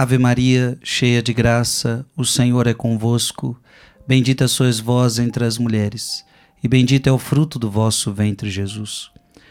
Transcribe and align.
Ave 0.00 0.16
Maria, 0.16 0.78
cheia 0.82 1.22
de 1.22 1.34
graça, 1.34 2.06
o 2.16 2.24
Senhor 2.24 2.66
é 2.66 2.72
convosco. 2.72 3.60
Bendita 4.08 4.48
sois 4.48 4.80
vós 4.80 5.18
entre 5.18 5.44
as 5.44 5.58
mulheres, 5.58 6.24
e 6.64 6.68
bendito 6.68 7.06
é 7.06 7.12
o 7.12 7.18
fruto 7.18 7.58
do 7.58 7.70
vosso 7.70 8.10
ventre, 8.10 8.48
Jesus. 8.48 9.10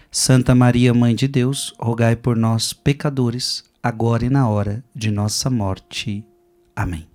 Santa 0.10 0.56
Maria, 0.56 0.92
Mãe 0.92 1.14
de 1.14 1.28
Deus, 1.28 1.72
rogai 1.80 2.16
por 2.16 2.36
nós, 2.36 2.74
pecadores, 2.74 3.64
agora 3.84 4.26
e 4.26 4.30
na 4.32 4.50
hora 4.50 4.84
de 4.96 5.12
nossa 5.12 5.52
morte. 5.52 6.26
Amém. 6.76 7.08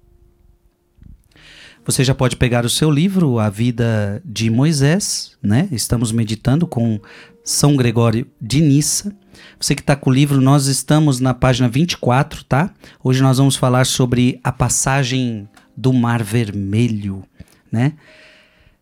Você 1.85 2.05
já 2.05 2.14
pode 2.14 2.37
pegar 2.37 2.64
o 2.64 2.71
seu 2.71 2.89
livro, 2.89 3.41
A 3.41 3.51
Vida 3.51 4.23
de 4.25 4.48
Moisés, 4.48 5.37
né? 5.43 5.69
Estamos 5.73 6.12
meditando 6.12 6.69
com 6.69 7.01
São 7.43 7.75
Gregório 7.75 8.29
de 8.41 8.61
Nissa. 8.61 9.12
Você 9.59 9.75
que 9.75 9.80
está 9.80 9.96
com 9.96 10.11
o 10.11 10.12
livro, 10.12 10.41
nós 10.41 10.67
estamos 10.67 11.21
na 11.21 11.35
página 11.35 11.69
24, 11.69 12.45
tá? 12.45 12.73
Hoje 13.03 13.23
nós 13.23 13.39
vamos 13.39 13.57
falar 13.57 13.87
sobre 13.87 14.41
a 14.43 14.53
passagem 14.53 15.49
do 15.77 15.93
Mar 15.93 16.22
Vermelho, 16.22 17.25
né? 17.71 17.94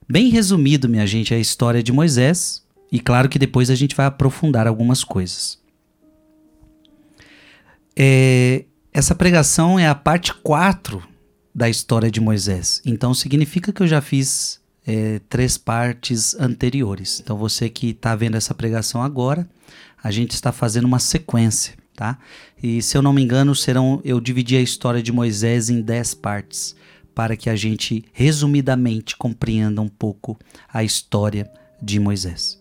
Bem 0.08 0.28
resumido, 0.28 0.88
minha 0.88 1.06
gente, 1.06 1.32
a 1.32 1.38
história 1.38 1.82
de 1.82 1.92
Moisés. 1.92 2.62
E 2.90 3.00
claro 3.00 3.28
que 3.28 3.38
depois 3.38 3.70
a 3.70 3.74
gente 3.74 3.96
vai 3.96 4.06
aprofundar 4.06 4.66
algumas 4.66 5.02
coisas. 5.02 5.58
É, 7.96 8.64
essa 8.92 9.14
pregação 9.14 9.78
é 9.78 9.88
a 9.88 9.94
parte 9.94 10.34
4 10.34 11.02
da 11.54 11.68
história 11.68 12.10
de 12.10 12.20
Moisés. 12.20 12.82
Então 12.84 13.14
significa 13.14 13.72
que 13.72 13.82
eu 13.82 13.86
já 13.86 14.00
fiz 14.00 14.60
é, 14.86 15.20
três 15.28 15.56
partes 15.56 16.34
anteriores. 16.34 17.20
Então 17.20 17.36
você 17.36 17.68
que 17.68 17.90
está 17.90 18.14
vendo 18.14 18.36
essa 18.36 18.54
pregação 18.54 19.02
agora, 19.02 19.48
a 20.02 20.10
gente 20.10 20.32
está 20.32 20.50
fazendo 20.50 20.84
uma 20.84 20.98
sequência, 20.98 21.74
tá? 21.94 22.18
E 22.62 22.82
se 22.82 22.96
eu 22.96 23.02
não 23.02 23.12
me 23.12 23.22
engano, 23.22 23.54
serão 23.54 24.00
eu 24.04 24.20
dividi 24.20 24.56
a 24.56 24.60
história 24.60 25.02
de 25.02 25.12
Moisés 25.12 25.70
em 25.70 25.80
dez 25.80 26.14
partes 26.14 26.74
para 27.14 27.36
que 27.36 27.50
a 27.50 27.56
gente 27.56 28.04
resumidamente 28.12 29.16
compreenda 29.16 29.80
um 29.80 29.88
pouco 29.88 30.38
a 30.72 30.82
história 30.82 31.50
de 31.80 32.00
Moisés. 32.00 32.60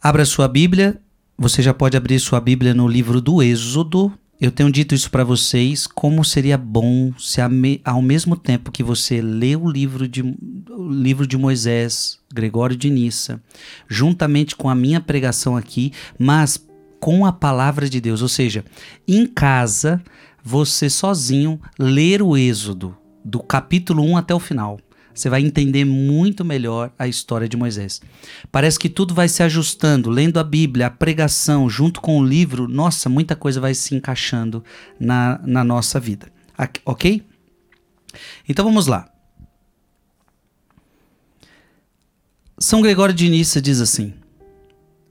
Abra 0.00 0.24
sua 0.24 0.46
Bíblia. 0.46 1.00
Você 1.38 1.62
já 1.62 1.74
pode 1.74 1.96
abrir 1.96 2.18
sua 2.20 2.40
Bíblia 2.40 2.72
no 2.72 2.86
livro 2.86 3.20
do 3.20 3.42
Êxodo, 3.42 4.12
eu 4.40 4.50
tenho 4.50 4.70
dito 4.70 4.94
isso 4.94 5.10
para 5.10 5.24
vocês, 5.24 5.86
como 5.86 6.24
seria 6.24 6.58
bom 6.58 7.12
se 7.18 7.40
ao 7.84 8.02
mesmo 8.02 8.36
tempo 8.36 8.70
que 8.70 8.82
você 8.82 9.22
lê 9.22 9.56
o 9.56 9.68
livro 9.68 10.06
de, 10.06 10.22
o 10.22 10.88
livro 10.90 11.26
de 11.26 11.38
Moisés, 11.38 12.18
Gregório 12.32 12.76
de 12.76 12.90
Nissa, 12.90 13.42
juntamente 13.88 14.54
com 14.54 14.68
a 14.68 14.74
minha 14.74 15.00
pregação 15.00 15.56
aqui, 15.56 15.92
mas 16.18 16.62
com 17.00 17.24
a 17.24 17.32
palavra 17.32 17.88
de 17.88 18.00
Deus, 18.00 18.20
ou 18.20 18.28
seja, 18.28 18.64
em 19.08 19.26
casa, 19.26 20.02
você 20.42 20.90
sozinho 20.90 21.60
ler 21.78 22.20
o 22.20 22.36
Êxodo, 22.36 22.96
do 23.24 23.40
capítulo 23.40 24.02
1 24.02 24.16
até 24.16 24.34
o 24.34 24.40
final 24.40 24.78
você 25.16 25.30
vai 25.30 25.40
entender 25.40 25.84
muito 25.84 26.44
melhor 26.44 26.92
a 26.98 27.08
história 27.08 27.48
de 27.48 27.56
Moisés. 27.56 28.02
Parece 28.52 28.78
que 28.78 28.88
tudo 28.88 29.14
vai 29.14 29.28
se 29.28 29.42
ajustando, 29.42 30.10
lendo 30.10 30.38
a 30.38 30.44
Bíblia, 30.44 30.86
a 30.86 30.90
pregação, 30.90 31.68
junto 31.70 32.00
com 32.00 32.18
o 32.18 32.24
livro, 32.24 32.68
nossa, 32.68 33.08
muita 33.08 33.34
coisa 33.34 33.60
vai 33.60 33.74
se 33.74 33.94
encaixando 33.94 34.62
na, 35.00 35.40
na 35.42 35.64
nossa 35.64 35.98
vida. 35.98 36.30
Ok? 36.84 37.26
Então 38.46 38.64
vamos 38.64 38.86
lá. 38.86 39.10
São 42.58 42.80
Gregório 42.80 43.14
de 43.14 43.28
Nissa 43.28 43.60
diz 43.60 43.80
assim: 43.80 44.14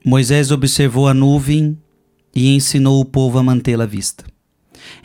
Moisés 0.04 0.50
observou 0.50 1.08
a 1.08 1.14
nuvem 1.14 1.76
e 2.34 2.54
ensinou 2.54 3.00
o 3.00 3.04
povo 3.04 3.38
a 3.38 3.42
mantê-la 3.42 3.86
vista. 3.86 4.24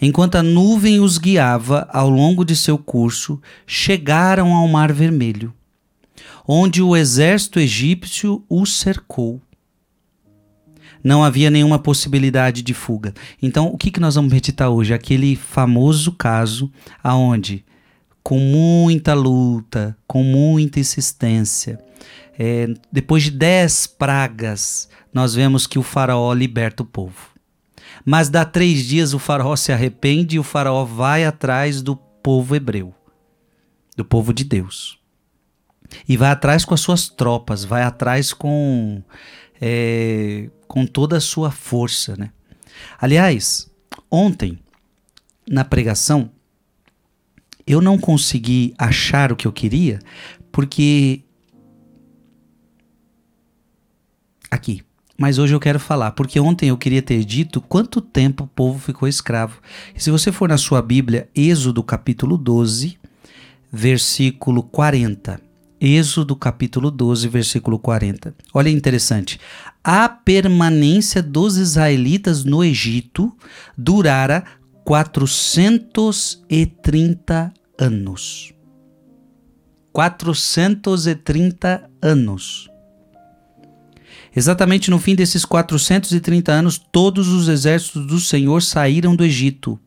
Enquanto 0.02 0.36
a 0.36 0.44
nuvem 0.44 1.00
os 1.00 1.18
guiava 1.18 1.88
ao 1.92 2.10
longo 2.10 2.44
de 2.44 2.56
seu 2.56 2.78
curso, 2.78 3.42
chegaram 3.66 4.54
ao 4.54 4.68
Mar 4.68 4.92
Vermelho, 4.92 5.54
onde 6.48 6.82
o 6.82 6.96
exército 6.96 7.60
egípcio 7.60 8.44
os 8.50 8.80
cercou. 8.80 9.42
Não 11.04 11.24
havia 11.24 11.50
nenhuma 11.50 11.80
possibilidade 11.80 12.62
de 12.62 12.74
fuga. 12.74 13.14
Então, 13.42 13.68
o 13.68 13.78
que, 13.78 13.90
que 13.90 14.00
nós 14.00 14.16
vamos 14.16 14.32
meditar 14.32 14.70
hoje? 14.70 14.94
Aquele 14.94 15.36
famoso 15.36 16.12
caso 16.12 16.72
aonde, 17.04 17.66
com 18.22 18.38
muita 18.38 19.14
luta, 19.16 19.98
com 20.06 20.24
muita 20.24 20.80
insistência, 20.80 21.80
é, 22.38 22.68
depois 22.92 23.24
de 23.24 23.32
dez 23.32 23.88
pragas, 23.88 24.88
nós 25.14 25.34
vemos 25.34 25.68
que 25.68 25.80
o 25.80 25.84
faraó 25.84 26.34
liberta 26.34 26.84
o 26.84 26.86
povo. 26.86 27.31
Mas 28.06 28.30
dá 28.30 28.46
três 28.46 28.86
dias 28.86 29.14
o 29.14 29.20
faraó 29.20 29.56
se 29.56 29.72
arrepende 29.72 30.36
e 30.36 30.40
o 30.40 30.44
faraó 30.44 30.84
vai 30.84 31.26
atrás 31.26 31.82
do 31.82 31.96
povo 31.96 32.56
hebreu, 32.56 32.94
do 33.96 34.04
povo 34.04 34.34
de 34.34 34.44
Deus. 34.44 35.00
E 36.08 36.16
vai 36.18 36.32
atrás 36.32 36.66
com 36.66 36.74
as 36.74 36.82
suas 36.82 37.10
tropas, 37.10 37.64
vai 37.64 37.84
atrás 37.84 38.34
com, 38.34 39.04
é, 39.60 40.50
com 40.68 40.86
toda 40.86 41.18
a 41.18 41.22
sua 41.22 41.52
força. 41.52 42.16
Né? 42.16 42.32
Aliás, 43.00 43.70
ontem, 44.10 44.58
na 45.48 45.66
pregação, 45.66 46.32
eu 47.68 47.82
não 47.82 47.98
consegui 47.98 48.74
achar 48.78 49.32
o 49.32 49.36
que 49.36 49.48
eu 49.48 49.52
queria, 49.52 50.00
porque. 50.52 51.24
Aqui 54.50 54.84
mas 55.22 55.38
hoje 55.38 55.54
eu 55.54 55.60
quero 55.60 55.80
falar, 55.80 56.14
porque 56.14 56.40
ontem 56.40 56.70
eu 56.70 56.78
queria 56.78 57.04
ter 57.04 57.24
dito 57.24 57.62
quanto 57.62 58.02
tempo 58.02 58.46
o 58.46 58.48
povo 58.48 58.80
ficou 58.80 59.08
escravo. 59.08 59.62
E 59.96 60.02
se 60.02 60.10
você 60.10 60.32
for 60.32 60.50
na 60.50 60.58
sua 60.58 60.82
Bíblia, 60.82 61.30
Êxodo 61.36 61.84
capítulo 61.84 62.40
12, 62.40 62.98
versículo 63.72 64.64
40. 64.64 65.40
Êxodo 65.80 66.36
capítulo 66.36 66.90
12, 66.90 67.28
versículo 67.28 67.78
40. 67.78 68.34
Olha 68.52 68.70
interessante. 68.70 69.40
A 69.84 70.10
permanência 70.10 71.22
dos 71.22 71.56
israelitas 71.56 72.44
no 72.44 72.64
Egito 72.64 73.32
durara 73.78 74.44
430 74.84 77.54
anos. 77.78 78.56
430 79.94 81.88
anos. 82.02 82.71
Exatamente 84.34 84.90
no 84.90 84.98
fim 84.98 85.14
desses 85.14 85.44
430 85.44 86.52
anos, 86.52 86.78
todos 86.78 87.28
os 87.28 87.48
exércitos 87.48 88.06
do 88.06 88.20
Senhor 88.20 88.62
saíram 88.62 89.16
do 89.16 89.26
Egito. 89.26 89.80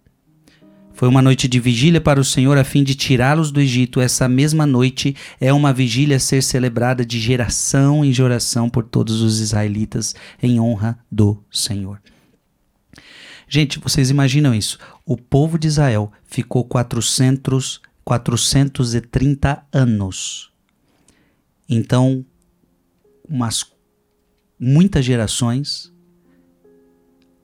Foi 0.92 1.08
uma 1.08 1.20
noite 1.20 1.48
de 1.48 1.58
vigília 1.58 2.00
para 2.00 2.20
o 2.20 2.24
Senhor 2.24 2.56
a 2.56 2.62
fim 2.62 2.84
de 2.84 2.94
tirá-los 2.94 3.50
do 3.50 3.60
Egito. 3.60 4.00
Essa 4.00 4.28
mesma 4.28 4.64
noite 4.64 5.16
é 5.40 5.52
uma 5.52 5.72
vigília 5.72 6.18
a 6.18 6.20
ser 6.20 6.40
celebrada 6.40 7.04
de 7.04 7.18
geração 7.18 8.04
em 8.04 8.12
geração 8.12 8.70
por 8.70 8.84
todos 8.84 9.20
os 9.20 9.40
israelitas 9.40 10.14
em 10.40 10.60
honra 10.60 10.96
do 11.10 11.42
Senhor. 11.50 12.00
Gente, 13.48 13.80
vocês 13.80 14.08
imaginam 14.08 14.54
isso? 14.54 14.78
O 15.04 15.16
povo 15.16 15.58
de 15.58 15.66
Israel 15.66 16.12
ficou 16.24 16.64
400, 16.64 17.80
430 18.04 19.66
anos. 19.72 20.52
Então, 21.68 22.24
umas 23.28 23.64
muitas 24.58 25.04
gerações, 25.04 25.92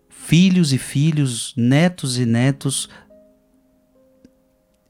filhos 0.08 0.72
e 0.72 0.78
filhos, 0.78 1.52
netos 1.56 2.18
e 2.18 2.26
netos, 2.26 2.88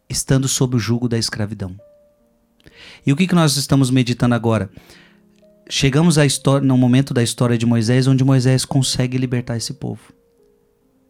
estando 0.08 0.48
sob 0.48 0.76
o 0.76 0.78
jugo 0.78 1.09
da 1.09 1.19
escravidão. 1.19 1.76
E 3.06 3.12
o 3.12 3.16
que, 3.16 3.26
que 3.26 3.34
nós 3.34 3.56
estamos 3.56 3.91
meditando 3.91 4.34
agora? 4.34 4.70
Chegamos 5.69 6.19
à 6.19 6.26
história, 6.26 6.66
no 6.66 6.76
momento 6.76 7.14
da 7.14 7.22
história 7.22 7.56
de 7.56 7.64
Moisés, 7.64 8.06
onde 8.06 8.25
Moisés 8.25 8.64
consegue 8.64 9.16
libertar 9.16 9.56
esse 9.56 9.75
povo. 9.75 10.12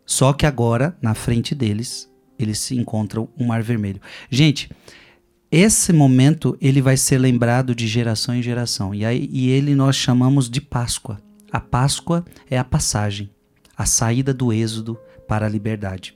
Só 0.04 0.32
que 0.32 0.44
agora, 0.44 0.96
na 1.00 1.14
frente 1.14 1.54
deles, 1.54 2.10
eles 2.38 2.58
se 2.58 2.76
encontram 2.76 3.28
um 3.38 3.46
mar 3.46 3.62
vermelho. 3.62 4.00
Gente, 4.28 4.70
esse 5.50 5.92
momento 5.92 6.56
ele 6.60 6.80
vai 6.80 6.96
ser 6.96 7.18
lembrado 7.18 7.74
de 7.74 7.86
geração 7.86 8.34
em 8.34 8.42
geração. 8.42 8.94
E, 8.94 9.04
aí, 9.04 9.28
e 9.32 9.50
ele 9.50 9.74
nós 9.74 9.96
chamamos 9.96 10.48
de 10.48 10.60
Páscoa. 10.60 11.20
A 11.50 11.58
Páscoa 11.58 12.24
é 12.48 12.56
a 12.56 12.64
passagem, 12.64 13.30
a 13.76 13.84
saída 13.84 14.32
do 14.32 14.52
êxodo 14.52 14.96
para 15.26 15.46
a 15.46 15.48
liberdade. 15.48 16.14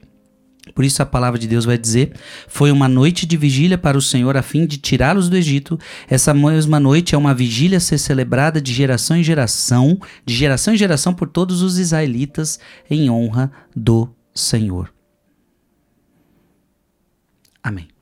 Por 0.73 0.85
isso 0.85 1.03
a 1.03 1.07
palavra 1.07 1.39
de 1.39 1.47
Deus 1.47 1.65
vai 1.65 1.77
dizer: 1.77 2.15
Foi 2.49 2.71
uma 2.71 2.89
noite 2.89 3.27
de 3.27 3.37
vigília 3.37 3.77
para 3.77 3.99
o 3.99 4.03
Senhor 4.03 4.37
a 4.37 4.43
fim 4.43 4.65
de 4.65 4.79
tirá-los 4.79 5.29
do 5.29 5.37
Egito. 5.37 5.79
Essa 6.09 6.33
mesma 6.33 6.81
noite 6.81 7.15
é 7.15 7.19
uma 7.19 7.35
vigília 7.35 7.79
a 7.79 7.81
ser 7.81 7.99
celebrada 7.99 8.63
de 8.63 8.73
geração 8.73 9.17
em 9.17 9.23
geração, 9.23 9.99
de 10.25 10.35
geração 10.35 10.73
em 10.73 10.77
geração 10.77 11.13
por 11.13 11.29
todos 11.29 11.61
os 11.61 11.79
israelitas, 11.79 12.59
em 12.89 13.11
honra 13.11 13.53
do 13.77 14.09
Senhor. 14.33 14.93
Amém. 17.63 17.94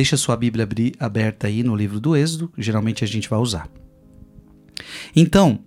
Deixa 0.00 0.16
sua 0.16 0.34
Bíblia 0.34 0.66
aberta 0.98 1.46
aí 1.46 1.62
no 1.62 1.76
livro 1.76 2.00
do 2.00 2.16
Êxodo, 2.16 2.50
geralmente 2.56 3.04
a 3.04 3.06
gente 3.06 3.28
vai 3.28 3.38
usar. 3.38 3.68
Então, 5.14 5.60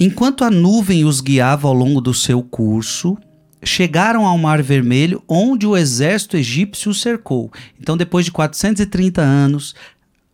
Enquanto 0.00 0.42
a 0.42 0.50
nuvem 0.50 1.04
os 1.04 1.20
guiava 1.20 1.68
ao 1.68 1.72
longo 1.72 2.00
do 2.00 2.12
seu 2.12 2.42
curso, 2.42 3.16
chegaram 3.62 4.26
ao 4.26 4.36
Mar 4.36 4.60
Vermelho, 4.60 5.22
onde 5.28 5.64
o 5.64 5.76
exército 5.76 6.36
egípcio 6.36 6.90
os 6.90 7.00
cercou. 7.00 7.52
Então, 7.80 7.96
depois 7.96 8.24
de 8.24 8.32
430 8.32 9.22
anos, 9.22 9.76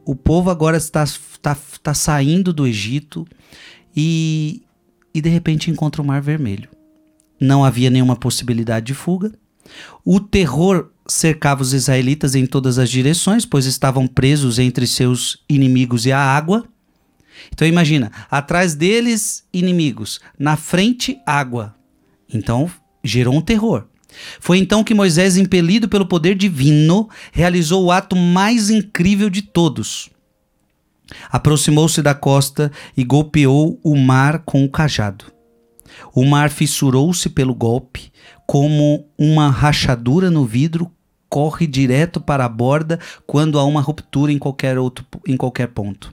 o 0.07 0.17
povo 0.17 0.49
agora 0.49 0.79
está, 0.79 1.05
está, 1.05 1.55
está 1.71 1.93
saindo 1.93 2.51
do 2.51 2.67
Egito 2.67 3.27
e, 3.95 4.63
e 5.13 5.21
de 5.21 5.29
repente 5.29 5.71
encontra 5.71 6.01
o 6.01 6.07
Mar 6.07 6.23
Vermelho. 6.23 6.71
Não 7.39 7.63
havia 7.63 7.91
nenhuma 7.91 8.17
possibilidade 8.17 8.87
de 8.87 8.95
fuga. 8.95 9.31
O 10.03 10.19
terror 10.19 10.91
cercava 11.09 11.63
os 11.63 11.73
israelitas 11.73 12.35
em 12.35 12.47
todas 12.47 12.79
as 12.79 12.91
direções, 12.91 13.47
pois 13.47 13.65
estavam 13.65 14.07
presos 14.07 14.59
entre 14.59 14.87
seus 14.87 15.43
inimigos 15.49 16.05
e 16.05 16.13
a 16.13 16.21
água. 16.21 16.65
Então 17.53 17.67
imagina, 17.67 18.13
atrás 18.31 18.75
deles 18.75 19.45
inimigos, 19.53 20.21
na 20.39 20.57
frente 20.57 21.19
água. 21.27 21.75
Então 22.33 22.71
gerou 23.03 23.35
um 23.35 23.41
terror. 23.41 23.87
Foi 24.41 24.59
então 24.59 24.85
que 24.85 24.95
Moisés, 24.95 25.37
impelido 25.37 25.89
pelo 25.89 26.07
poder 26.07 26.35
divino, 26.35 27.09
realizou 27.33 27.85
o 27.85 27.93
ato 27.93 28.17
mais 28.17 28.71
incrível 28.71 29.31
de 29.31 29.43
todos. 29.43 30.11
Aproximou-se 31.31 32.03
da 32.03 32.15
costa 32.15 32.71
e 32.97 33.03
golpeou 33.05 33.81
o 33.83 33.97
mar 33.97 34.41
com 34.41 34.65
o 34.65 34.71
cajado. 34.71 35.27
O 36.15 36.25
mar 36.25 36.51
fissurou-se 36.51 37.29
pelo 37.31 37.55
golpe, 37.55 38.13
como 38.47 39.07
uma 39.19 39.51
rachadura 39.51 40.31
no 40.31 40.45
vidro 40.45 40.91
corre 41.29 41.67
direto 41.67 42.21
para 42.21 42.45
a 42.45 42.49
borda 42.49 42.99
quando 43.27 43.59
há 43.59 43.65
uma 43.65 43.81
ruptura 43.81 44.33
em 44.33 44.39
qualquer, 44.39 44.79
outro, 44.79 45.05
em 45.27 45.37
qualquer 45.37 45.69
ponto. 45.69 46.13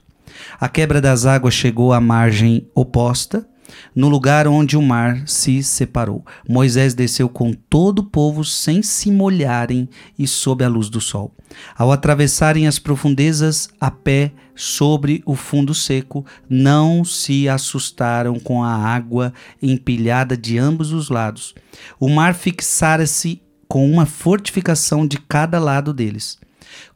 A 0.60 0.68
quebra 0.68 1.00
das 1.00 1.24
águas 1.24 1.54
chegou 1.54 1.92
à 1.92 2.00
margem 2.00 2.68
oposta, 2.74 3.46
no 3.94 4.08
lugar 4.08 4.46
onde 4.46 4.76
o 4.76 4.82
mar 4.82 5.22
se 5.26 5.62
separou. 5.62 6.24
Moisés 6.48 6.94
desceu 6.94 7.28
com 7.28 7.52
todo 7.52 8.00
o 8.00 8.04
povo 8.04 8.44
sem 8.44 8.82
se 8.82 9.10
molharem 9.10 9.88
e 10.18 10.26
sob 10.26 10.64
a 10.64 10.68
luz 10.68 10.88
do 10.88 11.00
sol. 11.00 11.34
Ao 11.76 11.90
atravessarem 11.90 12.66
as 12.66 12.78
profundezas 12.78 13.68
a 13.80 13.90
pé 13.90 14.32
sobre 14.54 15.22
o 15.26 15.34
fundo 15.34 15.74
seco, 15.74 16.24
não 16.48 17.04
se 17.04 17.48
assustaram 17.48 18.38
com 18.38 18.62
a 18.62 18.74
água 18.74 19.32
empilhada 19.62 20.36
de 20.36 20.58
ambos 20.58 20.92
os 20.92 21.08
lados. 21.08 21.54
O 21.98 22.08
mar 22.08 22.34
fixara-se 22.34 23.42
com 23.68 23.90
uma 23.90 24.06
fortificação 24.06 25.06
de 25.06 25.18
cada 25.18 25.58
lado 25.58 25.92
deles. 25.92 26.38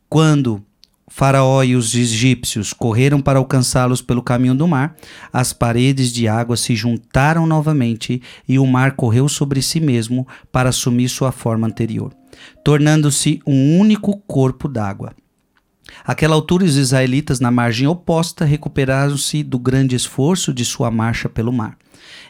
Quando 0.09 0.65
Faraó 1.13 1.65
e 1.65 1.75
os 1.75 1.93
egípcios 1.95 2.73
correram 2.73 3.21
para 3.21 3.41
alcançá-los 3.41 4.01
pelo 4.01 4.23
caminho 4.23 4.55
do 4.55 4.69
mar, 4.69 4.97
as 5.33 5.53
paredes 5.53 6.13
de 6.13 6.29
água 6.29 6.57
se 6.57 6.77
juntaram 6.77 7.47
novamente 7.47 8.23
e 8.49 8.59
o 8.61 8.67
mar 8.67 8.93
correu 8.93 9.29
sobre 9.29 9.61
si 9.61 9.81
mesmo 9.81 10.27
para 10.53 10.69
assumir 10.69 11.09
sua 11.09 11.33
forma 11.33 11.67
anterior, 11.67 12.15
tornando-se 12.65 13.43
um 13.45 13.79
único 13.79 14.19
corpo 14.19 14.69
d'água. 14.69 15.13
Aquela 16.05 16.37
altura, 16.37 16.65
os 16.65 16.77
israelitas, 16.77 17.41
na 17.41 17.51
margem 17.51 17.89
oposta, 17.89 18.45
recuperaram-se 18.45 19.43
do 19.43 19.59
grande 19.59 19.97
esforço 19.97 20.55
de 20.55 20.65
sua 20.65 20.93
marcha 20.93 21.29
pelo 21.29 21.53
mar. 21.53 21.77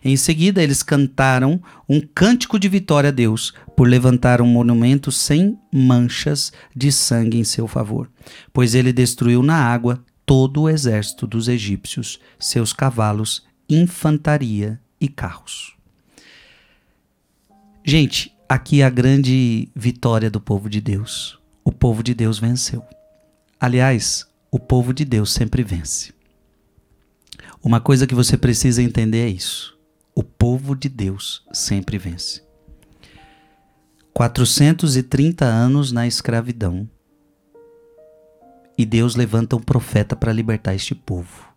Em 0.02 0.16
seguida, 0.16 0.62
eles 0.62 0.82
cantaram 0.82 1.60
um 1.88 2.00
cântico 2.00 2.58
de 2.58 2.68
vitória 2.68 3.08
a 3.08 3.12
Deus 3.12 3.52
por 3.76 3.88
levantar 3.88 4.40
um 4.40 4.46
monumento 4.46 5.12
sem 5.12 5.58
manchas 5.72 6.52
de 6.74 6.90
sangue 6.90 7.38
em 7.38 7.44
seu 7.44 7.66
favor, 7.66 8.10
pois 8.52 8.74
ele 8.74 8.92
destruiu 8.92 9.42
na 9.42 9.56
água 9.56 10.02
todo 10.24 10.62
o 10.62 10.68
exército 10.68 11.26
dos 11.26 11.48
egípcios, 11.48 12.18
seus 12.38 12.72
cavalos, 12.72 13.44
infantaria 13.68 14.80
e 15.00 15.08
carros. 15.08 15.74
Gente, 17.84 18.32
aqui 18.48 18.82
é 18.82 18.84
a 18.84 18.90
grande 18.90 19.68
vitória 19.74 20.30
do 20.30 20.40
povo 20.40 20.68
de 20.68 20.80
Deus. 20.80 21.38
O 21.64 21.72
povo 21.72 22.02
de 22.02 22.14
Deus 22.14 22.38
venceu. 22.38 22.84
Aliás, 23.58 24.26
o 24.50 24.58
povo 24.58 24.94
de 24.94 25.04
Deus 25.04 25.32
sempre 25.32 25.62
vence. 25.62 26.12
Uma 27.62 27.80
coisa 27.80 28.06
que 28.06 28.14
você 28.14 28.36
precisa 28.36 28.82
entender 28.82 29.26
é 29.26 29.28
isso. 29.28 29.79
O 30.14 30.22
povo 30.22 30.74
de 30.74 30.88
Deus 30.88 31.44
sempre 31.52 31.98
vence. 31.98 32.42
430 34.12 35.44
anos 35.44 35.92
na 35.92 36.06
escravidão. 36.06 36.88
E 38.76 38.84
Deus 38.84 39.14
levanta 39.14 39.56
um 39.56 39.60
profeta 39.60 40.16
para 40.16 40.32
libertar 40.32 40.74
este 40.74 40.94
povo. 40.94 41.48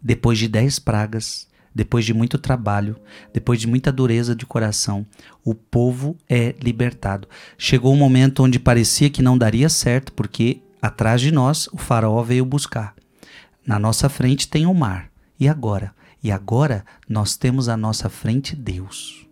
Depois 0.00 0.38
de 0.38 0.48
dez 0.48 0.78
pragas, 0.78 1.48
depois 1.74 2.04
de 2.04 2.12
muito 2.12 2.38
trabalho, 2.38 2.98
depois 3.32 3.60
de 3.60 3.66
muita 3.66 3.90
dureza 3.90 4.34
de 4.34 4.44
coração, 4.44 5.06
o 5.44 5.54
povo 5.54 6.16
é 6.28 6.54
libertado. 6.60 7.28
Chegou 7.56 7.92
um 7.92 7.98
momento 7.98 8.42
onde 8.42 8.58
parecia 8.58 9.08
que 9.10 9.22
não 9.22 9.38
daria 9.38 9.68
certo, 9.68 10.12
porque 10.12 10.60
Atrás 10.82 11.20
de 11.20 11.30
nós, 11.30 11.68
o 11.72 11.78
faraó 11.78 12.20
veio 12.24 12.44
buscar. 12.44 12.96
Na 13.64 13.78
nossa 13.78 14.08
frente 14.08 14.48
tem 14.48 14.66
o 14.66 14.74
mar. 14.74 15.12
E 15.38 15.48
agora? 15.48 15.94
E 16.22 16.30
agora 16.30 16.84
nós 17.08 17.36
temos 17.36 17.68
à 17.68 17.76
nossa 17.76 18.08
frente 18.08 18.54
Deus. 18.54 19.26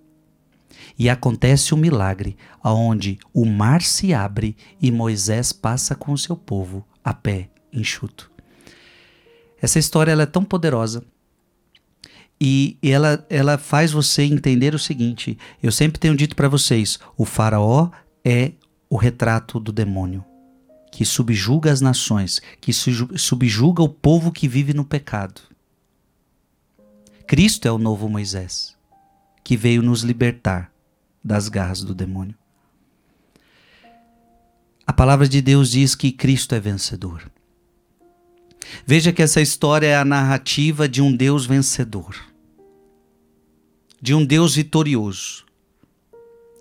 E 0.99 1.09
acontece 1.09 1.75
um 1.75 1.79
milagre, 1.79 2.37
aonde 2.63 3.19
o 3.33 3.47
mar 3.47 3.83
se 3.83 4.13
abre 4.13 4.57
e 4.81 4.91
Moisés 4.91 5.53
passa 5.53 5.95
com 5.95 6.13
o 6.13 6.19
seu 6.19 6.37
povo 6.37 6.85
a 7.03 7.15
pé, 7.15 7.49
enxuto. 7.73 8.31
Essa 9.63 9.79
história 9.79 10.13
ela 10.13 10.23
é 10.23 10.27
tão 10.27 10.45
poderosa 10.45 11.05
e 12.41 12.77
ela, 12.83 13.25
ela 13.29 13.59
faz 13.59 13.93
você 13.93 14.23
entender 14.23 14.75
o 14.75 14.79
seguinte: 14.79 15.39
eu 15.63 15.71
sempre 15.71 16.01
tenho 16.01 16.17
dito 16.17 16.35
para 16.35 16.49
vocês, 16.49 16.99
o 17.17 17.25
faraó 17.25 17.91
é 18.25 18.53
o 18.89 18.97
retrato 18.97 19.61
do 19.61 19.73
demônio 19.73 20.25
que 20.91 21.05
subjuga 21.05 21.71
as 21.71 21.81
nações, 21.81 22.43
que 22.61 22.73
subjuga 22.73 23.83
o 23.83 23.89
povo 23.89 24.33
que 24.33 24.49
vive 24.49 24.75
no 24.75 24.85
pecado. 24.85 25.41
Cristo 27.31 27.69
é 27.69 27.71
o 27.71 27.79
novo 27.79 28.09
Moisés, 28.09 28.77
que 29.45 29.57
veio 29.57 29.83
nos 29.83 30.03
libertar 30.03 30.73
das 31.23 31.49
garras 31.49 31.81
do 31.81 31.95
demônio. 31.95 32.35
A 34.85 34.93
palavra 34.93 35.29
de 35.29 35.41
Deus 35.41 35.71
diz 35.71 35.95
que 35.95 36.11
Cristo 36.11 36.57
é 36.57 36.59
vencedor. 36.59 37.31
Veja 38.85 39.13
que 39.13 39.23
essa 39.23 39.41
história 39.41 39.87
é 39.87 39.95
a 39.95 40.05
narrativa 40.05 40.89
de 40.89 41.01
um 41.01 41.15
Deus 41.15 41.47
vencedor, 41.47 42.17
de 44.03 44.13
um 44.13 44.25
Deus 44.25 44.57
vitorioso, 44.57 45.47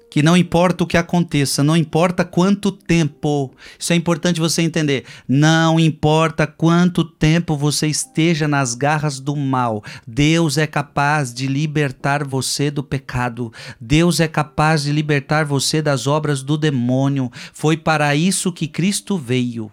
que 0.09 0.23
não 0.23 0.35
importa 0.35 0.83
o 0.83 0.87
que 0.87 0.97
aconteça, 0.97 1.63
não 1.63 1.77
importa 1.77 2.25
quanto 2.25 2.71
tempo, 2.71 3.53
isso 3.77 3.93
é 3.93 3.95
importante 3.95 4.39
você 4.39 4.61
entender. 4.61 5.05
Não 5.27 5.79
importa 5.79 6.47
quanto 6.47 7.03
tempo 7.03 7.55
você 7.55 7.87
esteja 7.87 8.47
nas 8.47 8.73
garras 8.73 9.19
do 9.19 9.35
mal, 9.35 9.83
Deus 10.07 10.57
é 10.57 10.65
capaz 10.65 11.33
de 11.33 11.47
libertar 11.47 12.25
você 12.25 12.71
do 12.71 12.83
pecado, 12.83 13.53
Deus 13.79 14.19
é 14.19 14.27
capaz 14.27 14.83
de 14.83 14.91
libertar 14.91 15.45
você 15.45 15.81
das 15.81 16.07
obras 16.07 16.41
do 16.41 16.57
demônio. 16.57 17.31
Foi 17.53 17.77
para 17.77 18.15
isso 18.15 18.51
que 18.51 18.67
Cristo 18.67 19.17
veio 19.17 19.71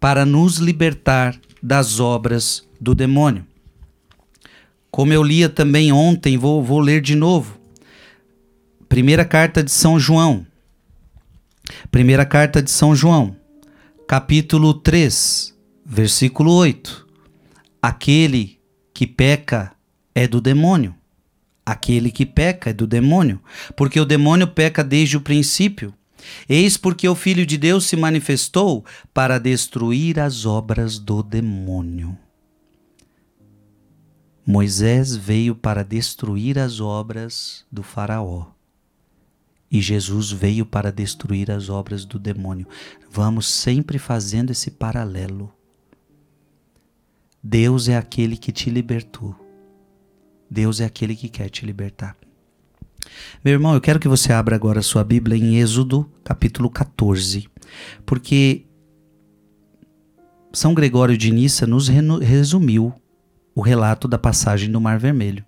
para 0.00 0.26
nos 0.26 0.56
libertar 0.56 1.38
das 1.62 2.00
obras 2.00 2.66
do 2.80 2.92
demônio. 2.92 3.46
Como 4.90 5.12
eu 5.12 5.22
lia 5.22 5.48
também 5.48 5.92
ontem, 5.92 6.36
vou, 6.36 6.60
vou 6.60 6.80
ler 6.80 7.00
de 7.00 7.14
novo. 7.14 7.61
Primeira 8.92 9.24
carta 9.24 9.62
de 9.62 9.70
São 9.70 9.98
João. 9.98 10.46
Primeira 11.90 12.26
carta 12.26 12.62
de 12.62 12.70
São 12.70 12.94
João, 12.94 13.34
capítulo 14.06 14.74
3, 14.74 15.56
versículo 15.82 16.52
8. 16.52 17.08
Aquele 17.80 18.60
que 18.92 19.06
peca 19.06 19.72
é 20.14 20.28
do 20.28 20.42
demônio. 20.42 20.94
Aquele 21.64 22.10
que 22.10 22.26
peca 22.26 22.68
é 22.68 22.74
do 22.74 22.86
demônio, 22.86 23.40
porque 23.74 23.98
o 23.98 24.04
demônio 24.04 24.46
peca 24.46 24.84
desde 24.84 25.16
o 25.16 25.22
princípio. 25.22 25.94
Eis 26.46 26.76
porque 26.76 27.08
o 27.08 27.14
Filho 27.14 27.46
de 27.46 27.56
Deus 27.56 27.86
se 27.86 27.96
manifestou 27.96 28.84
para 29.14 29.38
destruir 29.38 30.20
as 30.20 30.44
obras 30.44 30.98
do 30.98 31.22
demônio. 31.22 32.14
Moisés 34.46 35.16
veio 35.16 35.54
para 35.54 35.82
destruir 35.82 36.58
as 36.58 36.78
obras 36.78 37.64
do 37.72 37.82
Faraó 37.82 38.51
e 39.72 39.80
Jesus 39.80 40.30
veio 40.30 40.66
para 40.66 40.92
destruir 40.92 41.50
as 41.50 41.70
obras 41.70 42.04
do 42.04 42.18
demônio. 42.18 42.68
Vamos 43.10 43.46
sempre 43.46 43.98
fazendo 43.98 44.50
esse 44.50 44.70
paralelo. 44.70 45.50
Deus 47.42 47.88
é 47.88 47.96
aquele 47.96 48.36
que 48.36 48.52
te 48.52 48.68
libertou. 48.68 49.34
Deus 50.50 50.78
é 50.78 50.84
aquele 50.84 51.16
que 51.16 51.26
quer 51.26 51.48
te 51.48 51.64
libertar. 51.64 52.14
Meu 53.42 53.54
irmão, 53.54 53.72
eu 53.72 53.80
quero 53.80 53.98
que 53.98 54.06
você 54.06 54.30
abra 54.30 54.54
agora 54.54 54.80
a 54.80 54.82
sua 54.82 55.02
Bíblia 55.02 55.38
em 55.38 55.56
Êxodo, 55.56 56.08
capítulo 56.22 56.68
14, 56.68 57.48
porque 58.04 58.66
São 60.52 60.74
Gregório 60.74 61.16
de 61.16 61.32
Nissa 61.32 61.66
nos 61.66 61.88
resumiu 61.88 62.92
o 63.54 63.62
relato 63.62 64.06
da 64.06 64.18
passagem 64.18 64.70
do 64.70 64.80
Mar 64.80 64.98
Vermelho. 64.98 65.44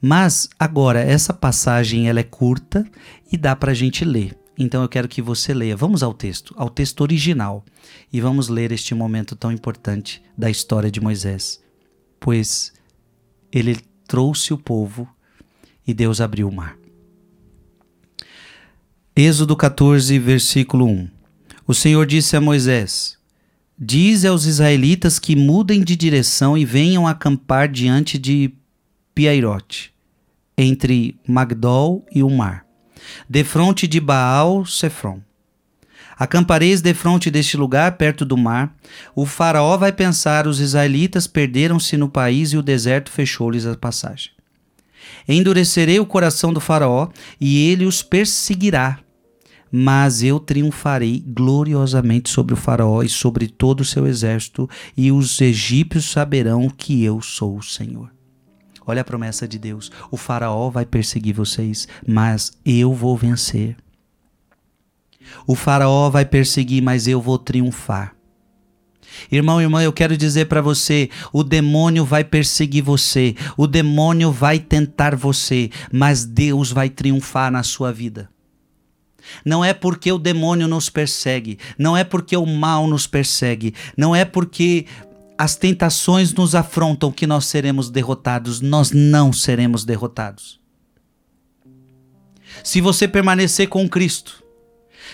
Mas 0.00 0.48
agora 0.58 1.00
essa 1.00 1.32
passagem 1.32 2.08
ela 2.08 2.20
é 2.20 2.24
curta 2.24 2.86
e 3.30 3.36
dá 3.36 3.56
para 3.56 3.72
a 3.72 3.74
gente 3.74 4.04
ler. 4.04 4.38
Então 4.56 4.82
eu 4.82 4.88
quero 4.88 5.08
que 5.08 5.22
você 5.22 5.54
leia. 5.54 5.76
Vamos 5.76 6.02
ao 6.02 6.12
texto, 6.12 6.54
ao 6.56 6.68
texto 6.68 7.00
original, 7.00 7.64
e 8.12 8.20
vamos 8.20 8.48
ler 8.48 8.72
este 8.72 8.94
momento 8.94 9.36
tão 9.36 9.52
importante 9.52 10.22
da 10.36 10.50
história 10.50 10.90
de 10.90 11.00
Moisés, 11.00 11.60
pois 12.18 12.72
ele 13.52 13.78
trouxe 14.06 14.52
o 14.52 14.58
povo 14.58 15.08
e 15.86 15.94
Deus 15.94 16.20
abriu 16.20 16.48
o 16.48 16.52
mar. 16.52 16.76
Êxodo 19.14 19.56
14, 19.56 20.18
versículo 20.18 20.86
1. 20.86 21.08
O 21.66 21.74
Senhor 21.74 22.06
disse 22.06 22.36
a 22.36 22.40
Moisés: 22.40 23.18
Diz 23.78 24.24
aos 24.24 24.44
israelitas 24.44 25.18
que 25.18 25.36
mudem 25.36 25.82
de 25.84 25.94
direção 25.94 26.58
e 26.58 26.64
venham 26.64 27.06
acampar 27.06 27.68
diante 27.68 28.18
de 28.18 28.57
Piairote, 29.18 29.92
entre 30.56 31.18
Magdol 31.26 32.06
e 32.14 32.22
o 32.22 32.30
mar, 32.30 32.64
defronte 33.28 33.88
de 33.88 33.98
Baal 33.98 34.64
Sefron. 34.64 35.20
Acampareis 36.16 36.80
defronte 36.80 37.28
deste 37.28 37.56
lugar, 37.56 37.96
perto 37.96 38.24
do 38.24 38.36
mar. 38.36 38.76
O 39.16 39.26
faraó 39.26 39.76
vai 39.76 39.90
pensar: 39.90 40.46
os 40.46 40.60
israelitas 40.60 41.26
perderam-se 41.26 41.96
no 41.96 42.08
país 42.08 42.52
e 42.52 42.56
o 42.56 42.62
deserto 42.62 43.10
fechou-lhes 43.10 43.66
a 43.66 43.76
passagem. 43.76 44.30
Endurecerei 45.28 45.98
o 45.98 46.06
coração 46.06 46.52
do 46.52 46.60
faraó 46.60 47.08
e 47.40 47.68
ele 47.68 47.86
os 47.86 48.04
perseguirá 48.04 49.00
mas 49.70 50.22
eu 50.22 50.38
triunfarei 50.38 51.22
gloriosamente 51.26 52.30
sobre 52.30 52.54
o 52.54 52.56
Faraó 52.56 53.02
e 53.02 53.08
sobre 53.08 53.48
todo 53.48 53.82
o 53.82 53.84
seu 53.84 54.06
exército, 54.06 54.66
e 54.96 55.12
os 55.12 55.42
egípcios 55.42 56.10
saberão 56.10 56.70
que 56.70 57.04
eu 57.04 57.20
sou 57.20 57.58
o 57.58 57.62
Senhor. 57.62 58.10
Olha 58.88 59.02
a 59.02 59.04
promessa 59.04 59.46
de 59.46 59.58
Deus: 59.58 59.92
o 60.10 60.16
Faraó 60.16 60.70
vai 60.70 60.86
perseguir 60.86 61.34
vocês, 61.34 61.86
mas 62.06 62.52
eu 62.64 62.94
vou 62.94 63.18
vencer. 63.18 63.76
O 65.46 65.54
Faraó 65.54 66.08
vai 66.08 66.24
perseguir, 66.24 66.82
mas 66.82 67.06
eu 67.06 67.20
vou 67.20 67.38
triunfar. 67.38 68.16
Irmão, 69.30 69.60
irmã, 69.60 69.82
eu 69.82 69.92
quero 69.92 70.16
dizer 70.16 70.46
para 70.46 70.62
você: 70.62 71.10
o 71.34 71.44
demônio 71.44 72.02
vai 72.02 72.24
perseguir 72.24 72.82
você, 72.82 73.36
o 73.58 73.66
demônio 73.66 74.32
vai 74.32 74.58
tentar 74.58 75.14
você, 75.14 75.70
mas 75.92 76.24
Deus 76.24 76.72
vai 76.72 76.88
triunfar 76.88 77.52
na 77.52 77.62
sua 77.62 77.92
vida. 77.92 78.30
Não 79.44 79.62
é 79.62 79.74
porque 79.74 80.10
o 80.10 80.18
demônio 80.18 80.66
nos 80.66 80.88
persegue, 80.88 81.58
não 81.76 81.94
é 81.94 82.04
porque 82.04 82.34
o 82.34 82.46
mal 82.46 82.86
nos 82.86 83.06
persegue, 83.06 83.74
não 83.94 84.16
é 84.16 84.24
porque 84.24 84.86
as 85.38 85.54
tentações 85.54 86.34
nos 86.34 86.56
afrontam 86.56 87.12
que 87.12 87.24
nós 87.24 87.44
seremos 87.44 87.88
derrotados, 87.88 88.60
nós 88.60 88.90
não 88.90 89.32
seremos 89.32 89.84
derrotados. 89.84 90.60
Se 92.64 92.80
você 92.80 93.06
permanecer 93.06 93.68
com 93.68 93.88
Cristo, 93.88 94.42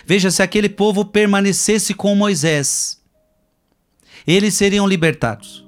veja 0.07 0.31
se 0.31 0.43
aquele 0.43 0.71
povo 0.71 1.05
permanecesse 1.05 1.93
com 1.93 2.15
Moisés, 2.15 3.03
eles 4.27 4.55
seriam 4.55 4.87
libertados. 4.87 5.63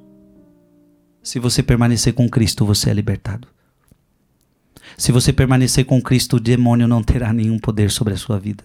Se 1.23 1.39
você 1.39 1.63
permanecer 1.63 2.15
com 2.15 2.27
Cristo, 2.27 2.65
você 2.65 2.89
é 2.89 2.95
libertado. 2.95 3.49
Se 4.97 5.13
você 5.13 5.35
permanecer 5.35 5.85
com 5.85 6.01
Cristo, 6.01 6.37
o 6.37 6.41
demônio 6.41 6.89
não 6.89 7.03
terá 7.03 7.31
nenhum 7.31 7.59
poder 7.59 7.91
sobre 7.91 8.15
a 8.15 8.17
sua 8.17 8.39
vida. 8.39 8.65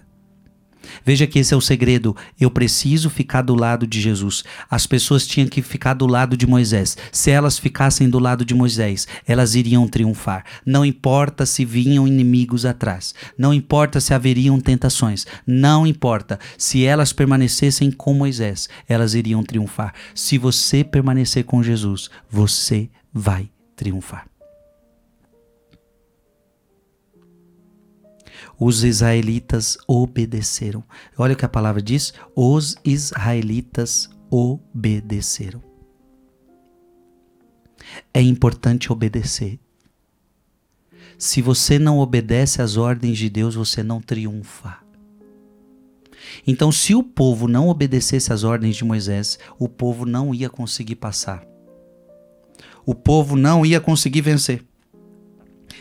Veja 1.05 1.27
que 1.27 1.39
esse 1.39 1.53
é 1.53 1.57
o 1.57 1.61
segredo. 1.61 2.15
Eu 2.39 2.51
preciso 2.51 3.09
ficar 3.09 3.41
do 3.41 3.55
lado 3.55 3.85
de 3.87 4.01
Jesus. 4.01 4.43
As 4.69 4.85
pessoas 4.85 5.27
tinham 5.27 5.47
que 5.47 5.61
ficar 5.61 5.93
do 5.93 6.07
lado 6.07 6.37
de 6.37 6.47
Moisés. 6.47 6.97
Se 7.11 7.31
elas 7.31 7.57
ficassem 7.57 8.09
do 8.09 8.19
lado 8.19 8.45
de 8.45 8.53
Moisés, 8.53 9.07
elas 9.27 9.55
iriam 9.55 9.87
triunfar. 9.87 10.43
Não 10.65 10.85
importa 10.85 11.45
se 11.45 11.65
vinham 11.65 12.07
inimigos 12.07 12.65
atrás. 12.65 13.13
Não 13.37 13.53
importa 13.53 13.99
se 13.99 14.13
haveriam 14.13 14.59
tentações. 14.59 15.25
Não 15.45 15.85
importa. 15.85 16.39
Se 16.57 16.85
elas 16.85 17.13
permanecessem 17.13 17.91
com 17.91 18.13
Moisés, 18.13 18.69
elas 18.87 19.13
iriam 19.13 19.43
triunfar. 19.43 19.93
Se 20.15 20.37
você 20.37 20.83
permanecer 20.83 21.43
com 21.43 21.63
Jesus, 21.63 22.09
você 22.29 22.89
vai 23.13 23.49
triunfar. 23.75 24.30
Os 28.63 28.83
israelitas 28.83 29.75
obedeceram. 29.87 30.83
Olha 31.17 31.33
o 31.33 31.35
que 31.35 31.43
a 31.43 31.49
palavra 31.49 31.81
diz: 31.81 32.13
os 32.35 32.75
israelitas 32.85 34.07
obedeceram. 34.29 35.63
É 38.13 38.21
importante 38.21 38.91
obedecer. 38.91 39.59
Se 41.17 41.41
você 41.41 41.79
não 41.79 41.97
obedece 41.97 42.61
às 42.61 42.77
ordens 42.77 43.17
de 43.17 43.31
Deus, 43.31 43.55
você 43.55 43.81
não 43.81 43.99
triunfa. 43.99 44.77
Então, 46.45 46.71
se 46.71 46.93
o 46.93 47.01
povo 47.01 47.47
não 47.47 47.67
obedecesse 47.67 48.31
às 48.31 48.43
ordens 48.43 48.75
de 48.75 48.85
Moisés, 48.85 49.39
o 49.57 49.67
povo 49.67 50.05
não 50.05 50.35
ia 50.35 50.49
conseguir 50.49 50.97
passar. 50.97 51.43
O 52.85 52.93
povo 52.93 53.35
não 53.35 53.65
ia 53.65 53.81
conseguir 53.81 54.21
vencer. 54.21 54.63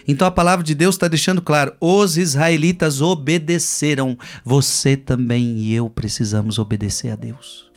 Então 0.06 0.26
a 0.26 0.30
palavra 0.30 0.64
de 0.64 0.74
Deus 0.74 0.94
está 0.94 1.08
deixando 1.08 1.42
claro: 1.42 1.74
os 1.80 2.16
israelitas 2.16 3.00
obedeceram. 3.00 4.16
Você 4.44 4.96
também 4.96 5.58
e 5.58 5.74
eu 5.74 5.88
precisamos 5.88 6.58
obedecer 6.58 7.10
a 7.10 7.16
Deus. 7.16 7.70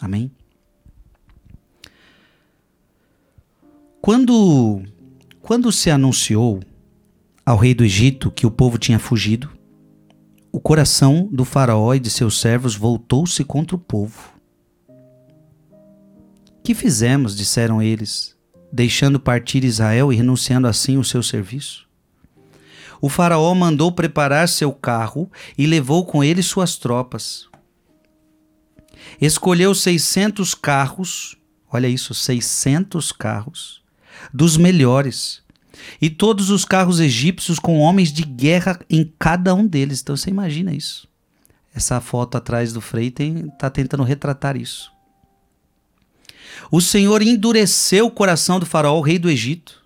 Amém? 0.00 0.30
Quando, 4.00 4.82
quando 5.40 5.72
se 5.72 5.90
anunciou 5.90 6.60
ao 7.46 7.56
rei 7.56 7.74
do 7.74 7.84
Egito 7.84 8.30
que 8.30 8.46
o 8.46 8.50
povo 8.50 8.76
tinha 8.76 8.98
fugido, 8.98 9.50
o 10.52 10.60
coração 10.60 11.28
do 11.32 11.44
faraó 11.44 11.94
e 11.94 11.98
de 11.98 12.10
seus 12.10 12.38
servos 12.38 12.76
voltou-se 12.76 13.42
contra 13.44 13.74
o 13.74 13.78
povo. 13.78 14.34
Que 16.62 16.74
fizemos, 16.74 17.34
disseram 17.34 17.82
eles, 17.82 18.33
deixando 18.74 19.20
partir 19.20 19.62
Israel 19.62 20.12
e 20.12 20.16
renunciando 20.16 20.66
assim 20.66 20.98
o 20.98 21.04
seu 21.04 21.22
serviço? 21.22 21.86
O 23.00 23.08
Faraó 23.08 23.54
mandou 23.54 23.92
preparar 23.92 24.48
seu 24.48 24.72
carro 24.72 25.30
e 25.56 25.64
levou 25.64 26.04
com 26.04 26.24
ele 26.24 26.42
suas 26.42 26.76
tropas. 26.76 27.46
Escolheu 29.20 29.74
600 29.76 30.54
carros, 30.54 31.36
olha 31.70 31.86
isso, 31.86 32.12
600 32.14 33.12
carros, 33.12 33.80
dos 34.32 34.56
melhores, 34.56 35.40
e 36.00 36.10
todos 36.10 36.50
os 36.50 36.64
carros 36.64 36.98
egípcios 36.98 37.60
com 37.60 37.78
homens 37.78 38.12
de 38.12 38.24
guerra 38.24 38.80
em 38.90 39.12
cada 39.20 39.54
um 39.54 39.64
deles. 39.64 40.00
Então 40.00 40.16
você 40.16 40.30
imagina 40.30 40.74
isso. 40.74 41.06
Essa 41.72 42.00
foto 42.00 42.36
atrás 42.36 42.72
do 42.72 42.80
Frei 42.80 43.14
está 43.52 43.70
tentando 43.70 44.02
retratar 44.02 44.56
isso. 44.56 44.93
O 46.70 46.80
Senhor 46.80 47.22
endureceu 47.22 48.06
o 48.06 48.10
coração 48.10 48.58
do 48.58 48.66
faraó, 48.66 49.00
rei 49.00 49.18
do 49.18 49.30
Egito. 49.30 49.82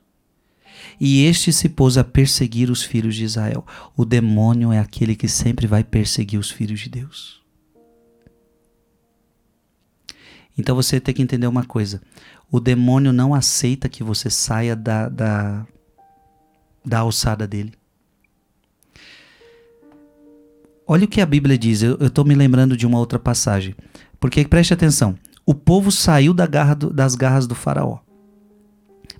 E 1.00 1.24
este 1.24 1.52
se 1.52 1.68
pôs 1.68 1.96
a 1.96 2.02
perseguir 2.02 2.70
os 2.70 2.82
filhos 2.82 3.14
de 3.14 3.24
Israel. 3.24 3.64
O 3.96 4.04
demônio 4.04 4.72
é 4.72 4.78
aquele 4.78 5.14
que 5.14 5.28
sempre 5.28 5.66
vai 5.66 5.84
perseguir 5.84 6.38
os 6.38 6.50
filhos 6.50 6.80
de 6.80 6.88
Deus. 6.88 7.38
Então 10.56 10.74
você 10.74 10.98
tem 10.98 11.14
que 11.14 11.22
entender 11.22 11.46
uma 11.46 11.64
coisa: 11.64 12.02
o 12.50 12.58
demônio 12.58 13.12
não 13.12 13.32
aceita 13.32 13.88
que 13.88 14.02
você 14.02 14.28
saia 14.28 14.74
da, 14.74 15.08
da, 15.08 15.66
da 16.84 16.98
alçada 16.98 17.46
dele. 17.46 17.72
Olha 20.84 21.04
o 21.04 21.08
que 21.08 21.20
a 21.20 21.26
Bíblia 21.26 21.56
diz, 21.56 21.82
eu 21.82 21.96
estou 22.00 22.24
me 22.24 22.34
lembrando 22.34 22.76
de 22.76 22.86
uma 22.86 22.98
outra 22.98 23.18
passagem. 23.18 23.76
Porque 24.18 24.44
preste 24.48 24.74
atenção: 24.74 25.16
o 25.48 25.54
povo 25.54 25.90
saiu 25.90 26.34
da 26.34 26.46
garra 26.46 26.74
do, 26.74 26.92
das 26.92 27.14
garras 27.14 27.46
do 27.46 27.54
faraó. 27.54 28.00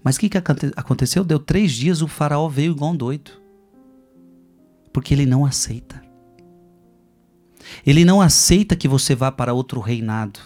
Mas 0.05 0.17
o 0.17 0.21
que, 0.21 0.29
que 0.29 0.37
aconteceu? 0.77 1.25
Deu 1.25 1.39
três 1.39 1.73
dias, 1.73 2.03
o 2.03 2.07
faraó 2.07 2.51
veio 2.51 2.73
igual 2.73 2.93
um 2.93 2.97
doido. 2.97 3.31
Porque 4.93 5.15
ele 5.15 5.25
não 5.25 5.47
aceita. 5.47 6.03
Ele 7.87 8.05
não 8.05 8.21
aceita 8.21 8.77
que 8.77 8.87
você 8.87 9.15
vá 9.15 9.33
para 9.33 9.55
outro 9.55 9.81
reinado. 9.81 10.39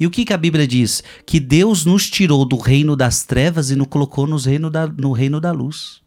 E 0.00 0.06
o 0.06 0.10
que, 0.10 0.24
que 0.24 0.32
a 0.32 0.38
Bíblia 0.38 0.66
diz? 0.66 1.02
Que 1.26 1.38
Deus 1.38 1.84
nos 1.84 2.08
tirou 2.08 2.46
do 2.46 2.56
reino 2.56 2.96
das 2.96 3.22
trevas 3.22 3.70
e 3.70 3.76
nos 3.76 3.88
colocou 3.88 4.24
reino 4.24 4.70
da, 4.70 4.86
no 4.86 5.12
reino 5.12 5.42
da 5.42 5.52
luz. 5.52 6.00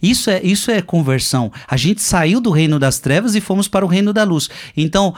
Isso 0.00 0.28
é, 0.28 0.42
isso 0.42 0.70
é 0.70 0.82
conversão. 0.82 1.50
A 1.66 1.78
gente 1.78 2.02
saiu 2.02 2.38
do 2.38 2.50
reino 2.50 2.78
das 2.78 2.98
trevas 2.98 3.34
e 3.34 3.40
fomos 3.40 3.66
para 3.66 3.84
o 3.84 3.88
reino 3.88 4.12
da 4.12 4.24
luz. 4.24 4.50
Então, 4.76 5.14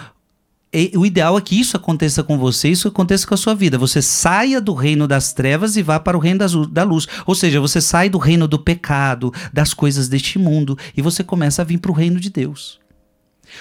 o 0.96 1.06
ideal 1.06 1.38
é 1.38 1.40
que 1.40 1.58
isso 1.58 1.76
aconteça 1.76 2.24
com 2.24 2.36
você, 2.36 2.68
isso 2.68 2.88
aconteça 2.88 3.26
com 3.26 3.34
a 3.34 3.36
sua 3.36 3.54
vida. 3.54 3.78
Você 3.78 4.02
saia 4.02 4.60
do 4.60 4.74
reino 4.74 5.06
das 5.06 5.32
trevas 5.32 5.76
e 5.76 5.82
vá 5.82 6.00
para 6.00 6.16
o 6.16 6.20
reino 6.20 6.40
da 6.68 6.82
luz. 6.82 7.06
Ou 7.24 7.34
seja, 7.34 7.60
você 7.60 7.80
sai 7.80 8.08
do 8.08 8.18
reino 8.18 8.48
do 8.48 8.58
pecado, 8.58 9.32
das 9.52 9.72
coisas 9.72 10.08
deste 10.08 10.38
mundo, 10.38 10.76
e 10.96 11.00
você 11.00 11.22
começa 11.22 11.62
a 11.62 11.64
vir 11.64 11.78
para 11.78 11.92
o 11.92 11.94
reino 11.94 12.18
de 12.18 12.28
Deus. 12.28 12.80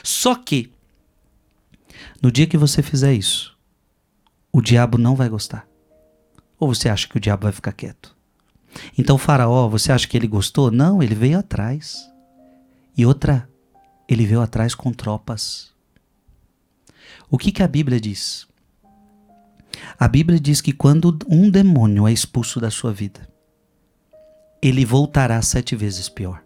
Só 0.02 0.34
que, 0.34 0.72
no 2.22 2.32
dia 2.32 2.48
que 2.48 2.58
você 2.58 2.82
fizer 2.82 3.14
isso, 3.14 3.56
o 4.52 4.62
diabo 4.62 4.98
não 4.98 5.16
vai 5.16 5.30
gostar. 5.30 5.68
Ou 6.60 6.74
você 6.74 6.90
acha 6.90 7.08
que 7.08 7.18
o 7.18 7.20
diabo 7.20 7.44
vai 7.44 7.52
ficar 7.52 7.74
quieto? 7.74 8.16
Então, 8.98 9.18
Faraó, 9.18 9.68
você 9.68 9.92
acha 9.92 10.08
que 10.08 10.18
ele 10.18 10.28
gostou? 10.28 10.72
Não, 10.72 11.04
ele 11.04 11.14
veio 11.14 11.38
atrás. 11.38 12.10
E 12.98 13.06
outra, 13.06 13.48
ele 14.08 14.26
veio 14.26 14.42
atrás 14.42 14.74
com 14.74 14.92
tropas. 14.92 15.73
O 17.34 17.38
que, 17.40 17.52
que 17.52 17.64
a 17.64 17.68
Bíblia 17.68 18.00
diz? 18.00 18.48
A 19.98 20.08
Bíblia 20.08 20.40
diz 20.40 20.62
que 20.62 20.72
quando 20.72 21.18
um 21.28 21.50
demônio 21.50 22.08
é 22.08 22.14
expulso 22.14 22.60
da 22.60 22.70
sua 22.70 22.94
vida, 22.94 23.28
ele 24.62 24.86
voltará 24.86 25.42
sete 25.42 25.76
vezes 25.76 26.08
pior. 26.08 26.44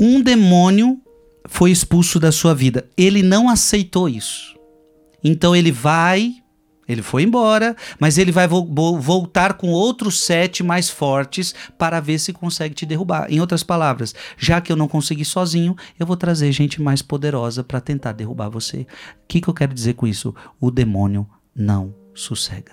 Um 0.00 0.20
demônio 0.20 1.00
foi 1.44 1.70
expulso 1.70 2.18
da 2.18 2.32
sua 2.32 2.56
vida. 2.56 2.90
Ele 2.96 3.22
não 3.22 3.48
aceitou 3.48 4.08
isso. 4.08 4.58
Então 5.22 5.54
ele 5.54 5.70
vai, 5.70 6.34
ele 6.88 7.02
foi 7.02 7.22
embora, 7.22 7.76
mas 7.98 8.16
ele 8.16 8.30
vai 8.30 8.46
vo 8.46 8.64
voltar 9.00 9.54
com 9.54 9.70
outros 9.70 10.22
sete 10.22 10.62
mais 10.62 10.88
fortes 10.88 11.54
para 11.76 12.00
ver 12.00 12.18
se 12.18 12.32
consegue 12.32 12.74
te 12.74 12.86
derrubar. 12.86 13.26
Em 13.30 13.40
outras 13.40 13.62
palavras, 13.62 14.14
já 14.38 14.60
que 14.60 14.70
eu 14.70 14.76
não 14.76 14.86
consegui 14.86 15.24
sozinho, 15.24 15.76
eu 15.98 16.06
vou 16.06 16.16
trazer 16.16 16.52
gente 16.52 16.80
mais 16.80 17.02
poderosa 17.02 17.64
para 17.64 17.80
tentar 17.80 18.12
derrubar 18.12 18.48
você. 18.48 18.82
O 18.82 18.86
que, 19.26 19.40
que 19.40 19.48
eu 19.48 19.54
quero 19.54 19.74
dizer 19.74 19.94
com 19.94 20.06
isso? 20.06 20.34
O 20.60 20.70
demônio 20.70 21.28
não 21.54 21.94
sossega. 22.14 22.72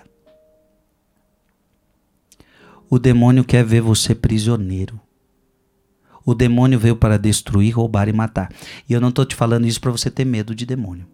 O 2.88 2.98
demônio 2.98 3.44
quer 3.44 3.64
ver 3.64 3.80
você 3.80 4.14
prisioneiro. 4.14 5.00
O 6.24 6.34
demônio 6.34 6.78
veio 6.78 6.96
para 6.96 7.18
destruir, 7.18 7.74
roubar 7.76 8.08
e 8.08 8.12
matar. 8.12 8.50
E 8.88 8.92
eu 8.92 9.00
não 9.00 9.08
estou 9.08 9.24
te 9.24 9.34
falando 9.34 9.66
isso 9.66 9.80
para 9.80 9.90
você 9.90 10.10
ter 10.10 10.24
medo 10.24 10.54
de 10.54 10.64
demônio. 10.64 11.06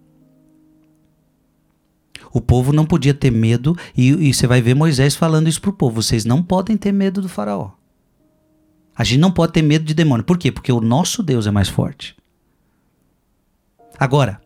O 2.33 2.41
povo 2.41 2.73
não 2.73 2.87
podia 2.87 3.13
ter 3.13 3.31
medo, 3.31 3.77
e, 3.97 4.29
e 4.29 4.35
você 4.35 4.47
vai 4.47 4.63
ver 4.63 4.75
Moisés 4.75 5.17
falando 5.17 5.49
isso 5.49 5.61
para 5.61 5.71
o 5.71 5.75
povo: 5.75 6.03
vocês 6.03 6.25
não 6.25 6.43
podem 6.43 6.77
ter 6.77 6.93
medo 6.93 7.21
do 7.21 7.29
Faraó. 7.29 7.73
A 8.95 9.05
gente 9.05 9.21
não 9.21 9.33
pode 9.33 9.53
ter 9.53 9.63
medo 9.63 9.85
de 9.85 9.95
demônio. 9.95 10.25
Por 10.25 10.37
quê? 10.37 10.53
Porque 10.53 10.71
o 10.71 10.81
nosso 10.81 11.23
Deus 11.23 11.47
é 11.47 11.51
mais 11.51 11.69
forte. 11.69 12.15
Agora, 13.99 14.41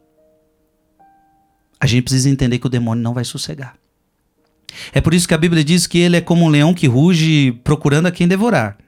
a 1.81 1.87
gente 1.87 2.05
precisa 2.05 2.31
entender 2.31 2.59
que 2.59 2.67
o 2.67 2.71
demônio 2.71 3.03
não 3.03 3.13
vai 3.13 3.25
sossegar. 3.25 3.77
É 4.93 5.01
por 5.01 5.15
isso 5.15 5.29
que 5.29 5.35
a 5.35 5.39
Bíblia 5.39 5.63
diz 5.63 5.87
que 5.87 5.99
ele 5.99 6.17
é 6.17 6.21
como 6.21 6.45
um 6.45 6.49
leão 6.49 6.75
que 6.75 6.87
ruge 6.87 7.53
procurando 7.65 8.07
a 8.07 8.11
quem 8.11 8.27
devorar. 8.27 8.79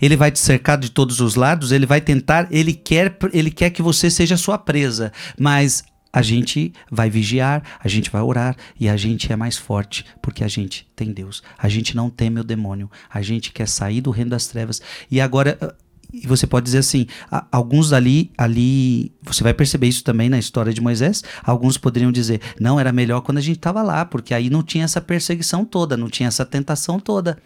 Ele 0.00 0.16
vai 0.16 0.30
te 0.30 0.38
cercar 0.38 0.78
de 0.78 0.90
todos 0.90 1.20
os 1.20 1.34
lados, 1.34 1.70
ele 1.70 1.86
vai 1.86 2.00
tentar, 2.00 2.48
ele 2.50 2.72
quer, 2.72 3.16
ele 3.32 3.50
quer 3.50 3.70
que 3.70 3.82
você 3.82 4.10
seja 4.10 4.36
sua 4.36 4.56
presa, 4.56 5.12
mas 5.38 5.84
a 6.16 6.22
gente 6.22 6.72
vai 6.90 7.10
vigiar, 7.10 7.62
a 7.78 7.88
gente 7.88 8.10
vai 8.10 8.22
orar 8.22 8.56
e 8.80 8.88
a 8.88 8.96
gente 8.96 9.30
é 9.30 9.36
mais 9.36 9.58
forte 9.58 10.02
porque 10.22 10.42
a 10.42 10.48
gente 10.48 10.90
tem 10.96 11.12
Deus. 11.12 11.42
A 11.58 11.68
gente 11.68 11.94
não 11.94 12.08
teme 12.08 12.40
o 12.40 12.44
demônio, 12.44 12.90
a 13.12 13.20
gente 13.20 13.52
quer 13.52 13.68
sair 13.68 14.00
do 14.00 14.10
reino 14.10 14.30
das 14.30 14.46
trevas. 14.46 14.80
E 15.10 15.20
agora 15.20 15.76
e 16.10 16.26
você 16.26 16.46
pode 16.46 16.64
dizer 16.64 16.78
assim, 16.78 17.06
alguns 17.52 17.92
ali, 17.92 18.30
ali, 18.38 19.12
você 19.20 19.44
vai 19.44 19.52
perceber 19.52 19.88
isso 19.88 20.02
também 20.02 20.30
na 20.30 20.38
história 20.38 20.72
de 20.72 20.80
Moisés. 20.80 21.22
Alguns 21.44 21.76
poderiam 21.76 22.10
dizer, 22.10 22.40
não, 22.58 22.80
era 22.80 22.92
melhor 22.92 23.20
quando 23.20 23.36
a 23.36 23.42
gente 23.42 23.58
estava 23.58 23.82
lá, 23.82 24.02
porque 24.06 24.32
aí 24.32 24.48
não 24.48 24.62
tinha 24.62 24.84
essa 24.84 25.02
perseguição 25.02 25.66
toda, 25.66 25.98
não 25.98 26.08
tinha 26.08 26.28
essa 26.28 26.46
tentação 26.46 26.98
toda. 26.98 27.36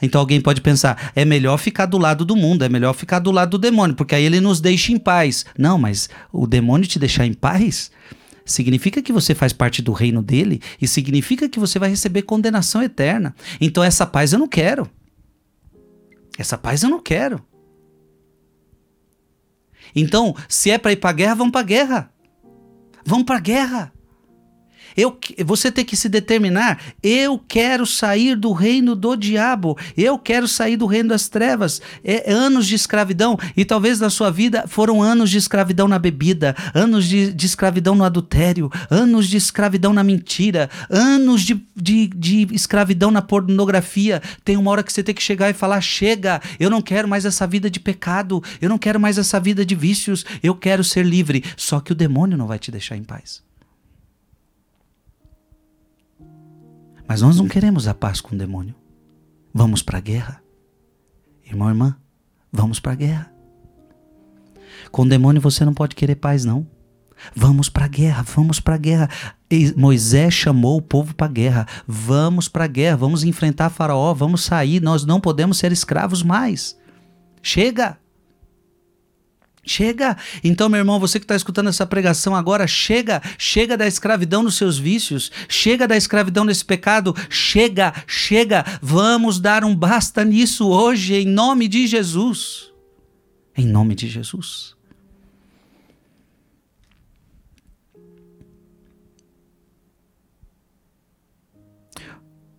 Então 0.00 0.20
alguém 0.20 0.40
pode 0.40 0.60
pensar, 0.60 1.12
é 1.14 1.24
melhor 1.24 1.58
ficar 1.58 1.86
do 1.86 1.98
lado 1.98 2.24
do 2.24 2.36
mundo, 2.36 2.64
é 2.64 2.68
melhor 2.68 2.92
ficar 2.92 3.18
do 3.18 3.30
lado 3.30 3.50
do 3.50 3.58
demônio, 3.58 3.96
porque 3.96 4.14
aí 4.14 4.24
ele 4.24 4.40
nos 4.40 4.60
deixa 4.60 4.92
em 4.92 4.98
paz. 4.98 5.44
Não, 5.56 5.78
mas 5.78 6.08
o 6.32 6.46
demônio 6.46 6.86
te 6.86 6.98
deixar 6.98 7.26
em 7.26 7.34
paz 7.34 7.90
significa 8.44 9.02
que 9.02 9.12
você 9.12 9.34
faz 9.34 9.52
parte 9.52 9.82
do 9.82 9.92
reino 9.92 10.22
dele 10.22 10.60
e 10.80 10.86
significa 10.86 11.48
que 11.48 11.58
você 11.58 11.78
vai 11.78 11.90
receber 11.90 12.22
condenação 12.22 12.82
eterna. 12.82 13.34
Então 13.60 13.82
essa 13.82 14.06
paz 14.06 14.32
eu 14.32 14.38
não 14.38 14.48
quero. 14.48 14.88
Essa 16.38 16.56
paz 16.56 16.82
eu 16.82 16.90
não 16.90 17.00
quero. 17.00 17.42
Então, 19.94 20.34
se 20.48 20.70
é 20.70 20.78
para 20.78 20.92
ir 20.92 20.96
para 20.96 21.12
guerra, 21.12 21.34
vamos 21.34 21.52
para 21.52 21.62
guerra. 21.62 22.12
Vamos 23.04 23.24
para 23.24 23.40
guerra. 23.40 23.92
Eu, 24.96 25.18
você 25.44 25.70
tem 25.70 25.84
que 25.84 25.96
se 25.96 26.08
determinar. 26.08 26.80
Eu 27.02 27.38
quero 27.38 27.86
sair 27.86 28.34
do 28.34 28.52
reino 28.52 28.96
do 28.96 29.16
diabo. 29.16 29.76
Eu 29.96 30.18
quero 30.18 30.48
sair 30.48 30.76
do 30.76 30.86
reino 30.86 31.10
das 31.10 31.28
trevas. 31.28 31.82
É, 32.04 32.32
anos 32.32 32.66
de 32.66 32.74
escravidão. 32.74 33.38
E 33.56 33.64
talvez 33.64 34.00
na 34.00 34.10
sua 34.10 34.30
vida 34.30 34.64
foram 34.66 35.02
anos 35.02 35.30
de 35.30 35.38
escravidão 35.38 35.88
na 35.88 35.98
bebida, 35.98 36.56
anos 36.74 37.06
de, 37.06 37.32
de 37.32 37.46
escravidão 37.46 37.94
no 37.94 38.04
adultério, 38.04 38.70
anos 38.90 39.28
de 39.28 39.36
escravidão 39.36 39.92
na 39.92 40.02
mentira, 40.02 40.70
anos 40.88 41.42
de, 41.42 41.60
de, 41.74 42.06
de 42.08 42.48
escravidão 42.52 43.10
na 43.10 43.22
pornografia. 43.22 44.22
Tem 44.44 44.56
uma 44.56 44.70
hora 44.70 44.82
que 44.82 44.92
você 44.92 45.02
tem 45.02 45.14
que 45.14 45.22
chegar 45.22 45.50
e 45.50 45.54
falar: 45.54 45.80
chega, 45.80 46.40
eu 46.58 46.70
não 46.70 46.80
quero 46.82 47.08
mais 47.08 47.24
essa 47.24 47.46
vida 47.46 47.70
de 47.70 47.80
pecado, 47.80 48.42
eu 48.60 48.68
não 48.68 48.78
quero 48.78 49.00
mais 49.00 49.18
essa 49.18 49.38
vida 49.38 49.64
de 49.64 49.74
vícios, 49.74 50.24
eu 50.42 50.54
quero 50.54 50.82
ser 50.82 51.04
livre. 51.04 51.44
Só 51.56 51.80
que 51.80 51.92
o 51.92 51.94
demônio 51.94 52.36
não 52.36 52.46
vai 52.46 52.58
te 52.58 52.70
deixar 52.70 52.96
em 52.96 53.04
paz. 53.04 53.45
Mas 57.08 57.22
nós 57.22 57.36
não 57.36 57.48
queremos 57.48 57.86
a 57.86 57.94
paz 57.94 58.20
com 58.20 58.34
o 58.34 58.38
demônio. 58.38 58.74
Vamos 59.52 59.82
para 59.82 59.98
a 59.98 60.00
guerra. 60.00 60.42
Irmão, 61.44 61.68
irmã, 61.68 61.96
vamos 62.52 62.80
para 62.80 62.92
a 62.92 62.96
guerra. 62.96 63.32
Com 64.90 65.02
o 65.02 65.08
demônio 65.08 65.40
você 65.40 65.64
não 65.64 65.72
pode 65.72 65.94
querer 65.94 66.16
paz, 66.16 66.44
não. 66.44 66.66
Vamos 67.34 67.68
para 67.68 67.86
a 67.86 67.88
guerra, 67.88 68.22
vamos 68.22 68.60
para 68.60 68.74
a 68.74 68.78
guerra. 68.78 69.08
E 69.50 69.72
Moisés 69.76 70.34
chamou 70.34 70.76
o 70.76 70.82
povo 70.82 71.14
para 71.14 71.26
a 71.26 71.30
guerra. 71.30 71.66
Vamos 71.86 72.48
para 72.48 72.64
a 72.64 72.68
guerra, 72.68 72.96
vamos 72.96 73.24
enfrentar 73.24 73.70
Faraó, 73.70 74.12
vamos 74.12 74.42
sair. 74.42 74.82
Nós 74.82 75.04
não 75.04 75.20
podemos 75.20 75.58
ser 75.58 75.72
escravos 75.72 76.22
mais. 76.22 76.76
Chega! 77.42 77.98
Chega! 79.66 80.16
Então, 80.44 80.68
meu 80.68 80.78
irmão, 80.78 81.00
você 81.00 81.18
que 81.18 81.24
está 81.24 81.34
escutando 81.34 81.68
essa 81.68 81.84
pregação 81.84 82.36
agora, 82.36 82.68
chega! 82.68 83.20
Chega 83.36 83.76
da 83.76 83.86
escravidão 83.86 84.44
dos 84.44 84.54
seus 84.54 84.78
vícios, 84.78 85.32
chega 85.48 85.88
da 85.88 85.96
escravidão 85.96 86.46
desse 86.46 86.64
pecado, 86.64 87.12
chega, 87.28 87.92
chega! 88.06 88.64
Vamos 88.80 89.40
dar 89.40 89.64
um 89.64 89.74
basta 89.74 90.24
nisso 90.24 90.68
hoje, 90.68 91.14
em 91.14 91.26
nome 91.26 91.66
de 91.66 91.88
Jesus. 91.88 92.72
Em 93.56 93.66
nome 93.66 93.96
de 93.96 94.06
Jesus. 94.06 94.76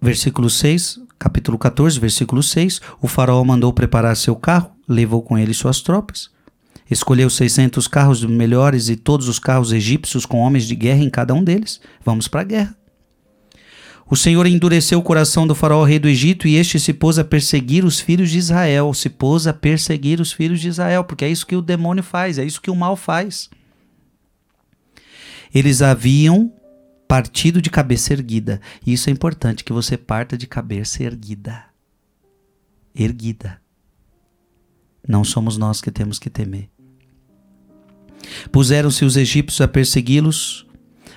Versículo 0.02 0.50
6, 0.50 1.00
capítulo 1.18 1.58
14, 1.58 2.00
versículo 2.00 2.44
6. 2.44 2.82
O 3.02 3.08
faraó 3.08 3.42
mandou 3.46 3.72
preparar 3.72 4.16
seu 4.18 4.36
carro, 4.36 4.72
levou 4.88 5.22
com 5.22 5.38
ele 5.38 5.54
suas 5.54 5.80
tropas 5.80 6.36
Escolheu 6.90 7.30
600 7.30 7.88
carros 7.88 8.24
melhores 8.24 8.90
e 8.90 8.96
todos 8.96 9.28
os 9.28 9.40
carros 9.40 9.72
egípcios 9.72 10.26
com 10.26 10.40
homens 10.40 10.66
de 10.66 10.76
guerra 10.76 11.04
em 11.04 11.10
cada 11.10 11.34
um 11.34 11.44
deles. 11.44 11.82
Vamos 12.04 12.28
para 12.28 12.42
a 12.42 12.46
guerra. 12.46 12.78
O 14.10 14.16
Senhor 14.16 14.48
endureceu 14.48 15.00
o 15.00 15.04
coração 15.04 15.46
do 15.46 15.54
faraó 15.54 15.84
rei 15.84 16.00
do 16.00 16.08
Egito 16.08 16.48
e 16.48 16.56
este 16.56 16.80
se 16.80 16.94
pôs 16.94 17.20
a 17.20 17.26
perseguir 17.26 17.84
os 17.84 18.00
filhos 18.00 18.32
de 18.32 18.38
Israel. 18.38 18.94
Se 18.94 19.10
pôs 19.10 19.48
a 19.48 19.54
perseguir 19.54 20.22
os 20.22 20.32
filhos 20.32 20.62
de 20.62 20.70
Israel, 20.70 21.04
porque 21.04 21.26
é 21.26 21.30
isso 21.30 21.46
que 21.46 21.58
o 21.58 21.62
demônio 21.62 22.04
faz, 22.04 22.38
é 22.38 22.46
isso 22.46 22.62
que 22.62 22.72
o 22.72 22.76
mal 22.76 22.96
faz. 22.96 23.50
Eles 25.54 25.82
haviam 25.82 26.54
partido 27.06 27.62
de 27.62 27.70
cabeça 27.70 28.14
erguida. 28.14 28.62
E 28.86 28.94
isso 28.94 29.10
é 29.10 29.14
importante, 29.14 29.64
que 29.64 29.74
você 29.74 29.98
parta 29.98 30.38
de 30.38 30.48
cabeça 30.48 31.04
erguida. 31.04 31.66
Erguida. 32.96 33.62
Não 35.06 35.24
somos 35.24 35.58
nós 35.58 35.82
que 35.82 35.92
temos 35.92 36.18
que 36.18 36.30
temer. 36.30 36.70
Puseram-se 38.52 39.06
os 39.06 39.16
egípcios 39.18 39.62
a 39.62 39.68
persegui-los, 39.68 40.66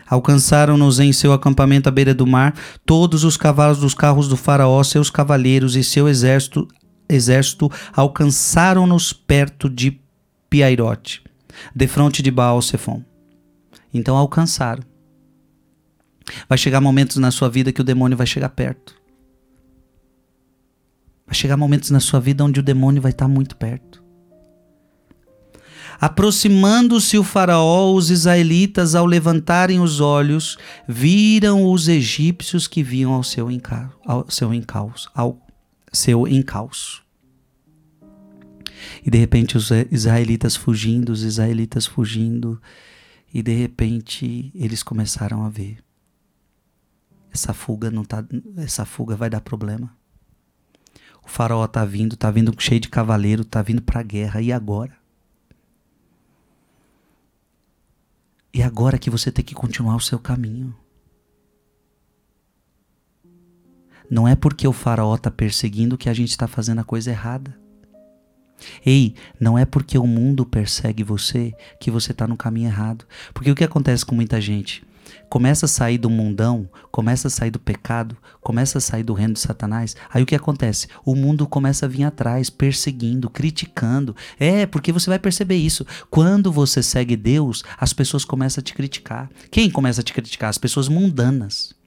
alcançaram-nos 0.07 0.99
em 0.99 1.13
seu 1.13 1.33
acampamento 1.33 1.89
à 1.89 1.93
beira 1.93 2.15
do 2.15 2.27
mar, 2.27 2.55
todos 2.85 3.25
os 3.25 3.37
cavalos 3.37 3.79
dos 3.79 3.95
carros 3.95 4.29
do 4.29 4.37
faraó, 4.37 4.83
seus 4.83 5.11
cavaleiros 5.11 5.77
e 5.77 5.85
seu 5.85 6.09
exército, 6.09 6.67
exército 7.09 7.71
alcançaram-nos 7.93 9.13
perto 9.13 9.69
de 9.69 10.01
Piairote, 10.49 11.23
defronte 11.75 12.23
de 12.23 12.31
Baal-Sefon. 12.31 13.05
Então 13.93 14.17
alcançaram. 14.17 14.83
Vai 16.49 16.59
chegar 16.59 16.81
momentos 16.81 17.17
na 17.17 17.31
sua 17.31 17.49
vida 17.49 17.73
que 17.73 17.81
o 17.81 17.85
demônio 17.85 18.17
vai 18.17 18.27
chegar 18.27 18.51
perto. 18.51 18.95
Vai 21.27 21.35
chegar 21.35 21.57
momentos 21.57 21.91
na 21.91 22.01
sua 22.01 22.21
vida 22.21 22.45
onde 22.45 22.61
o 22.61 22.63
demônio 22.63 23.01
vai 23.01 23.13
estar 23.13 23.29
muito 23.29 23.57
perto. 23.57 23.90
Aproximando-se 26.01 27.19
o 27.19 27.25
Faraó, 27.25 27.93
os 27.93 28.11
israelitas, 28.11 28.95
ao 28.95 29.05
levantarem 29.05 29.81
os 29.81 30.01
olhos, 30.01 30.57
viram 30.89 31.71
os 31.71 31.89
egípcios 31.89 32.67
que 32.67 32.83
vinham 32.83 33.13
ao 33.13 33.23
seu, 33.23 33.49
ao 34.07 34.31
seu 34.31 34.55
encalço. 34.55 35.11
Ao 35.15 35.39
seu 35.93 36.27
encalço. 36.27 37.03
E 39.05 39.11
de 39.11 39.19
repente 39.19 39.57
os 39.57 39.71
israelitas 39.91 40.57
fugindo, 40.57 41.11
os 41.11 41.23
israelitas 41.23 41.85
fugindo, 41.85 42.61
e 43.33 43.43
de 43.43 43.53
repente 43.53 44.51
eles 44.55 44.83
começaram 44.83 45.45
a 45.45 45.51
ver 45.51 45.79
essa 47.33 47.55
fuga 47.55 47.91
não 47.91 48.05
tá, 48.05 48.25
essa 48.57 48.85
fuga 48.85 49.17
vai 49.17 49.31
dar 49.31 49.41
problema. 49.41 49.97
O 51.23 51.29
faraó 51.29 51.67
tá 51.67 51.85
vindo, 51.85 52.17
tá 52.17 52.31
vindo 52.31 52.55
cheio 52.59 52.81
de 52.81 52.89
cavaleiro, 52.89 53.45
tá 53.45 53.63
vindo 53.63 53.83
para 53.83 54.01
a 54.01 54.05
guerra 54.05 54.43
e 54.43 54.53
agora? 54.53 55.00
E 58.61 58.63
agora 58.63 58.99
que 58.99 59.09
você 59.09 59.33
tem 59.33 59.43
que 59.43 59.55
continuar 59.55 59.97
o 59.97 60.01
seu 60.01 60.19
caminho. 60.19 60.77
Não 64.11 64.29
é 64.29 64.37
porque 64.37 64.69
o 64.69 64.73
faraó 64.75 65.15
está 65.15 65.31
perseguindo 65.31 65.97
que 65.97 66.11
a 66.11 66.13
gente 66.13 66.29
está 66.29 66.47
fazendo 66.47 66.83
a 66.83 66.85
coisa 66.85 67.11
errada. 67.11 67.59
Ei, 68.85 69.15
não 69.41 69.57
é 69.59 69.65
porque 69.65 69.97
o 69.97 70.07
mundo 70.07 70.45
persegue 70.45 71.03
você 71.03 71.55
que 71.81 71.91
você 71.91 72.13
está 72.13 72.27
no 72.27 72.37
caminho 72.37 72.69
errado. 72.69 73.07
Porque 73.33 73.51
o 73.51 73.55
que 73.55 73.65
acontece 73.65 74.05
com 74.05 74.15
muita 74.15 74.39
gente? 74.39 74.85
Começa 75.29 75.67
a 75.67 75.69
sair 75.69 75.99
do 75.99 76.11
mundão, 76.11 76.69
começa 76.91 77.29
a 77.29 77.31
sair 77.31 77.51
do 77.51 77.59
pecado, 77.59 78.17
começa 78.41 78.79
a 78.79 78.81
sair 78.81 79.03
do 79.03 79.15
reino 79.15 79.35
de 79.35 79.41
Satanás. 79.41 79.97
Aí 80.13 80.23
o 80.23 80.27
que 80.27 80.35
acontece? 80.35 80.89
O 81.05 81.15
mundo 81.15 81.47
começa 81.47 81.87
a 81.87 81.89
vir 81.89 82.05
atrás, 82.05 82.51
perseguindo, 82.51 83.31
criticando. 83.31 84.15
É, 84.39 84.67
porque 84.67 84.93
você 84.93 85.09
vai 85.09 85.19
perceber 85.19 85.57
isso. 85.57 85.87
Quando 86.11 86.53
você 86.53 86.83
segue 86.83 87.17
Deus, 87.17 87.63
as 87.79 87.93
pessoas 87.93 88.25
começam 88.25 88.61
a 88.61 88.65
te 88.65 88.75
criticar. 88.75 89.31
Quem 89.51 89.71
começa 89.71 90.01
a 90.01 90.05
te 90.05 90.13
criticar? 90.13 90.51
As 90.51 90.59
pessoas 90.59 90.89
mundanas 90.89 91.79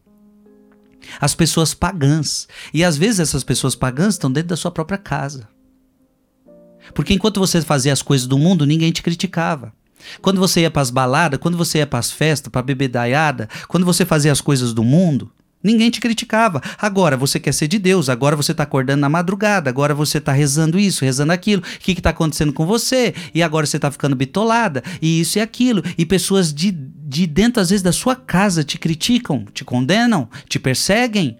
as 1.19 1.35
pessoas 1.35 1.73
pagãs. 1.73 2.47
E 2.73 2.83
às 2.83 2.97
vezes 2.97 3.19
essas 3.19 3.43
pessoas 3.43 3.75
pagãs 3.75 4.15
estão 4.15 4.31
dentro 4.31 4.49
da 4.49 4.57
sua 4.57 4.71
própria 4.71 4.97
casa. 4.97 5.47
Porque 6.93 7.13
enquanto 7.13 7.39
você 7.39 7.61
fazia 7.61 7.93
as 7.93 8.01
coisas 8.01 8.27
do 8.27 8.37
mundo, 8.37 8.65
ninguém 8.65 8.91
te 8.91 9.01
criticava. 9.01 9.73
Quando 10.21 10.39
você 10.39 10.61
ia 10.61 10.71
para 10.71 10.81
as 10.81 10.89
baladas, 10.89 11.39
quando 11.39 11.57
você 11.57 11.79
ia 11.79 11.87
para 11.87 11.99
as 11.99 12.11
festas, 12.11 12.51
para 12.51 12.61
beber 12.61 12.87
daiada, 12.87 13.49
quando 13.67 13.85
você 13.85 14.05
fazia 14.05 14.31
as 14.31 14.41
coisas 14.41 14.73
do 14.73 14.83
mundo, 14.83 15.31
ninguém 15.63 15.89
te 15.89 16.01
criticava. 16.01 16.61
Agora 16.77 17.15
você 17.15 17.39
quer 17.39 17.53
ser 17.53 17.67
de 17.67 17.79
Deus, 17.79 18.09
agora 18.09 18.35
você 18.35 18.51
está 18.51 18.63
acordando 18.63 19.01
na 19.01 19.09
madrugada, 19.09 19.69
agora 19.69 19.95
você 19.95 20.17
está 20.17 20.33
rezando 20.33 20.77
isso, 20.77 21.05
rezando 21.05 21.31
aquilo. 21.31 21.61
O 21.61 21.79
que 21.79 21.93
está 21.93 22.09
acontecendo 22.09 22.51
com 22.51 22.65
você? 22.65 23.15
E 23.33 23.41
agora 23.41 23.65
você 23.65 23.77
está 23.77 23.89
ficando 23.89 24.15
bitolada, 24.15 24.83
e 25.01 25.21
isso 25.21 25.37
e 25.37 25.41
aquilo. 25.41 25.81
E 25.97 26.05
pessoas 26.05 26.53
de, 26.53 26.71
de 26.71 27.25
dentro, 27.25 27.61
às 27.61 27.69
vezes, 27.69 27.81
da 27.81 27.93
sua 27.93 28.15
casa 28.15 28.63
te 28.63 28.77
criticam, 28.77 29.45
te 29.53 29.63
condenam, 29.63 30.27
te 30.47 30.59
perseguem. 30.59 31.37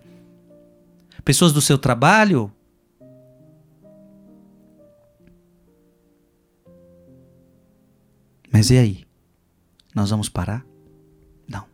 Pessoas 1.25 1.53
do 1.53 1.61
seu 1.61 1.77
trabalho, 1.77 2.51
Mas 8.53 8.69
e 8.69 8.77
aí? 8.77 9.03
Nós 9.95 10.11
vamos 10.11 10.29
parar? 10.29 10.63
Não. 11.47 11.65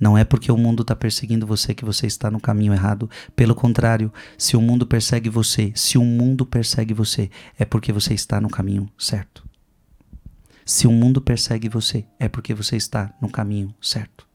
Não 0.00 0.16
é 0.16 0.24
porque 0.24 0.50
o 0.50 0.56
mundo 0.56 0.80
está 0.80 0.96
perseguindo 0.96 1.46
você 1.46 1.74
que 1.74 1.84
você 1.84 2.06
está 2.06 2.30
no 2.30 2.40
caminho 2.40 2.72
errado. 2.72 3.10
Pelo 3.36 3.54
contrário, 3.54 4.10
se 4.38 4.56
o 4.56 4.62
mundo 4.62 4.86
persegue 4.86 5.28
você, 5.28 5.70
se 5.76 5.98
o 5.98 6.04
mundo 6.04 6.46
persegue 6.46 6.94
você, 6.94 7.30
é 7.58 7.66
porque 7.66 7.92
você 7.92 8.14
está 8.14 8.40
no 8.40 8.48
caminho 8.48 8.88
certo. 8.96 9.46
Se 10.64 10.86
o 10.86 10.92
mundo 10.92 11.20
persegue 11.20 11.68
você, 11.68 12.06
é 12.18 12.30
porque 12.30 12.54
você 12.54 12.76
está 12.76 13.12
no 13.20 13.28
caminho 13.28 13.74
certo. 13.78 14.26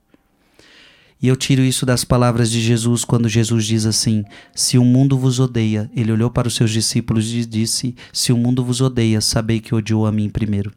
E 1.19 1.27
eu 1.27 1.36
tiro 1.36 1.63
isso 1.63 1.84
das 1.84 2.03
palavras 2.03 2.51
de 2.51 2.62
Jesus 2.62 3.03
quando 3.03 3.27
Jesus 3.27 3.65
diz 3.65 3.88
assim: 3.88 4.23
Se 4.53 4.77
o 4.77 4.86
mundo 4.86 5.17
vos 5.17 5.39
odeia, 5.39 5.89
ele 5.95 6.12
olhou 6.12 6.30
para 6.30 6.47
os 6.47 6.56
seus 6.56 6.69
discípulos 6.69 7.34
e 7.34 7.43
disse: 7.43 7.95
Se 8.13 8.32
o 8.32 8.38
mundo 8.38 8.63
vos 8.63 8.82
odeia, 8.82 9.19
sabei 9.19 9.60
que 9.60 9.73
odiou 9.73 10.06
a 10.06 10.12
mim 10.12 10.30
primeiro. 10.30 10.71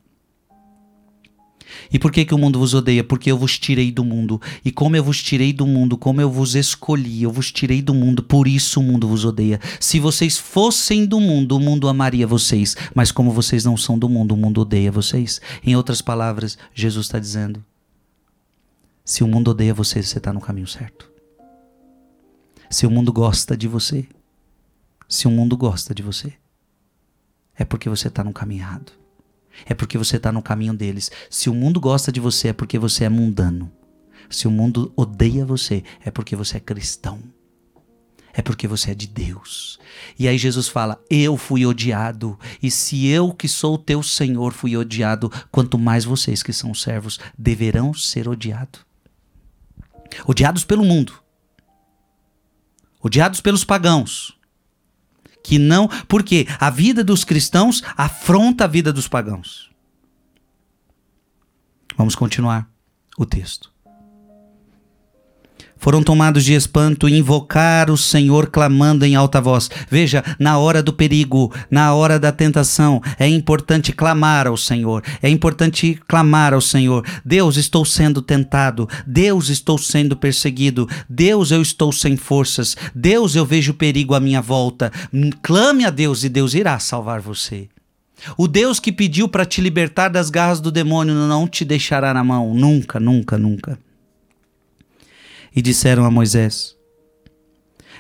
E 1.93 1.99
por 1.99 2.11
que, 2.11 2.25
que 2.25 2.35
o 2.35 2.39
mundo 2.39 2.59
vos 2.59 2.75
odeia? 2.75 3.05
Porque 3.05 3.31
eu 3.31 3.39
vos 3.39 3.59
tirei 3.59 3.91
do 3.91 4.05
mundo. 4.05 4.41
E 4.65 4.71
como 4.71 4.97
eu 4.97 5.05
vos 5.05 5.23
tirei 5.23 5.53
do 5.53 5.67
mundo, 5.67 5.97
como 5.97 6.21
eu 6.21 6.31
vos 6.31 6.55
escolhi, 6.55 7.23
eu 7.23 7.31
vos 7.31 7.51
tirei 7.53 7.81
do 7.81 7.95
mundo, 7.95 8.23
por 8.23 8.47
isso 8.47 8.81
o 8.81 8.83
mundo 8.83 9.09
vos 9.09 9.25
odeia. 9.25 9.61
Se 9.79 9.99
vocês 9.99 10.39
fossem 10.39 11.07
do 11.07 11.21
mundo, 11.21 11.57
o 11.57 11.61
mundo 11.61 11.89
amaria 11.89 12.27
vocês. 12.27 12.77
Mas 12.95 13.11
como 13.11 13.33
vocês 13.33 13.65
não 13.65 13.77
são 13.77 13.99
do 13.99 14.09
mundo, 14.09 14.33
o 14.33 14.37
mundo 14.37 14.61
odeia 14.61 14.93
vocês. 14.93 15.41
Em 15.65 15.77
outras 15.77 16.03
palavras, 16.03 16.59
Jesus 16.75 17.07
está 17.07 17.19
dizendo: 17.19 17.65
se 19.05 19.25
o 19.25 19.29
mundo 19.29 19.51
odeia 19.51 19.75
você, 19.75 20.03
você 20.03 20.19
está 20.19 20.33
no 20.33 20.41
caminho 20.41 20.67
certo. 20.67 21.11
Se 22.69 22.87
o 22.87 22.91
mundo 22.91 23.13
gosta 23.13 23.57
de 23.57 23.67
você, 23.67 24.07
se 25.09 25.27
o 25.27 25.31
mundo 25.31 25.57
gosta 25.57 25.93
de 25.93 26.03
você, 26.03 26.33
é 27.57 27.65
porque 27.65 27.89
você 27.89 28.09
está 28.09 28.23
no 28.23 28.33
caminho 28.33 28.61
errado 28.61 29.00
é 29.67 29.75
porque 29.75 29.99
você 29.99 30.17
está 30.17 30.33
no 30.33 30.43
caminho 30.43 30.75
deles. 30.75 31.11
Se 31.29 31.51
o 31.51 31.55
mundo 31.55 31.81
gosta 31.81 32.11
de 32.11 32.21
você, 32.21 32.49
é 32.49 32.53
porque 32.53 32.79
você 32.79 33.05
é 33.05 33.09
mundano. 33.09 33.71
Se 34.29 34.47
o 34.47 34.51
mundo 34.51 34.93
odeia 34.97 35.45
você, 35.45 35.83
é 36.05 36.11
porque 36.11 36.37
você 36.37 36.57
é 36.57 36.61
cristão. 36.61 37.21
É 38.33 38.41
porque 38.41 38.69
você 38.69 38.93
é 38.93 38.95
de 38.95 39.09
Deus. 39.09 39.79
E 40.19 40.29
aí 40.29 40.39
Jesus 40.39 40.69
fala: 40.69 41.03
Eu 41.11 41.37
fui 41.37 41.67
odiado. 41.67 42.39
E 42.63 42.71
se 42.71 43.07
eu, 43.09 43.33
que 43.33 43.49
sou 43.49 43.77
teu 43.77 44.03
Senhor, 44.03 44.53
fui 44.53 44.77
odiado, 44.77 45.31
quanto 45.51 45.77
mais 45.77 46.05
vocês, 46.05 46.43
que 46.43 46.53
são 46.53 46.73
servos, 46.73 47.19
deverão 47.37 47.93
ser 47.93 48.29
odiados. 48.29 48.87
Odiados 50.27 50.65
pelo 50.65 50.85
mundo. 50.85 51.13
Odiados 53.03 53.41
pelos 53.41 53.65
pagãos 53.65 54.40
que 55.43 55.59
não, 55.59 55.89
porque 56.09 56.47
a 56.59 56.71
vida 56.71 57.03
dos 57.03 57.25
cristãos 57.25 57.83
afronta 57.97 58.65
a 58.65 58.69
vida 58.69 58.93
dos 58.93 59.09
pagãos. 59.09 59.71
Vamos 61.97 62.15
continuar 62.15 62.71
o 63.19 63.27
texto 63.27 63.71
foram 65.81 66.03
tomados 66.03 66.45
de 66.45 66.53
espanto 66.53 67.09
e 67.09 67.19
invocar 67.19 67.91
o 67.91 67.97
Senhor 67.97 68.49
clamando 68.49 69.05
em 69.05 69.17
alta 69.17 69.41
voz. 69.41 69.71
Veja, 69.91 70.23
na 70.39 70.59
hora 70.59 70.83
do 70.83 70.93
perigo, 70.93 71.53
na 71.71 71.95
hora 71.95 72.21
da 72.21 72.31
tentação, 72.31 73.03
é 73.19 73.27
importante 73.27 73.91
clamar 73.91 74.47
ao 74.47 74.57
Senhor. 74.57 75.03
É 75.23 75.29
importante 75.29 75.99
clamar 76.07 76.53
ao 76.53 76.61
Senhor. 76.61 77.05
Deus, 77.25 77.57
estou 77.57 77.85
sendo 77.85 78.21
tentado. 78.21 78.87
Deus, 79.07 79.49
estou 79.49 79.79
sendo 79.79 80.15
perseguido. 80.15 80.87
Deus, 81.09 81.51
eu 81.51 81.63
estou 81.63 81.91
sem 81.91 82.17
forças. 82.17 82.77
Deus, 82.95 83.35
eu 83.35 83.47
vejo 83.47 83.73
perigo 83.73 84.15
à 84.15 84.21
minha 84.21 84.43
volta. 84.43 84.93
Clame 85.41 85.87
a 85.87 85.91
Deus 85.91 86.23
e 86.23 86.29
Deus 86.29 86.53
irá 86.53 86.79
salvar 86.79 87.21
você. 87.21 87.69
O 88.37 88.47
Deus 88.47 88.79
que 88.79 88.93
pediu 88.93 89.27
para 89.27 89.47
te 89.47 89.63
libertar 89.63 90.11
das 90.11 90.29
garras 90.29 90.61
do 90.61 90.71
demônio 90.71 91.15
não 91.15 91.49
te 91.49 91.65
deixará 91.65 92.13
na 92.13 92.23
mão. 92.23 92.53
Nunca, 92.53 93.01
nunca, 93.01 93.39
nunca 93.39 93.79
e 95.55 95.63
disseram 95.63 96.05
a 96.05 96.11
Moisés: 96.11 96.77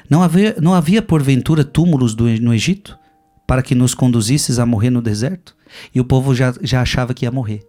Não 0.08 0.22
havia, 0.22 0.56
não 0.60 0.74
havia 0.74 1.02
porventura 1.02 1.64
túmulos 1.64 2.14
do, 2.14 2.24
no 2.40 2.54
Egito 2.54 2.98
para 3.46 3.62
que 3.62 3.74
nos 3.74 3.94
conduzisses 3.94 4.58
a 4.58 4.66
morrer 4.66 4.90
no 4.90 5.02
deserto? 5.02 5.56
E 5.94 6.00
o 6.00 6.04
povo 6.04 6.34
já, 6.34 6.54
já 6.62 6.82
achava 6.82 7.14
que 7.14 7.24
ia 7.24 7.30
morrer. 7.30 7.66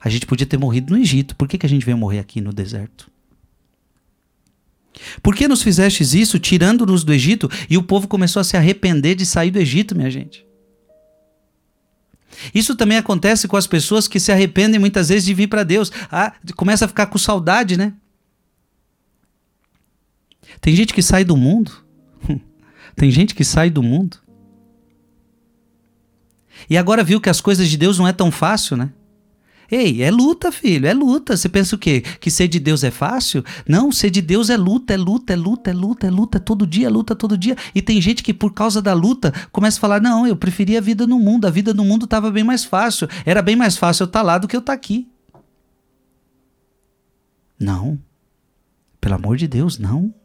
A 0.00 0.08
gente 0.08 0.26
podia 0.26 0.46
ter 0.46 0.58
morrido 0.58 0.92
no 0.92 1.00
Egito, 1.00 1.34
por 1.36 1.48
que, 1.48 1.56
que 1.56 1.66
a 1.66 1.68
gente 1.68 1.84
veio 1.84 1.96
morrer 1.96 2.18
aqui 2.18 2.40
no 2.40 2.52
deserto? 2.52 3.10
Por 5.22 5.34
que 5.34 5.48
nos 5.48 5.62
fizestes 5.62 6.14
isso, 6.14 6.38
tirando-nos 6.38 7.04
do 7.04 7.12
Egito? 7.12 7.50
E 7.68 7.76
o 7.76 7.82
povo 7.82 8.06
começou 8.06 8.40
a 8.40 8.44
se 8.44 8.56
arrepender 8.56 9.14
de 9.14 9.26
sair 9.26 9.50
do 9.50 9.58
Egito, 9.58 9.96
minha 9.96 10.10
gente. 10.10 10.46
Isso 12.54 12.74
também 12.74 12.98
acontece 12.98 13.48
com 13.48 13.56
as 13.56 13.66
pessoas 13.66 14.08
que 14.08 14.20
se 14.20 14.32
arrependem 14.32 14.80
muitas 14.80 15.08
vezes 15.08 15.24
de 15.24 15.34
vir 15.34 15.46
para 15.46 15.62
Deus. 15.62 15.90
Ah, 16.10 16.32
começa 16.56 16.84
a 16.84 16.88
ficar 16.88 17.06
com 17.06 17.18
saudade, 17.18 17.76
né? 17.76 17.94
Tem 20.64 20.74
gente 20.74 20.94
que 20.94 21.02
sai 21.02 21.24
do 21.24 21.36
mundo. 21.36 21.70
Tem 22.96 23.10
gente 23.10 23.34
que 23.34 23.44
sai 23.44 23.68
do 23.68 23.82
mundo. 23.82 24.16
E 26.70 26.78
agora 26.78 27.04
viu 27.04 27.20
que 27.20 27.28
as 27.28 27.38
coisas 27.38 27.68
de 27.68 27.76
Deus 27.76 27.98
não 27.98 28.08
é 28.08 28.14
tão 28.14 28.32
fácil, 28.32 28.74
né? 28.74 28.90
Ei, 29.70 30.02
é 30.02 30.10
luta, 30.10 30.50
filho, 30.50 30.86
é 30.86 30.94
luta. 30.94 31.36
Você 31.36 31.50
pensa 31.50 31.76
o 31.76 31.78
quê? 31.78 32.00
Que 32.18 32.30
ser 32.30 32.48
de 32.48 32.58
Deus 32.58 32.82
é 32.82 32.90
fácil? 32.90 33.44
Não, 33.68 33.92
ser 33.92 34.08
de 34.08 34.22
Deus 34.22 34.48
é 34.48 34.56
luta, 34.56 34.94
é 34.94 34.96
luta, 34.96 35.34
é 35.34 35.36
luta, 35.36 35.70
é 35.70 35.74
luta, 35.74 36.06
é 36.06 36.10
luta, 36.10 36.40
todo 36.40 36.66
dia, 36.66 36.88
luta 36.88 37.14
todo 37.14 37.36
dia. 37.36 37.58
E 37.74 37.82
tem 37.82 38.00
gente 38.00 38.22
que 38.22 38.32
por 38.32 38.54
causa 38.54 38.80
da 38.80 38.94
luta 38.94 39.34
começa 39.52 39.76
a 39.76 39.80
falar: 39.82 40.00
"Não, 40.00 40.26
eu 40.26 40.34
preferia 40.34 40.78
a 40.78 40.82
vida 40.82 41.06
no 41.06 41.18
mundo, 41.18 41.46
a 41.46 41.50
vida 41.50 41.74
no 41.74 41.84
mundo 41.84 42.06
estava 42.06 42.30
bem 42.30 42.42
mais 42.42 42.64
fácil. 42.64 43.06
Era 43.26 43.42
bem 43.42 43.54
mais 43.54 43.76
fácil 43.76 44.04
eu 44.04 44.06
estar 44.06 44.20
tá 44.20 44.24
lá 44.24 44.38
do 44.38 44.48
que 44.48 44.56
eu 44.56 44.60
estar 44.60 44.72
tá 44.72 44.76
aqui". 44.76 45.06
Não. 47.60 47.98
Pelo 48.98 49.16
amor 49.16 49.36
de 49.36 49.46
Deus, 49.46 49.78
não. 49.78 50.23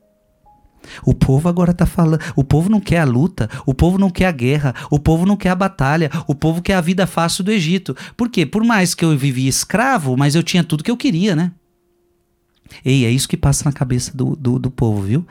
O 1.05 1.13
povo 1.13 1.49
agora 1.49 1.71
está 1.71 1.85
falando. 1.85 2.21
O 2.35 2.43
povo 2.43 2.69
não 2.69 2.79
quer 2.79 2.99
a 2.99 3.05
luta, 3.05 3.49
o 3.65 3.73
povo 3.73 3.97
não 3.97 4.09
quer 4.09 4.27
a 4.27 4.31
guerra, 4.31 4.73
o 4.89 4.99
povo 4.99 5.25
não 5.25 5.35
quer 5.35 5.49
a 5.49 5.55
batalha, 5.55 6.09
o 6.27 6.35
povo 6.35 6.61
quer 6.61 6.75
a 6.75 6.81
vida 6.81 7.05
fácil 7.05 7.43
do 7.43 7.51
Egito. 7.51 7.95
Por 8.15 8.29
quê? 8.29 8.45
Por 8.45 8.63
mais 8.63 8.93
que 8.95 9.03
eu 9.05 9.17
vivia 9.17 9.49
escravo, 9.49 10.15
mas 10.17 10.35
eu 10.35 10.43
tinha 10.43 10.63
tudo 10.63 10.83
que 10.83 10.91
eu 10.91 10.97
queria, 10.97 11.35
né? 11.35 11.51
Ei, 12.85 13.05
é 13.05 13.11
isso 13.11 13.27
que 13.27 13.37
passa 13.37 13.65
na 13.65 13.71
cabeça 13.71 14.15
do, 14.15 14.35
do, 14.35 14.59
do 14.59 14.71
povo, 14.71 15.01
viu? 15.01 15.25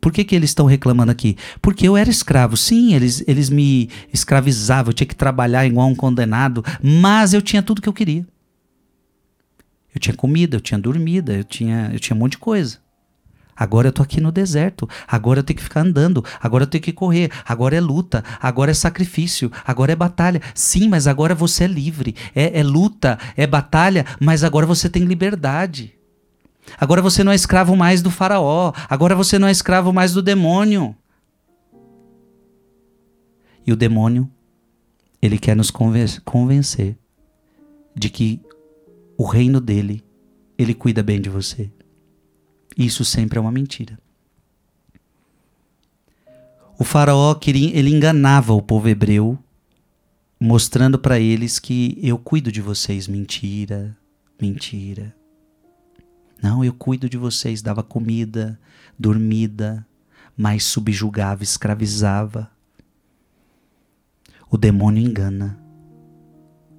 Por 0.00 0.12
que, 0.12 0.24
que 0.24 0.34
eles 0.34 0.50
estão 0.50 0.66
reclamando 0.66 1.12
aqui? 1.12 1.36
Porque 1.60 1.86
eu 1.86 1.96
era 1.96 2.10
escravo. 2.10 2.56
Sim, 2.56 2.92
eles, 2.92 3.22
eles 3.26 3.48
me 3.48 3.88
escravizavam, 4.12 4.90
eu 4.90 4.94
tinha 4.94 5.06
que 5.06 5.14
trabalhar 5.14 5.64
igual 5.64 5.88
um 5.88 5.94
condenado, 5.94 6.64
mas 6.82 7.32
eu 7.32 7.40
tinha 7.40 7.62
tudo 7.62 7.80
que 7.80 7.88
eu 7.88 7.92
queria. 7.92 8.26
Eu 9.94 10.00
tinha 10.00 10.16
comida, 10.16 10.56
eu 10.56 10.60
tinha 10.60 10.78
dormida, 10.78 11.34
eu 11.34 11.44
tinha, 11.44 11.90
eu 11.92 12.00
tinha 12.00 12.16
um 12.16 12.18
monte 12.18 12.32
de 12.32 12.38
coisa. 12.38 12.81
Agora 13.56 13.88
eu 13.88 13.92
tô 13.92 14.02
aqui 14.02 14.20
no 14.20 14.32
deserto. 14.32 14.88
Agora 15.06 15.40
eu 15.40 15.44
tenho 15.44 15.56
que 15.56 15.62
ficar 15.62 15.80
andando. 15.80 16.24
Agora 16.40 16.64
eu 16.64 16.66
tenho 16.66 16.82
que 16.82 16.92
correr. 16.92 17.30
Agora 17.46 17.76
é 17.76 17.80
luta. 17.80 18.24
Agora 18.40 18.70
é 18.70 18.74
sacrifício. 18.74 19.50
Agora 19.66 19.92
é 19.92 19.96
batalha. 19.96 20.40
Sim, 20.54 20.88
mas 20.88 21.06
agora 21.06 21.34
você 21.34 21.64
é 21.64 21.68
livre. 21.68 22.14
É, 22.34 22.60
é 22.60 22.62
luta, 22.62 23.18
é 23.36 23.46
batalha, 23.46 24.06
mas 24.20 24.42
agora 24.42 24.66
você 24.66 24.88
tem 24.88 25.04
liberdade. 25.04 25.94
Agora 26.78 27.02
você 27.02 27.22
não 27.22 27.32
é 27.32 27.34
escravo 27.34 27.76
mais 27.76 28.02
do 28.02 28.10
Faraó. 28.10 28.72
Agora 28.88 29.14
você 29.14 29.38
não 29.38 29.48
é 29.48 29.50
escravo 29.50 29.92
mais 29.92 30.12
do 30.12 30.22
demônio. 30.22 30.96
E 33.66 33.72
o 33.72 33.76
demônio, 33.76 34.28
ele 35.20 35.38
quer 35.38 35.54
nos 35.54 35.70
convencer 35.70 36.96
de 37.94 38.08
que 38.10 38.40
o 39.16 39.24
reino 39.24 39.60
dele, 39.60 40.02
ele 40.58 40.74
cuida 40.74 41.02
bem 41.02 41.20
de 41.20 41.28
você. 41.28 41.70
Isso 42.76 43.04
sempre 43.04 43.38
é 43.38 43.40
uma 43.40 43.52
mentira. 43.52 43.98
O 46.78 46.84
faraó 46.84 47.34
queria, 47.34 47.76
ele 47.76 47.90
enganava 47.90 48.52
o 48.52 48.62
povo 48.62 48.88
hebreu, 48.88 49.38
mostrando 50.40 50.98
para 50.98 51.20
eles 51.20 51.58
que 51.58 51.98
eu 52.02 52.18
cuido 52.18 52.50
de 52.50 52.60
vocês. 52.60 53.06
Mentira, 53.06 53.96
mentira. 54.40 55.14
Não, 56.42 56.64
eu 56.64 56.72
cuido 56.72 57.08
de 57.08 57.16
vocês, 57.16 57.62
dava 57.62 57.84
comida, 57.84 58.58
dormida, 58.98 59.86
mas 60.36 60.64
subjugava, 60.64 61.44
escravizava. 61.44 62.50
O 64.50 64.58
demônio 64.58 65.06
engana. 65.06 65.58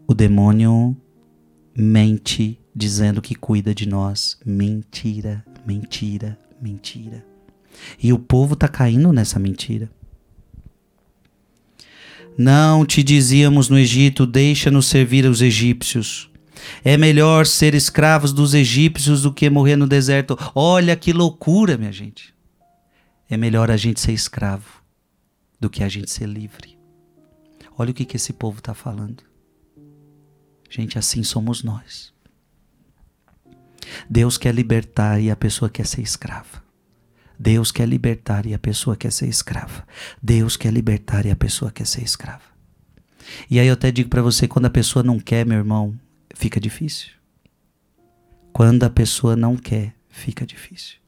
O 0.06 0.14
demônio 0.14 0.98
mente 1.76 2.60
dizendo 2.76 3.22
que 3.22 3.36
cuida 3.36 3.74
de 3.74 3.88
nós. 3.88 4.38
Mentira, 4.46 5.46
mentira, 5.66 6.38
mentira. 6.62 7.26
E 8.02 8.14
o 8.14 8.20
povo 8.20 8.54
está 8.54 8.68
caindo 8.68 9.12
nessa 9.12 9.40
mentira. 9.40 9.90
Não 12.38 12.86
te 12.86 13.04
dizíamos 13.04 13.70
no 13.70 13.78
Egito, 13.78 14.26
deixa-nos 14.26 14.88
servir 14.88 15.26
aos 15.26 15.42
egípcios. 15.42 16.30
É 16.84 16.98
melhor 16.98 17.46
ser 17.46 17.76
escravos 17.76 18.34
dos 18.34 18.54
egípcios 18.54 19.24
do 19.24 19.34
que 19.34 19.50
morrer 19.50 19.76
no 19.76 19.88
deserto. 19.88 20.38
Olha 20.56 20.96
que 20.96 21.14
loucura, 21.14 21.78
minha 21.78 21.92
gente. 21.92 22.34
É 23.30 23.38
melhor 23.38 23.70
a 23.70 23.78
gente 23.78 24.00
ser 24.00 24.14
escravo 24.14 24.82
do 25.60 25.70
que 25.70 25.84
a 25.84 25.90
gente 25.90 26.12
ser 26.12 26.28
livre. 26.28 26.78
Olha 27.78 27.92
o 27.92 27.94
que, 27.94 28.06
que 28.06 28.16
esse 28.16 28.34
povo 28.34 28.60
está 28.60 28.74
falando. 28.74 29.24
Gente, 30.70 30.98
assim 30.98 31.24
somos 31.24 31.64
nós. 31.64 32.13
Deus 34.10 34.38
quer 34.38 34.54
libertar 34.54 35.20
e 35.20 35.30
a 35.30 35.36
pessoa 35.36 35.70
quer 35.70 35.86
ser 35.86 36.02
escrava. 36.02 36.64
Deus 37.38 37.72
quer 37.72 37.88
libertar 37.88 38.46
e 38.46 38.54
a 38.54 38.60
pessoa 38.60 38.96
quer 38.96 39.12
ser 39.12 39.28
escrava. 39.28 39.86
Deus 40.22 40.56
quer 40.56 40.72
libertar 40.72 41.26
e 41.26 41.32
a 41.32 41.36
pessoa 41.36 41.72
quer 41.72 41.86
ser 41.86 42.04
escrava. 42.04 42.44
E 43.50 43.60
aí 43.60 43.68
eu 43.68 43.74
até 43.74 43.92
digo 43.92 44.10
para 44.10 44.22
você, 44.22 44.48
quando 44.48 44.66
a 44.66 44.70
pessoa 44.70 45.04
não 45.04 45.20
quer, 45.20 45.46
meu 45.46 45.58
irmão, 45.58 45.98
fica 46.34 46.60
difícil. 46.60 47.12
Quando 48.52 48.84
a 48.84 48.90
pessoa 48.90 49.36
não 49.36 49.56
quer, 49.56 49.94
fica 50.10 50.46
difícil. 50.46 51.03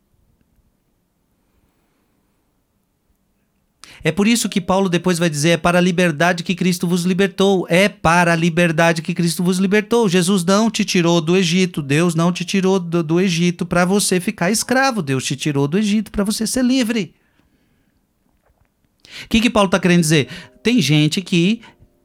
É 4.05 4.11
por 4.11 4.27
isso 4.27 4.47
que 4.47 4.61
Paulo 4.61 4.87
depois 4.87 5.17
vai 5.17 5.31
dizer: 5.31 5.49
é 5.49 5.57
para 5.57 5.79
a 5.79 5.81
liberdade 5.81 6.43
que 6.43 6.53
Cristo 6.53 6.87
vos 6.87 7.05
libertou. 7.05 7.65
É 7.67 7.89
para 7.89 8.33
a 8.33 8.35
liberdade 8.35 9.01
que 9.01 9.15
Cristo 9.15 9.43
vos 9.43 9.57
libertou. 9.57 10.07
Jesus 10.07 10.45
não 10.45 10.69
te 10.69 10.85
tirou 10.85 11.19
do 11.19 11.35
Egito. 11.35 11.81
Deus 11.81 12.13
não 12.13 12.31
te 12.31 12.45
tirou 12.45 12.79
do, 12.79 13.01
do 13.01 13.19
Egito 13.19 13.65
para 13.65 13.83
você 13.83 14.19
ficar 14.19 14.51
escravo. 14.51 15.01
Deus 15.01 15.25
te 15.25 15.35
tirou 15.35 15.67
do 15.67 15.79
Egito 15.79 16.11
para 16.11 16.23
você 16.23 16.45
ser 16.45 16.63
livre. 16.63 17.15
O 19.23 19.27
que, 19.27 19.41
que 19.41 19.49
Paulo 19.49 19.69
está 19.69 19.79
querendo 19.79 20.01
dizer? 20.01 20.27
Tem 20.61 20.79
gente 20.79 21.19
que 21.19 21.61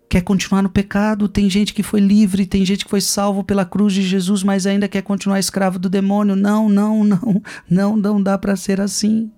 quer 0.09 0.23
continuar 0.23 0.63
no 0.63 0.71
pecado, 0.71 1.29
tem 1.29 1.51
gente 1.51 1.75
que 1.75 1.83
foi 1.83 2.01
livre, 2.01 2.47
tem 2.47 2.65
gente 2.65 2.85
que 2.85 2.91
foi 2.91 3.03
salvo 3.03 3.45
pela 3.45 3.67
cruz 3.67 3.93
de 3.93 4.03
Jesus, 4.03 4.43
mas 4.43 4.67
ainda 4.67 4.89
quer 4.89 5.03
continuar 5.03 5.39
escravo 5.39 5.79
do 5.79 5.91
demônio. 5.91 6.35
Não, 6.35 6.67
não, 6.67 7.05
não, 7.05 7.43
não, 7.69 7.97
não 7.97 8.23
dá 8.23 8.39
para 8.39 8.57
ser 8.57 8.81
assim. 8.81 9.31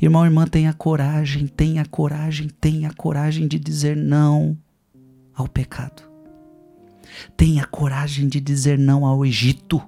Irmão, 0.00 0.24
irmã, 0.24 0.46
tenha 0.46 0.72
coragem, 0.72 1.46
tenha 1.46 1.84
coragem, 1.84 2.48
tenha 2.60 2.92
coragem 2.92 3.48
de 3.48 3.58
dizer 3.58 3.96
não 3.96 4.56
ao 5.34 5.48
pecado. 5.48 6.02
Tenha 7.36 7.64
coragem 7.64 8.28
de 8.28 8.40
dizer 8.40 8.78
não 8.78 9.06
ao 9.06 9.24
Egito. 9.24 9.82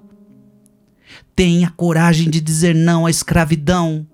Tenha 1.35 1.69
coragem 1.69 2.29
de 2.29 2.41
dizer 2.41 2.73
não 2.73 3.05
à 3.05 3.09
escravidão. 3.09 4.05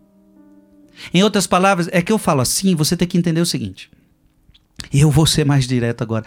Em 1.14 1.24
outras 1.24 1.48
palavras, 1.48 1.90
é 1.92 2.02
que 2.02 2.12
eu 2.12 2.18
falo 2.18 2.42
assim, 2.42 2.76
você 2.76 2.96
tem 2.96 3.08
que 3.08 3.18
entender 3.18 3.42
o 3.42 3.46
seguinte. 3.46 3.90
Eu 4.94 5.10
vou 5.10 5.26
ser 5.26 5.46
mais 5.46 5.68
direto 5.68 6.02
agora. 6.02 6.26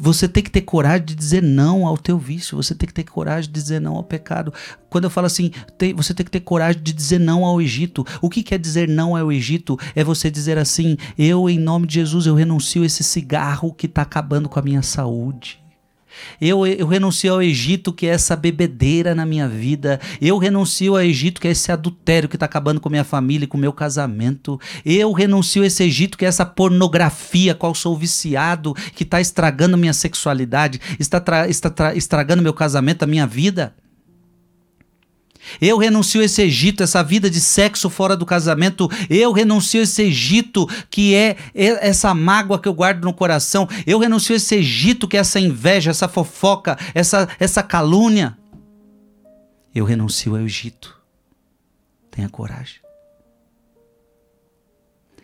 Você 0.00 0.28
tem 0.28 0.42
que 0.42 0.50
ter 0.50 0.62
coragem 0.62 1.06
de 1.06 1.14
dizer 1.14 1.42
não 1.42 1.86
ao 1.86 1.96
teu 1.96 2.18
vício, 2.18 2.56
você 2.56 2.74
tem 2.74 2.86
que 2.86 2.94
ter 2.94 3.04
coragem 3.04 3.50
de 3.50 3.60
dizer 3.60 3.80
não 3.80 3.96
ao 3.96 4.04
pecado. 4.04 4.52
Quando 4.88 5.04
eu 5.04 5.10
falo 5.10 5.26
assim, 5.26 5.50
tem, 5.76 5.92
você 5.92 6.14
tem 6.14 6.24
que 6.24 6.30
ter 6.30 6.40
coragem 6.40 6.82
de 6.82 6.92
dizer 6.92 7.18
não 7.18 7.44
ao 7.44 7.60
Egito. 7.60 8.06
O 8.22 8.30
que 8.30 8.42
quer 8.42 8.58
dizer 8.58 8.88
não 8.88 9.16
ao 9.16 9.32
Egito? 9.32 9.78
É 9.94 10.04
você 10.04 10.30
dizer 10.30 10.58
assim: 10.58 10.96
eu, 11.16 11.48
em 11.48 11.58
nome 11.58 11.86
de 11.86 11.94
Jesus, 11.94 12.26
eu 12.26 12.34
renuncio 12.34 12.84
esse 12.84 13.02
cigarro 13.02 13.72
que 13.72 13.86
está 13.86 14.02
acabando 14.02 14.48
com 14.48 14.58
a 14.58 14.62
minha 14.62 14.82
saúde. 14.82 15.60
Eu, 16.40 16.66
eu 16.66 16.86
renuncio 16.86 17.32
ao 17.32 17.42
Egito, 17.42 17.92
que 17.92 18.06
é 18.06 18.10
essa 18.10 18.36
bebedeira 18.36 19.14
na 19.14 19.26
minha 19.26 19.48
vida. 19.48 20.00
Eu 20.20 20.38
renuncio 20.38 20.94
ao 20.94 21.02
Egito, 21.02 21.40
que 21.40 21.48
é 21.48 21.50
esse 21.50 21.70
adultério 21.72 22.28
que 22.28 22.36
está 22.36 22.46
acabando 22.46 22.80
com 22.80 22.88
minha 22.88 23.04
família 23.04 23.44
e 23.44 23.48
com 23.48 23.58
meu 23.58 23.72
casamento. 23.72 24.60
Eu 24.84 25.12
renuncio 25.12 25.62
a 25.62 25.66
esse 25.66 25.82
Egito, 25.82 26.16
que 26.18 26.24
é 26.24 26.28
essa 26.28 26.46
pornografia, 26.46 27.54
qual 27.54 27.74
sou 27.74 27.96
viciado, 27.96 28.74
que 28.94 29.02
está 29.02 29.20
estragando 29.20 29.76
minha 29.76 29.92
sexualidade, 29.92 30.80
está, 30.98 31.48
está 31.48 31.94
estragando 31.94 32.42
meu 32.42 32.54
casamento, 32.54 33.02
a 33.02 33.06
minha 33.06 33.26
vida. 33.26 33.74
Eu 35.60 35.78
renuncio 35.78 36.22
esse 36.22 36.42
Egito, 36.42 36.82
essa 36.82 37.02
vida 37.02 37.30
de 37.30 37.40
sexo 37.40 37.88
fora 37.90 38.16
do 38.16 38.26
casamento. 38.26 38.88
Eu 39.08 39.32
renuncio 39.32 39.82
esse 39.82 40.02
Egito 40.02 40.68
que 40.90 41.14
é 41.14 41.36
essa 41.54 42.14
mágoa 42.14 42.58
que 42.58 42.68
eu 42.68 42.74
guardo 42.74 43.04
no 43.04 43.12
coração. 43.12 43.68
Eu 43.86 43.98
renuncio 43.98 44.34
esse 44.34 44.56
Egito 44.56 45.08
que 45.08 45.16
é 45.16 45.20
essa 45.20 45.40
inveja, 45.40 45.90
essa 45.90 46.08
fofoca, 46.08 46.78
essa, 46.94 47.28
essa 47.38 47.62
calúnia. 47.62 48.36
Eu 49.74 49.84
renuncio 49.84 50.34
ao 50.34 50.42
Egito. 50.42 50.96
Tenha 52.10 52.28
coragem. 52.28 52.80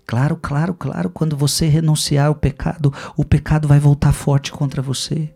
Claro, 0.06 0.36
claro, 0.36 0.74
claro, 0.74 1.08
quando 1.08 1.36
você 1.36 1.66
renunciar 1.66 2.26
ao 2.26 2.34
pecado, 2.34 2.92
o 3.16 3.24
pecado 3.24 3.66
vai 3.66 3.80
voltar 3.80 4.12
forte 4.12 4.52
contra 4.52 4.82
você 4.82 5.32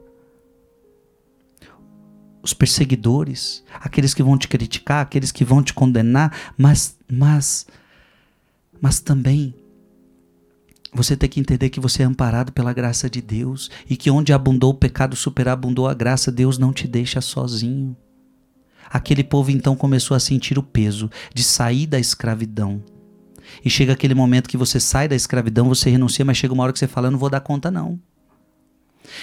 os 2.49 2.55
perseguidores, 2.55 3.63
aqueles 3.75 4.15
que 4.15 4.23
vão 4.23 4.39
te 4.39 4.49
criticar, 4.49 5.03
aqueles 5.03 5.31
que 5.31 5.45
vão 5.45 5.63
te 5.63 5.75
condenar, 5.75 6.53
mas 6.57 6.97
mas 7.11 7.67
mas 8.81 9.01
também 9.01 9.55
você 10.93 11.15
tem 11.15 11.29
que 11.29 11.41
entender 11.41 11.69
que 11.69 11.81
você 11.81 12.03
é 12.03 12.07
amparado 12.07 12.51
pela 12.53 12.73
graça 12.73 13.11
de 13.11 13.21
Deus 13.21 13.71
e 13.89 13.97
que 13.97 14.11
onde 14.11 14.33
abundou 14.33 14.71
o 14.71 14.75
pecado, 14.75 15.15
superabundou 15.15 15.87
a 15.87 15.93
graça, 15.93 16.33
Deus 16.33 16.57
não 16.57 16.73
te 16.73 16.89
deixa 16.89 17.21
sozinho. 17.21 17.95
Aquele 18.91 19.23
povo 19.23 19.51
então 19.51 19.77
começou 19.77 20.17
a 20.17 20.21
sentir 20.21 20.59
o 20.59 20.63
peso 20.63 21.11
de 21.35 21.45
sair 21.45 21.87
da 21.87 22.01
escravidão. 22.01 22.83
E 23.63 23.69
chega 23.69 23.93
aquele 23.93 24.15
momento 24.15 24.49
que 24.49 24.57
você 24.57 24.81
sai 24.81 25.07
da 25.07 25.15
escravidão, 25.15 25.69
você 25.69 25.91
renuncia, 25.91 26.25
mas 26.25 26.39
chega 26.39 26.55
uma 26.55 26.63
hora 26.63 26.73
que 26.73 26.79
você 26.79 26.89
fala: 26.89 27.09
Eu 27.09 27.13
não 27.13 27.19
vou 27.19 27.29
dar 27.29 27.41
conta, 27.41 27.71
não. 27.71 28.01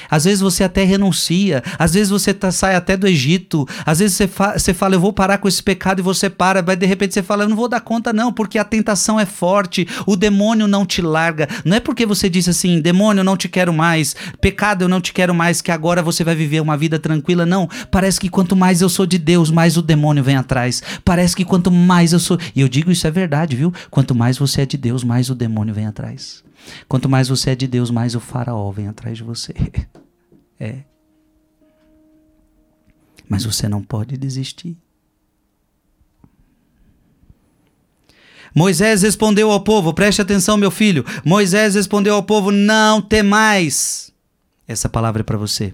Às 0.10 0.26
vezes 0.26 0.42
você 0.42 0.64
até 0.64 0.84
renuncia, 0.84 1.64
às 1.78 1.94
vezes 1.94 2.10
você 2.10 2.34
tá, 2.34 2.52
sai 2.52 2.76
até 2.76 2.96
do 2.96 3.08
Egito, 3.08 3.68
às 3.86 4.00
vezes 4.00 4.16
você, 4.16 4.28
fa 4.28 4.58
você 4.58 4.74
fala, 4.74 4.96
eu 4.96 5.00
vou 5.00 5.14
parar 5.14 5.38
com 5.38 5.48
esse 5.48 5.62
pecado 5.62 6.00
e 6.00 6.02
você 6.04 6.30
para, 6.30 6.62
mas 6.62 6.78
de 6.78 6.86
repente 6.86 7.14
você 7.14 7.24
fala, 7.24 7.44
eu 7.44 7.50
não 7.50 7.56
vou 7.56 7.68
dar 7.68 7.82
conta 7.82 8.14
não, 8.14 8.32
porque 8.32 8.58
a 8.58 8.64
tentação 8.64 9.20
é 9.20 9.26
forte, 9.26 9.88
o 10.06 10.16
demônio 10.16 10.68
não 10.68 10.86
te 10.86 11.02
larga. 11.02 11.48
Não 11.64 11.78
é 11.78 11.80
porque 11.80 12.06
você 12.06 12.30
disse 12.30 12.50
assim, 12.50 12.80
demônio, 12.80 13.22
eu 13.22 13.26
não 13.26 13.38
te 13.38 13.48
quero 13.50 13.74
mais, 13.74 14.16
pecado, 14.40 14.84
eu 14.84 14.88
não 14.88 15.02
te 15.02 15.14
quero 15.14 15.34
mais, 15.34 15.62
que 15.62 15.72
agora 15.72 16.02
você 16.02 16.24
vai 16.24 16.36
viver 16.36 16.62
uma 16.62 16.78
vida 16.78 17.00
tranquila. 17.00 17.46
Não, 17.46 17.70
parece 17.92 18.20
que 18.20 18.30
quanto 18.30 18.56
mais 18.56 18.82
eu 18.82 18.90
sou 18.90 19.06
de 19.06 19.18
Deus, 19.18 19.52
mais 19.52 19.78
o 19.78 19.82
demônio 19.82 20.24
vem 20.24 20.36
atrás. 20.36 20.82
Parece 21.04 21.36
que 21.36 21.46
quanto 21.46 21.72
mais 21.72 22.14
eu 22.14 22.20
sou. 22.20 22.38
E 22.56 22.62
eu 22.62 22.70
digo 22.70 22.92
isso 22.92 23.08
é 23.08 23.12
verdade, 23.12 23.56
viu? 23.56 23.74
Quanto 23.90 24.16
mais 24.16 24.38
você 24.38 24.62
é 24.62 24.66
de 24.66 24.78
Deus, 24.78 25.04
mais 25.04 25.30
o 25.30 25.36
demônio 25.36 25.74
vem 25.74 25.88
atrás. 25.88 26.45
Quanto 26.88 27.10
mais 27.10 27.28
você 27.28 27.52
é 27.52 27.56
de 27.56 27.68
Deus, 27.68 27.92
mais 27.92 28.16
o 28.16 28.20
faraó 28.20 28.72
vem 28.72 28.88
atrás 28.88 29.18
de 29.18 29.24
você. 29.24 29.54
É. 30.58 30.86
Mas 33.28 33.44
você 33.44 33.68
não 33.68 33.84
pode 33.84 34.16
desistir. 34.16 34.78
Moisés 38.56 39.02
respondeu 39.02 39.52
ao 39.52 39.60
povo, 39.60 39.94
preste 39.94 40.22
atenção, 40.22 40.56
meu 40.56 40.72
filho. 40.72 41.04
Moisés 41.26 41.76
respondeu 41.76 42.16
ao 42.16 42.24
povo: 42.24 42.52
Não 42.52 43.02
temais. 43.02 44.14
Essa 44.66 44.88
palavra 44.88 45.22
é 45.22 45.24
para 45.24 45.38
você. 45.38 45.74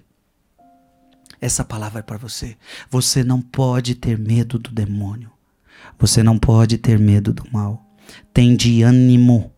essa 1.39 1.63
palavra 1.63 1.99
é 1.99 2.03
para 2.03 2.17
você. 2.17 2.57
Você 2.89 3.23
não 3.23 3.39
pode 3.39 3.93
ter 3.93 4.17
medo 4.17 4.57
do 4.57 4.71
demônio. 4.71 5.31
Você 5.99 6.23
não 6.23 6.39
pode 6.39 6.79
ter 6.79 6.97
medo 6.97 7.31
do 7.31 7.43
mal. 7.51 7.85
Tem 8.33 8.55
de 8.55 8.81
ânimo. 8.81 9.53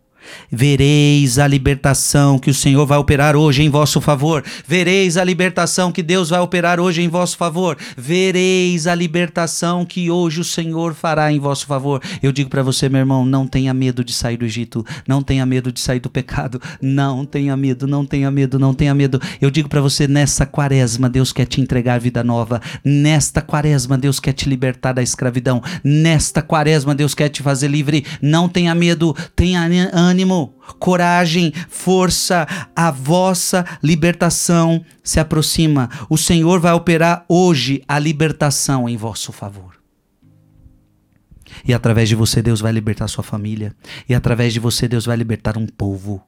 Vereis 0.52 1.40
a 1.40 1.48
libertação 1.48 2.38
que 2.38 2.50
o 2.50 2.54
Senhor 2.54 2.86
vai 2.86 2.98
operar 2.98 3.36
hoje 3.36 3.64
em 3.64 3.70
vosso 3.70 4.00
favor. 4.00 4.44
Vereis 4.68 5.18
a 5.18 5.24
libertação 5.24 5.92
que 5.92 6.04
Deus 6.04 6.30
vai 6.30 6.40
operar 6.40 6.80
hoje 6.80 7.02
em 7.02 7.08
vosso 7.08 7.38
favor. 7.38 7.78
Vereis 7.98 8.88
a 8.88 8.96
libertação 8.96 9.86
que 9.86 10.10
hoje 10.10 10.42
o 10.42 10.44
Senhor 10.44 10.94
fará 10.94 11.32
em 11.32 11.40
vosso 11.40 11.66
favor. 11.66 12.02
Eu 12.22 12.32
digo 12.32 12.50
para 12.50 12.64
você, 12.64 12.88
meu 12.88 13.00
irmão, 13.00 13.26
não 13.26 13.48
tenha 13.48 13.74
medo 13.74 14.04
de 14.04 14.14
sair 14.14 14.38
do 14.38 14.46
Egito, 14.46 14.86
não 15.08 15.22
tenha 15.22 15.46
medo 15.46 15.72
de 15.72 15.80
sair 15.80 16.00
do 16.00 16.10
pecado, 16.10 16.62
não 16.82 17.26
tenha 17.26 17.56
medo, 17.58 17.88
não 17.88 18.06
tenha 18.06 18.30
medo, 18.32 18.58
não 18.58 18.74
tenha 18.74 18.94
medo. 18.94 19.20
Eu 19.42 19.50
digo 19.50 19.70
para 19.70 19.82
você, 19.82 20.08
nessa 20.08 20.46
quaresma, 20.46 21.10
Deus 21.10 21.34
quer 21.34 21.46
te 21.46 21.62
entregar 21.62 22.00
vida 22.00 22.24
nova. 22.24 22.62
Nesta 22.84 23.42
quaresma, 23.42 23.98
Deus 23.98 24.20
quer 24.20 24.34
te 24.34 24.48
libertar 24.48 24.94
da 24.94 25.02
escravidão. 25.02 25.62
Nesta 25.84 26.42
quaresma, 26.42 26.96
Deus 26.96 27.14
quer 27.14 27.30
te 27.30 27.42
fazer 27.42 27.68
livre. 27.68 28.06
Não 28.22 28.48
tenha 28.48 28.74
medo, 28.74 29.16
tenha 29.36 29.64
ânimo 29.94 30.13
ânimo, 30.14 30.54
coragem, 30.80 31.52
força, 31.68 32.48
a 32.76 32.92
vossa 32.92 33.66
libertação 33.82 34.86
se 35.04 35.20
aproxima. 35.20 35.90
O 36.10 36.18
Senhor 36.18 36.60
vai 36.60 36.74
operar 36.74 37.26
hoje 37.28 37.84
a 37.88 37.98
libertação 37.98 38.88
em 38.88 38.96
vosso 38.96 39.32
favor. 39.32 39.82
E 41.66 41.74
através 41.74 42.10
de 42.10 42.16
você, 42.16 42.42
Deus 42.42 42.62
vai 42.62 42.72
libertar 42.72 43.08
sua 43.08 43.24
família. 43.24 43.76
E 44.08 44.14
através 44.14 44.54
de 44.54 44.60
você, 44.60 44.88
Deus 44.88 45.06
vai 45.06 45.18
libertar 45.18 45.58
um 45.58 45.66
povo. 45.66 46.24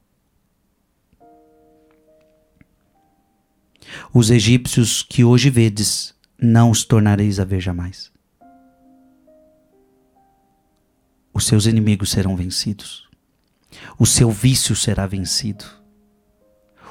Os 4.12 4.30
egípcios 4.30 5.02
que 5.02 5.24
hoje 5.24 5.48
vedes, 5.48 6.14
não 6.40 6.70
os 6.70 6.84
tornareis 6.84 7.38
a 7.38 7.44
ver 7.44 7.60
jamais. 7.60 8.10
Os 11.32 11.46
seus 11.46 11.66
inimigos 11.66 12.10
serão 12.10 12.34
vencidos 12.34 13.05
o 13.98 14.06
seu 14.06 14.30
vício 14.30 14.74
será 14.74 15.06
vencido. 15.06 15.64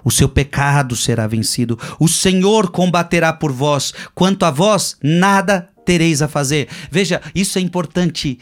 O 0.04 0.12
seu 0.12 0.30
pecado 0.30 0.96
será 0.96 1.26
vencido. 1.26 1.80
O 2.00 2.08
Senhor 2.08 2.70
combaterá 2.70 3.34
por 3.34 3.52
vós. 3.52 3.92
Quanto 4.14 4.44
a 4.44 4.52
vós, 4.52 4.98
nada 5.02 5.70
tereis 5.84 6.22
a 6.22 6.28
fazer. 6.28 6.70
Veja, 6.92 7.22
isso 7.34 7.58
é 7.58 7.62
importante. 7.62 8.40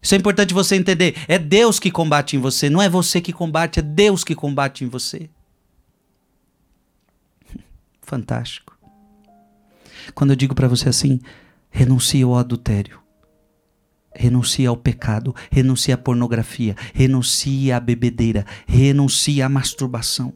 Isso 0.00 0.14
é 0.14 0.18
importante 0.18 0.54
você 0.54 0.76
entender. 0.76 1.14
É 1.28 1.38
Deus 1.38 1.78
que 1.78 1.90
combate 1.90 2.36
em 2.36 2.38
você, 2.38 2.70
não 2.70 2.80
é 2.80 2.88
você 2.88 3.20
que 3.20 3.32
combate, 3.32 3.80
é 3.80 3.82
Deus 3.82 4.24
que 4.24 4.34
combate 4.34 4.84
em 4.84 4.88
você. 4.88 5.28
Fantástico. 8.00 8.78
Quando 10.14 10.30
eu 10.30 10.36
digo 10.36 10.54
para 10.54 10.68
você 10.68 10.88
assim, 10.88 11.20
renuncie 11.68 12.22
ao 12.22 12.36
adultério. 12.36 12.98
Renuncie 14.20 14.66
ao 14.66 14.76
pecado, 14.76 15.32
renuncie 15.48 15.92
à 15.92 15.96
pornografia, 15.96 16.74
renuncie 16.92 17.70
à 17.70 17.78
bebedeira, 17.78 18.44
renuncie 18.66 19.40
à 19.40 19.48
masturbação. 19.48 20.32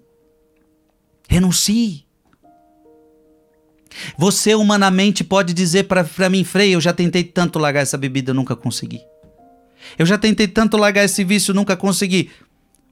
Renuncie. 1.28 2.06
Você 4.16 4.54
humanamente 4.54 5.24
pode 5.24 5.52
dizer 5.52 5.88
para 5.88 6.30
mim, 6.30 6.44
Frei, 6.44 6.72
eu 6.72 6.80
já 6.80 6.92
tentei 6.92 7.24
tanto 7.24 7.58
largar 7.58 7.80
essa 7.80 7.98
bebida, 7.98 8.32
nunca 8.32 8.54
consegui. 8.54 9.00
Eu 9.98 10.06
já 10.06 10.16
tentei 10.16 10.46
tanto 10.46 10.76
largar 10.76 11.04
esse 11.04 11.24
vício, 11.24 11.52
nunca 11.52 11.76
consegui. 11.76 12.30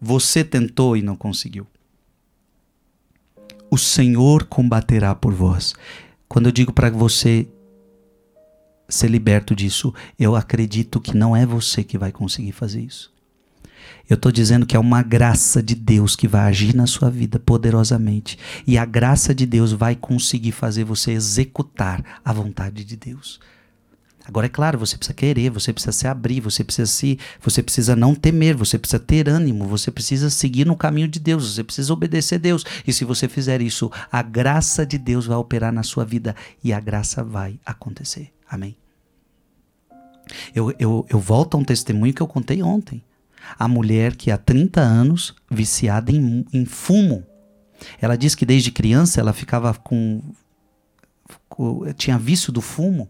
Você 0.00 0.42
tentou 0.42 0.96
e 0.96 1.02
não 1.02 1.14
conseguiu. 1.14 1.68
O 3.70 3.78
Senhor 3.78 4.42
combaterá 4.46 5.14
por 5.14 5.32
vós. 5.32 5.72
Quando 6.28 6.46
eu 6.46 6.52
digo 6.52 6.72
para 6.72 6.90
você 6.90 7.46
ser 8.90 9.08
liberto 9.08 9.54
disso, 9.54 9.94
eu 10.18 10.36
acredito 10.36 11.00
que 11.00 11.16
não 11.16 11.34
é 11.34 11.46
você 11.46 11.82
que 11.82 11.96
vai 11.96 12.12
conseguir 12.12 12.52
fazer 12.52 12.80
isso. 12.80 13.12
Eu 14.08 14.16
estou 14.16 14.32
dizendo 14.32 14.66
que 14.66 14.76
é 14.76 14.78
uma 14.78 15.02
graça 15.02 15.62
de 15.62 15.74
Deus 15.74 16.16
que 16.16 16.26
vai 16.26 16.42
agir 16.42 16.74
na 16.74 16.86
sua 16.86 17.08
vida 17.08 17.38
poderosamente. 17.38 18.36
E 18.66 18.76
a 18.76 18.84
graça 18.84 19.32
de 19.32 19.46
Deus 19.46 19.72
vai 19.72 19.94
conseguir 19.94 20.50
fazer 20.50 20.82
você 20.82 21.12
executar 21.12 22.04
a 22.24 22.32
vontade 22.32 22.84
de 22.84 22.96
Deus. 22.96 23.38
Agora 24.26 24.46
é 24.46 24.50
claro, 24.50 24.78
você 24.78 24.96
precisa 24.96 25.14
querer, 25.14 25.50
você 25.50 25.72
precisa 25.72 25.92
se 25.92 26.06
abrir, 26.06 26.40
você 26.40 26.62
precisa 26.62 26.90
se, 26.90 27.18
você 27.40 27.62
precisa 27.62 27.96
não 27.96 28.14
temer, 28.14 28.54
você 28.54 28.78
precisa 28.78 28.98
ter 28.98 29.28
ânimo, 29.28 29.66
você 29.66 29.90
precisa 29.90 30.28
seguir 30.28 30.66
no 30.66 30.76
caminho 30.76 31.08
de 31.08 31.18
Deus, 31.18 31.54
você 31.54 31.64
precisa 31.64 31.92
obedecer 31.92 32.34
a 32.36 32.38
Deus. 32.38 32.64
E 32.86 32.92
se 32.92 33.04
você 33.04 33.28
fizer 33.28 33.62
isso, 33.62 33.90
a 34.10 34.22
graça 34.22 34.84
de 34.84 34.98
Deus 34.98 35.26
vai 35.26 35.36
operar 35.36 35.72
na 35.72 35.82
sua 35.82 36.04
vida 36.04 36.36
e 36.62 36.72
a 36.72 36.80
graça 36.80 37.24
vai 37.24 37.58
acontecer. 37.64 38.30
Amém. 38.50 38.76
Eu, 40.54 40.74
eu, 40.78 41.06
eu 41.08 41.18
volto 41.20 41.56
a 41.56 41.60
um 41.60 41.64
testemunho 41.64 42.12
que 42.12 42.20
eu 42.20 42.26
contei 42.26 42.62
ontem. 42.62 43.02
A 43.56 43.68
mulher 43.68 44.16
que 44.16 44.30
há 44.30 44.36
30 44.36 44.80
anos 44.80 45.34
viciada 45.48 46.10
em, 46.10 46.44
em 46.52 46.64
fumo. 46.64 47.24
Ela 48.00 48.16
diz 48.16 48.34
que 48.34 48.44
desde 48.44 48.72
criança 48.72 49.20
ela 49.20 49.32
ficava 49.32 49.72
com, 49.74 50.20
com. 51.48 51.92
tinha 51.94 52.18
vício 52.18 52.52
do 52.52 52.60
fumo. 52.60 53.08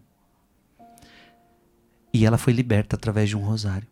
E 2.13 2.25
ela 2.25 2.37
foi 2.37 2.53
liberta 2.53 2.95
através 2.95 3.27
de 3.27 3.35
um 3.35 3.41
rosário 3.41 3.87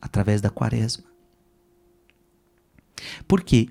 através 0.00 0.40
da 0.40 0.50
quaresma. 0.50 1.04
Porque 3.26 3.68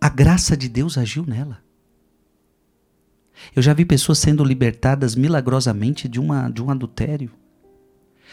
a 0.00 0.08
graça 0.08 0.56
de 0.56 0.68
Deus 0.68 0.96
agiu 0.96 1.24
nela. 1.26 1.61
Eu 3.54 3.62
já 3.62 3.72
vi 3.72 3.84
pessoas 3.84 4.18
sendo 4.18 4.44
libertadas 4.44 5.14
milagrosamente 5.14 6.08
de, 6.08 6.20
uma, 6.20 6.48
de 6.48 6.62
um 6.62 6.70
adultério 6.70 7.30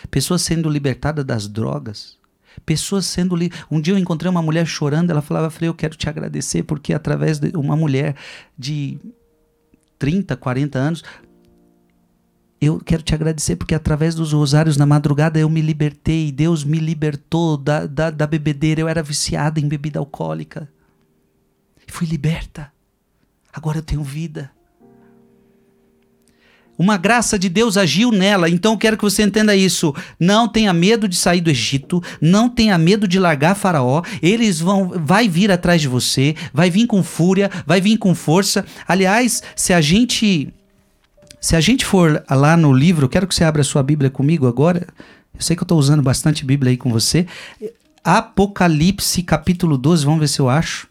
pessoas 0.10 0.42
sendo 0.42 0.70
libertadas 0.70 1.26
das 1.26 1.48
drogas, 1.48 2.18
pessoas 2.66 3.06
sendo 3.06 3.36
li... 3.36 3.52
um 3.70 3.80
dia 3.80 3.94
eu 3.94 3.98
encontrei 3.98 4.30
uma 4.30 4.42
mulher 4.42 4.66
chorando, 4.66 5.10
ela 5.10 5.22
falava, 5.22 5.50
falei, 5.50 5.70
eu 5.70 5.74
quero 5.74 5.96
te 5.96 6.10
agradecer 6.10 6.64
porque 6.64 6.94
através 6.94 7.40
de 7.40 7.56
uma 7.56 7.76
mulher 7.76 8.16
de 8.58 9.00
30, 9.98 10.36
40 10.38 10.80
anos, 10.80 11.04
eu 12.62 12.80
quero 12.80 13.02
te 13.02 13.14
agradecer 13.14 13.56
porque 13.56 13.76
através 13.76 14.16
dos 14.16 14.34
rosários 14.34 14.76
na 14.76 14.86
madrugada 14.86 15.40
eu 15.40 15.50
me 15.50 15.62
libertei, 15.62 16.32
Deus 16.32 16.64
me 16.64 16.80
libertou 16.80 17.56
da, 17.56 17.86
da, 17.86 18.10
da 18.10 18.28
bebedeira, 18.28 18.82
eu 18.82 18.88
era 18.88 19.02
viciada 19.02 19.60
em 19.60 19.68
bebida 19.68 20.00
alcoólica. 20.00 20.70
Fui 21.88 22.06
liberta. 22.06 22.72
Agora 23.52 23.80
eu 23.80 23.82
tenho 23.82 24.04
vida. 24.04 24.52
Uma 26.80 26.96
graça 26.96 27.38
de 27.38 27.50
Deus 27.50 27.76
agiu 27.76 28.10
nela, 28.10 28.50
então 28.50 28.72
eu 28.72 28.78
quero 28.78 28.96
que 28.96 29.04
você 29.04 29.24
entenda 29.24 29.54
isso. 29.54 29.94
Não 30.18 30.48
tenha 30.48 30.72
medo 30.72 31.10
de 31.10 31.18
sair 31.18 31.42
do 31.42 31.50
Egito, 31.50 32.02
não 32.22 32.48
tenha 32.48 32.78
medo 32.78 33.06
de 33.06 33.20
largar 33.20 33.54
Faraó. 33.54 34.02
Eles 34.22 34.62
vão, 34.62 34.88
vai 34.96 35.28
vir 35.28 35.52
atrás 35.52 35.82
de 35.82 35.90
você, 35.90 36.38
vai 36.54 36.70
vir 36.70 36.88
com 36.88 37.04
fúria, 37.04 37.52
vai 37.68 37.82
vir 37.82 37.98
com 37.98 38.16
força. 38.16 38.66
Aliás, 38.88 39.44
se 39.58 39.74
a 39.74 39.82
gente, 39.82 40.54
se 41.42 41.58
a 41.58 41.60
gente 41.60 41.84
for 41.84 42.24
lá 42.30 42.56
no 42.56 42.72
livro, 42.72 43.10
quero 43.10 43.28
que 43.28 43.36
você 43.36 43.44
abra 43.44 43.62
a 43.62 43.66
sua 43.66 43.84
Bíblia 43.84 44.10
comigo 44.10 44.48
agora. 44.48 44.88
Eu 45.34 45.42
sei 45.42 45.58
que 45.58 45.62
eu 45.62 45.66
estou 45.66 45.78
usando 45.78 46.02
bastante 46.02 46.46
Bíblia 46.46 46.72
aí 46.72 46.78
com 46.78 46.90
você. 46.90 47.28
Apocalipse 48.02 49.22
capítulo 49.22 49.78
12, 49.78 50.06
vamos 50.06 50.22
ver 50.22 50.30
se 50.30 50.40
eu 50.40 50.48
acho. 50.50 50.89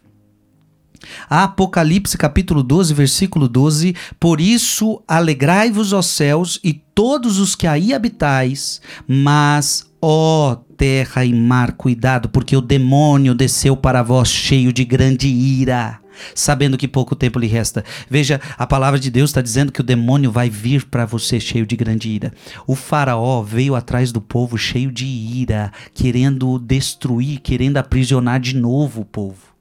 Apocalipse 1.29 2.17
capítulo 2.17 2.63
12, 2.63 2.93
versículo 2.93 3.47
12: 3.47 3.95
Por 4.19 4.41
isso 4.41 5.01
alegrai-vos, 5.07 5.93
ó 5.93 6.01
céus, 6.01 6.59
e 6.63 6.73
todos 6.73 7.39
os 7.39 7.55
que 7.55 7.67
aí 7.67 7.93
habitais, 7.93 8.81
mas, 9.07 9.89
ó 10.01 10.57
terra 10.77 11.25
e 11.25 11.33
mar, 11.33 11.73
cuidado, 11.73 12.29
porque 12.29 12.55
o 12.55 12.61
demônio 12.61 13.35
desceu 13.35 13.75
para 13.75 14.01
vós 14.01 14.29
cheio 14.29 14.71
de 14.71 14.85
grande 14.85 15.27
ira 15.27 15.99
sabendo 16.35 16.77
que 16.77 16.87
pouco 16.87 17.15
tempo 17.15 17.39
lhe 17.39 17.47
resta. 17.47 17.83
Veja, 18.09 18.41
a 18.57 18.67
palavra 18.67 18.99
de 18.99 19.09
Deus 19.09 19.29
está 19.29 19.41
dizendo 19.41 19.71
que 19.71 19.81
o 19.81 19.83
demônio 19.83 20.31
vai 20.31 20.49
vir 20.49 20.85
para 20.85 21.05
você 21.05 21.39
cheio 21.39 21.65
de 21.65 21.75
grande 21.75 22.09
ira. 22.09 22.33
O 22.67 22.75
faraó 22.75 23.41
veio 23.41 23.75
atrás 23.75 24.11
do 24.11 24.21
povo 24.21 24.57
cheio 24.57 24.91
de 24.91 25.05
ira, 25.05 25.71
querendo 25.93 26.59
destruir, 26.59 27.39
querendo 27.39 27.77
aprisionar 27.77 28.39
de 28.39 28.55
novo 28.55 29.01
o 29.01 29.05
povo. 29.05 29.58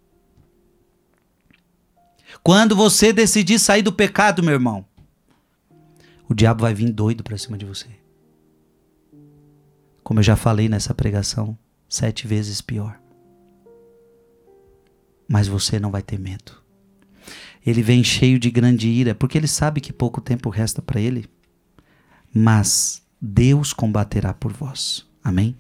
Quando 2.43 2.75
você 2.75 3.13
decidir 3.13 3.59
sair 3.59 3.83
do 3.83 3.93
pecado, 3.93 4.43
meu 4.43 4.55
irmão, 4.55 4.85
o 6.29 6.35
diabo 6.35 6.63
vai 6.63 6.75
vir 6.75 6.91
doido 6.93 7.23
para 7.23 7.39
cima 7.39 7.57
de 7.57 7.65
você. 7.65 7.89
Como 10.03 10.21
eu 10.21 10.25
já 10.25 10.37
falei 10.37 10.69
nessa 10.69 10.95
pregação, 10.95 11.59
sete 11.89 12.27
vezes 12.27 12.61
pior. 12.61 12.99
Mas 15.29 15.47
você 15.49 15.79
não 15.79 15.91
vai 15.91 16.03
ter 16.03 16.19
medo. 16.19 16.53
Ele 17.65 17.83
vem 17.83 18.03
cheio 18.03 18.39
de 18.39 18.51
grande 18.51 18.89
ira, 18.89 19.15
porque 19.15 19.37
ele 19.37 19.47
sabe 19.47 19.81
que 19.81 19.93
pouco 19.93 20.21
tempo 20.21 20.49
resta 20.49 20.81
para 20.81 21.01
ele. 21.01 21.29
Mas 22.33 23.03
Deus 23.21 23.73
combaterá 23.73 24.33
por 24.33 24.53
vós. 24.53 25.07
Amém? 25.23 25.57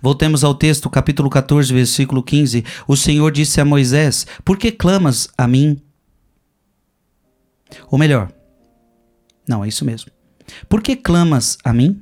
Voltemos 0.00 0.44
ao 0.44 0.54
texto, 0.54 0.88
capítulo 0.88 1.28
14, 1.28 1.72
versículo 1.72 2.22
15. 2.22 2.64
O 2.86 2.96
Senhor 2.96 3.30
disse 3.30 3.60
a 3.60 3.64
Moisés: 3.64 4.26
Por 4.44 4.56
que 4.56 4.72
clamas 4.72 5.28
a 5.36 5.46
mim? 5.46 5.80
Ou 7.90 7.98
melhor, 7.98 8.32
não, 9.48 9.64
é 9.64 9.68
isso 9.68 9.84
mesmo. 9.84 10.10
Por 10.68 10.82
que 10.82 10.94
clamas 10.94 11.56
a 11.64 11.72
mim? 11.72 12.00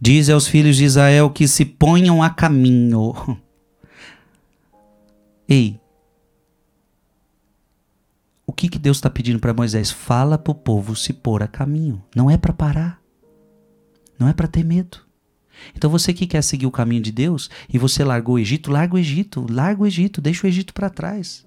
Diz 0.00 0.28
aos 0.28 0.46
filhos 0.46 0.76
de 0.76 0.84
Israel 0.84 1.30
que 1.30 1.48
se 1.48 1.64
ponham 1.64 2.22
a 2.22 2.30
caminho. 2.30 3.14
Ei, 5.48 5.80
o 8.46 8.52
que, 8.52 8.68
que 8.68 8.78
Deus 8.78 8.98
está 8.98 9.10
pedindo 9.10 9.40
para 9.40 9.54
Moisés? 9.54 9.90
Fala 9.90 10.38
para 10.38 10.52
o 10.52 10.54
povo 10.54 10.94
se 10.94 11.12
pôr 11.12 11.42
a 11.42 11.48
caminho. 11.48 12.04
Não 12.14 12.30
é 12.30 12.36
para 12.36 12.52
parar. 12.52 13.00
Não 14.18 14.28
é 14.28 14.32
para 14.32 14.48
ter 14.48 14.64
medo. 14.64 15.07
Então 15.76 15.90
você 15.90 16.12
que 16.12 16.26
quer 16.26 16.42
seguir 16.42 16.66
o 16.66 16.70
caminho 16.70 17.02
de 17.02 17.12
Deus 17.12 17.50
e 17.72 17.78
você 17.78 18.04
largou 18.04 18.36
o 18.36 18.38
Egito, 18.38 18.70
larga 18.70 18.94
o 18.94 18.98
Egito, 18.98 19.46
larga 19.48 19.82
o 19.82 19.86
Egito, 19.86 20.20
deixa 20.20 20.46
o 20.46 20.48
Egito 20.48 20.72
para 20.72 20.90
trás. 20.90 21.46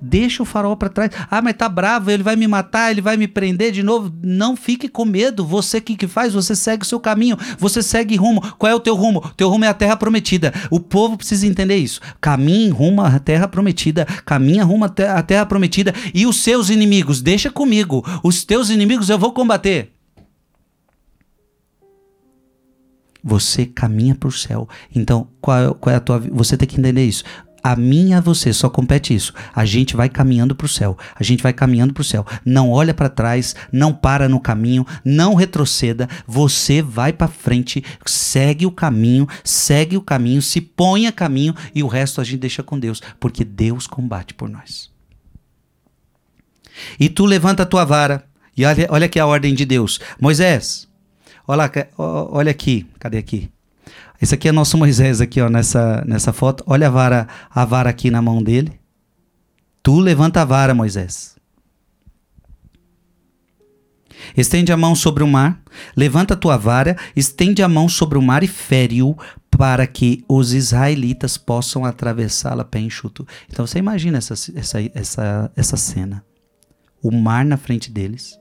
Deixa 0.00 0.42
o 0.42 0.46
farol 0.46 0.76
para 0.76 0.88
trás. 0.88 1.10
Ah, 1.30 1.42
mas 1.42 1.56
tá 1.56 1.68
bravo, 1.68 2.10
ele 2.10 2.22
vai 2.22 2.36
me 2.36 2.46
matar, 2.46 2.90
ele 2.90 3.00
vai 3.00 3.16
me 3.16 3.28
prender 3.28 3.72
de 3.72 3.82
novo. 3.82 4.12
Não 4.22 4.56
fique 4.56 4.88
com 4.88 5.04
medo. 5.04 5.44
Você 5.44 5.80
que 5.80 5.96
que 5.96 6.06
faz? 6.06 6.32
Você 6.34 6.54
segue 6.54 6.82
o 6.82 6.86
seu 6.86 7.00
caminho. 7.00 7.36
Você 7.58 7.82
segue 7.82 8.16
rumo. 8.16 8.40
Qual 8.58 8.70
é 8.70 8.74
o 8.74 8.80
teu 8.80 8.94
rumo? 8.94 9.20
Teu 9.36 9.48
rumo 9.48 9.64
é 9.64 9.68
a 9.68 9.74
terra 9.74 9.96
prometida. 9.96 10.52
O 10.70 10.80
povo 10.80 11.16
precisa 11.16 11.46
entender 11.46 11.76
isso. 11.76 12.00
Caminhe 12.20 12.70
rumo 12.70 13.02
à 13.02 13.18
terra 13.18 13.48
prometida. 13.48 14.04
Caminha 14.24 14.64
rumo 14.64 14.84
à 14.84 15.22
terra 15.22 15.46
prometida. 15.46 15.94
E 16.14 16.26
os 16.26 16.40
seus 16.40 16.70
inimigos, 16.70 17.20
deixa 17.20 17.50
comigo. 17.50 18.04
Os 18.22 18.44
teus 18.44 18.70
inimigos 18.70 19.08
eu 19.08 19.18
vou 19.18 19.32
combater. 19.32 19.92
Você 23.22 23.66
caminha 23.66 24.14
para 24.14 24.28
o 24.28 24.32
céu. 24.32 24.68
Então, 24.94 25.28
qual, 25.40 25.58
é, 25.58 25.74
qual 25.74 25.92
é 25.92 25.96
a 25.96 26.00
tua. 26.00 26.18
Você 26.18 26.56
tem 26.56 26.68
que 26.68 26.78
entender 26.78 27.04
isso 27.04 27.24
a 27.62 27.76
mim 27.76 28.12
e 28.12 28.20
você, 28.20 28.52
só 28.52 28.68
compete 28.68 29.14
isso. 29.14 29.32
A 29.54 29.64
gente 29.64 29.94
vai 29.94 30.08
caminhando 30.08 30.54
para 30.54 30.64
o 30.64 30.68
céu. 30.68 30.98
A 31.14 31.22
gente 31.22 31.42
vai 31.42 31.52
caminhando 31.52 31.94
para 31.94 32.00
o 32.00 32.04
céu. 32.04 32.26
Não 32.44 32.70
olha 32.70 32.92
para 32.92 33.08
trás, 33.08 33.54
não 33.70 33.94
para 33.94 34.28
no 34.28 34.40
caminho, 34.40 34.84
não 35.04 35.34
retroceda. 35.34 36.08
Você 36.26 36.82
vai 36.82 37.12
para 37.12 37.28
frente, 37.28 37.84
segue 38.04 38.66
o 38.66 38.72
caminho, 38.72 39.28
segue 39.44 39.96
o 39.96 40.02
caminho, 40.02 40.42
se 40.42 40.60
põe 40.60 41.06
a 41.06 41.12
caminho 41.12 41.54
e 41.74 41.82
o 41.82 41.86
resto 41.86 42.20
a 42.20 42.24
gente 42.24 42.38
deixa 42.38 42.62
com 42.62 42.78
Deus, 42.78 43.00
porque 43.20 43.44
Deus 43.44 43.86
combate 43.86 44.34
por 44.34 44.48
nós. 44.48 44.90
E 46.98 47.08
tu 47.08 47.24
levanta 47.24 47.62
a 47.62 47.66
tua 47.66 47.84
vara. 47.84 48.24
E 48.56 48.64
olha, 48.64 48.86
olha 48.90 49.06
aqui 49.06 49.20
a 49.20 49.26
ordem 49.26 49.54
de 49.54 49.64
Deus. 49.64 50.00
Moisés, 50.20 50.88
olha, 51.46 51.88
olha 51.96 52.50
aqui. 52.50 52.86
Cadê 52.98 53.18
aqui? 53.18 53.50
Esse 54.20 54.34
aqui 54.34 54.48
é 54.48 54.52
nosso 54.52 54.78
Moisés 54.78 55.20
aqui, 55.20 55.40
ó, 55.40 55.48
nessa, 55.48 56.04
nessa 56.06 56.32
foto. 56.32 56.62
Olha 56.66 56.86
a 56.86 56.90
vara, 56.90 57.28
a 57.50 57.64
vara 57.64 57.90
aqui 57.90 58.10
na 58.10 58.22
mão 58.22 58.42
dele. 58.42 58.80
Tu 59.82 59.98
levanta 59.98 60.42
a 60.42 60.44
vara, 60.44 60.74
Moisés. 60.74 61.36
Estende 64.36 64.72
a 64.72 64.76
mão 64.76 64.94
sobre 64.94 65.24
o 65.24 65.26
mar, 65.26 65.60
levanta 65.96 66.34
a 66.34 66.36
tua 66.36 66.56
vara, 66.56 66.96
estende 67.16 67.62
a 67.62 67.68
mão 67.68 67.88
sobre 67.88 68.16
o 68.16 68.22
mar 68.22 68.44
e 68.44 68.46
fere-o 68.46 69.16
para 69.50 69.86
que 69.86 70.24
os 70.28 70.52
israelitas 70.52 71.36
possam 71.36 71.84
atravessá-la 71.84 72.64
pé 72.64 72.78
enxuto. 72.78 73.26
Então 73.50 73.66
você 73.66 73.78
imagina 73.78 74.18
essa, 74.18 74.34
essa, 74.54 74.78
essa, 74.94 75.52
essa 75.56 75.76
cena. 75.76 76.24
O 77.02 77.10
mar 77.10 77.44
na 77.44 77.56
frente 77.56 77.90
deles, 77.90 78.38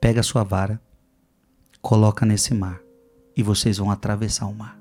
pega 0.00 0.20
a 0.20 0.24
sua 0.24 0.42
vara, 0.42 0.80
coloca 1.80 2.24
nesse 2.24 2.54
mar 2.54 2.80
e 3.36 3.42
vocês 3.42 3.78
vão 3.78 3.90
atravessar 3.90 4.46
o 4.46 4.54
mar. 4.54 4.78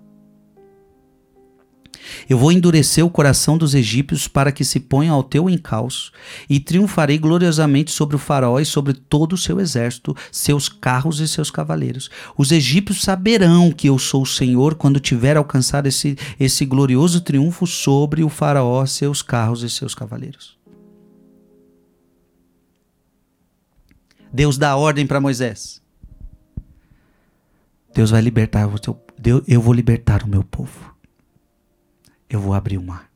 Eu 2.30 2.38
vou 2.38 2.52
endurecer 2.52 3.06
o 3.06 3.10
coração 3.10 3.58
dos 3.58 3.74
egípcios 3.74 4.28
para 4.28 4.52
que 4.52 4.64
se 4.64 4.80
ponham 4.80 5.16
ao 5.16 5.24
teu 5.24 5.50
encalço, 5.50 6.12
e 6.50 6.60
triunfarei 6.60 7.18
gloriosamente 7.18 7.92
sobre 7.92 8.16
o 8.16 8.20
faraó 8.20 8.60
e 8.60 8.66
sobre 8.66 8.94
todo 8.94 9.34
o 9.34 9.38
seu 9.38 9.60
exército, 9.60 10.16
seus 10.32 10.70
carros 10.70 11.20
e 11.20 11.28
seus 11.28 11.52
cavaleiros. 11.52 12.10
Os 12.38 12.52
egípcios 12.52 13.02
saberão 13.02 13.72
que 13.72 13.88
eu 13.88 13.98
sou 14.00 14.24
o 14.24 14.28
Senhor 14.28 14.76
quando 14.76 15.00
tiver 15.00 15.38
alcançado 15.38 15.88
esse, 15.88 16.18
esse 16.40 16.66
glorioso 16.66 17.22
triunfo 17.22 17.68
sobre 17.68 18.24
o 18.24 18.30
faraó, 18.30 18.86
seus 18.86 19.22
carros 19.22 19.64
e 19.64 19.70
seus 19.70 19.94
cavaleiros. 19.94 20.58
Deus 24.32 24.58
dá 24.58 24.76
ordem 24.76 25.08
para 25.08 25.22
Moisés. 25.22 25.82
Deus 27.98 28.12
vai 28.12 28.22
libertar 28.22 28.68
o 28.68 28.78
teu, 28.78 28.96
Deus, 29.18 29.42
eu 29.48 29.60
vou 29.60 29.74
libertar 29.74 30.22
o 30.22 30.28
meu 30.28 30.44
povo. 30.44 30.96
Eu 32.30 32.40
vou 32.40 32.54
abrir 32.54 32.78
o 32.78 32.84
mar. 32.84 33.10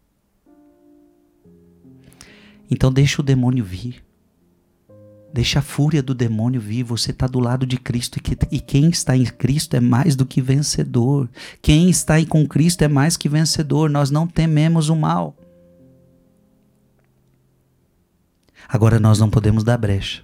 Então 2.68 2.92
deixa 2.92 3.22
o 3.22 3.24
demônio 3.24 3.64
vir. 3.64 4.04
Deixa 5.32 5.60
a 5.60 5.62
fúria 5.62 6.02
do 6.02 6.16
demônio 6.16 6.60
vir. 6.60 6.82
Você 6.82 7.12
está 7.12 7.28
do 7.28 7.40
lado 7.40 7.64
de 7.64 7.78
Cristo 7.78 8.18
e, 8.18 8.22
que, 8.22 8.36
e 8.50 8.60
quem 8.60 8.90
está 8.90 9.16
em 9.16 9.26
Cristo 9.26 9.76
é 9.76 9.80
mais 9.80 10.16
do 10.16 10.26
que 10.26 10.42
vencedor. 10.42 11.30
Quem 11.62 11.88
está 11.88 12.16
com 12.26 12.48
Cristo 12.48 12.82
é 12.82 12.88
mais 12.88 13.16
que 13.16 13.30
vencedor. 13.30 13.88
Nós 13.88 14.10
não 14.10 14.26
tememos 14.26 14.90
o 14.90 14.96
mal. 14.96 15.38
Agora 18.68 19.00
nós 19.00 19.20
não 19.20 19.30
podemos 19.30 19.64
dar 19.64 19.78
brecha. 19.78 20.24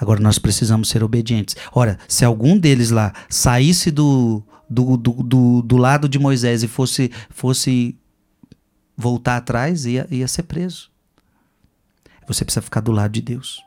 Agora 0.00 0.20
nós 0.20 0.38
precisamos 0.38 0.88
ser 0.88 1.02
obedientes. 1.02 1.56
Ora, 1.72 1.98
se 2.06 2.24
algum 2.24 2.56
deles 2.56 2.90
lá 2.90 3.12
saísse 3.28 3.90
do, 3.90 4.42
do, 4.70 4.96
do, 4.96 5.12
do, 5.22 5.62
do 5.62 5.76
lado 5.76 6.08
de 6.08 6.18
Moisés 6.18 6.62
e 6.62 6.68
fosse, 6.68 7.10
fosse 7.30 7.96
voltar 8.96 9.36
atrás, 9.36 9.86
ia, 9.86 10.06
ia 10.10 10.28
ser 10.28 10.44
preso. 10.44 10.90
Você 12.26 12.44
precisa 12.44 12.62
ficar 12.62 12.80
do 12.80 12.92
lado 12.92 13.12
de 13.12 13.22
Deus. 13.22 13.62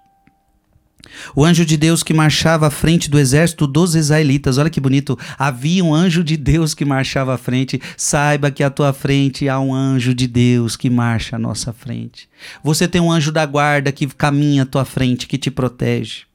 O 1.36 1.44
anjo 1.44 1.66
de 1.66 1.78
Deus 1.78 2.04
que 2.04 2.14
marchava 2.14 2.68
à 2.68 2.72
frente 2.72 3.10
do 3.10 3.20
exército 3.20 3.68
dos 3.68 3.96
israelitas. 3.96 4.58
Olha 4.58 4.70
que 4.70 4.80
bonito. 4.80 5.18
Havia 5.38 5.84
um 5.84 5.94
anjo 5.94 6.24
de 6.24 6.38
Deus 6.38 6.74
que 6.74 6.86
marchava 6.86 7.36
à 7.36 7.38
frente. 7.38 7.82
Saiba 7.98 8.52
que 8.52 8.64
à 8.64 8.70
tua 8.70 8.94
frente 8.94 9.48
há 9.48 9.60
um 9.60 9.74
anjo 9.74 10.14
de 10.14 10.28
Deus 10.28 10.76
que 10.76 10.90
marcha 10.90 11.36
à 11.36 11.40
nossa 11.40 11.74
frente. 11.74 12.30
Você 12.64 12.88
tem 12.88 13.02
um 13.02 13.12
anjo 13.12 13.32
da 13.32 13.46
guarda 13.46 13.92
que 13.92 14.08
caminha 14.08 14.64
à 14.64 14.66
tua 14.66 14.86
frente, 14.86 15.28
que 15.28 15.38
te 15.38 15.52
protege. 15.52 16.31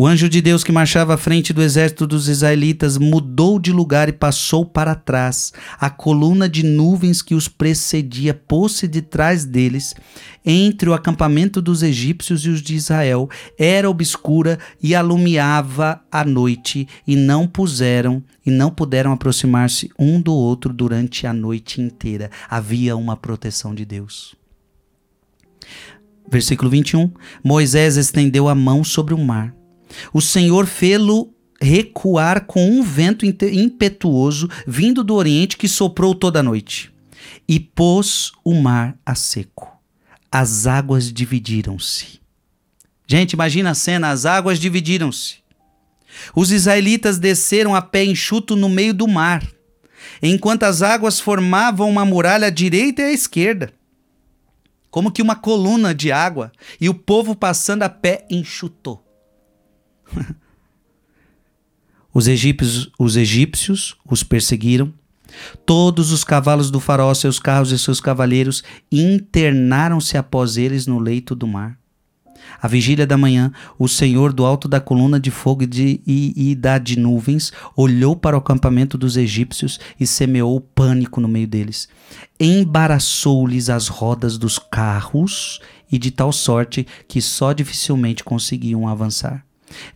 O 0.00 0.06
anjo 0.06 0.28
de 0.28 0.40
Deus 0.40 0.62
que 0.62 0.70
marchava 0.70 1.14
à 1.14 1.16
frente 1.16 1.52
do 1.52 1.60
exército 1.60 2.06
dos 2.06 2.28
israelitas 2.28 2.96
mudou 2.96 3.58
de 3.58 3.72
lugar 3.72 4.08
e 4.08 4.12
passou 4.12 4.64
para 4.64 4.94
trás. 4.94 5.52
A 5.76 5.90
coluna 5.90 6.48
de 6.48 6.62
nuvens 6.64 7.20
que 7.20 7.34
os 7.34 7.48
precedia 7.48 8.32
pôs-se 8.32 8.86
de 8.86 9.02
trás 9.02 9.44
deles, 9.44 9.96
entre 10.46 10.88
o 10.88 10.94
acampamento 10.94 11.60
dos 11.60 11.82
egípcios 11.82 12.46
e 12.46 12.48
os 12.48 12.62
de 12.62 12.76
Israel. 12.76 13.28
Era 13.58 13.90
obscura 13.90 14.60
e 14.80 14.94
alumiava 14.94 16.00
a 16.12 16.24
noite, 16.24 16.86
e 17.04 17.16
não 17.16 17.48
puseram 17.48 18.22
e 18.46 18.52
não 18.52 18.70
puderam 18.70 19.10
aproximar-se 19.10 19.90
um 19.98 20.20
do 20.20 20.32
outro 20.32 20.72
durante 20.72 21.26
a 21.26 21.32
noite 21.32 21.80
inteira. 21.80 22.30
Havia 22.48 22.96
uma 22.96 23.16
proteção 23.16 23.74
de 23.74 23.84
Deus. 23.84 24.36
Versículo 26.30 26.70
21. 26.70 27.10
Moisés 27.42 27.96
estendeu 27.96 28.48
a 28.48 28.54
mão 28.54 28.84
sobre 28.84 29.12
o 29.12 29.18
mar 29.18 29.57
o 30.12 30.20
Senhor 30.20 30.66
fê-lo 30.66 31.32
recuar 31.60 32.46
com 32.46 32.70
um 32.70 32.82
vento 32.82 33.26
impetuoso 33.26 34.48
vindo 34.66 35.02
do 35.02 35.14
oriente 35.14 35.56
que 35.56 35.68
soprou 35.68 36.14
toda 36.14 36.40
a 36.40 36.42
noite 36.42 36.92
e 37.48 37.58
pôs 37.58 38.32
o 38.44 38.54
mar 38.54 38.96
a 39.04 39.14
seco. 39.14 39.76
As 40.30 40.66
águas 40.66 41.12
dividiram-se. 41.12 42.20
Gente, 43.06 43.32
imagina 43.32 43.70
a 43.70 43.74
cena: 43.74 44.10
as 44.10 44.26
águas 44.26 44.58
dividiram-se. 44.58 45.36
Os 46.34 46.50
israelitas 46.52 47.18
desceram 47.18 47.74
a 47.74 47.80
pé 47.80 48.04
enxuto 48.04 48.54
no 48.54 48.68
meio 48.68 48.92
do 48.92 49.06
mar, 49.06 49.46
enquanto 50.22 50.64
as 50.64 50.82
águas 50.82 51.18
formavam 51.18 51.88
uma 51.88 52.04
muralha 52.04 52.48
à 52.48 52.50
direita 52.50 53.02
e 53.02 53.06
à 53.06 53.12
esquerda, 53.12 53.72
como 54.90 55.10
que 55.12 55.22
uma 55.22 55.36
coluna 55.36 55.94
de 55.94 56.10
água, 56.10 56.50
e 56.80 56.88
o 56.88 56.94
povo 56.94 57.34
passando 57.34 57.82
a 57.82 57.88
pé 57.88 58.26
enxutou. 58.30 59.07
os, 62.12 62.28
egípcios, 62.28 62.90
os 62.98 63.16
egípcios 63.16 63.96
os 64.08 64.22
perseguiram. 64.22 64.92
Todos 65.66 66.10
os 66.10 66.24
cavalos 66.24 66.70
do 66.70 66.80
faraó, 66.80 67.12
seus 67.14 67.38
carros 67.38 67.70
e 67.70 67.78
seus 67.78 68.00
cavaleiros 68.00 68.62
internaram-se 68.90 70.16
após 70.16 70.56
eles 70.56 70.86
no 70.86 70.98
leito 70.98 71.34
do 71.34 71.46
mar. 71.46 71.78
À 72.60 72.66
vigília 72.66 73.06
da 73.06 73.16
manhã, 73.16 73.52
o 73.78 73.86
Senhor, 73.86 74.32
do 74.32 74.44
alto 74.44 74.66
da 74.66 74.80
coluna 74.80 75.20
de 75.20 75.30
fogo 75.30 75.62
e, 75.62 75.66
de, 75.66 76.00
e, 76.06 76.50
e 76.50 76.54
da 76.54 76.78
de 76.78 76.98
nuvens, 76.98 77.52
olhou 77.76 78.16
para 78.16 78.36
o 78.36 78.40
acampamento 78.40 78.98
dos 78.98 79.16
egípcios 79.16 79.78
e 79.98 80.06
semeou 80.06 80.60
pânico 80.60 81.20
no 81.20 81.28
meio 81.28 81.46
deles. 81.46 81.88
Embaraçou-lhes 82.40 83.68
as 83.68 83.88
rodas 83.88 84.38
dos 84.38 84.58
carros 84.58 85.60
e 85.90 85.98
de 85.98 86.10
tal 86.10 86.32
sorte 86.32 86.86
que 87.06 87.20
só 87.20 87.52
dificilmente 87.52 88.24
conseguiam 88.24 88.88
avançar. 88.88 89.44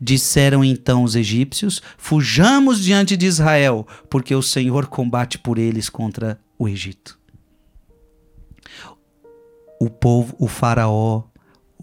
Disseram 0.01 0.65
então 0.65 1.03
os 1.03 1.15
egípcios: 1.17 1.83
Fujamos 1.97 2.83
diante 2.83 3.17
de 3.17 3.27
Israel, 3.27 3.87
porque 4.11 4.35
o 4.35 4.43
Senhor 4.43 4.87
combate 4.87 5.39
por 5.39 5.59
eles 5.59 5.89
contra 5.89 6.41
o 6.59 6.69
Egito. 6.69 7.19
O 9.81 9.91
povo, 9.91 10.37
o 10.39 10.47
faraó, 10.47 11.25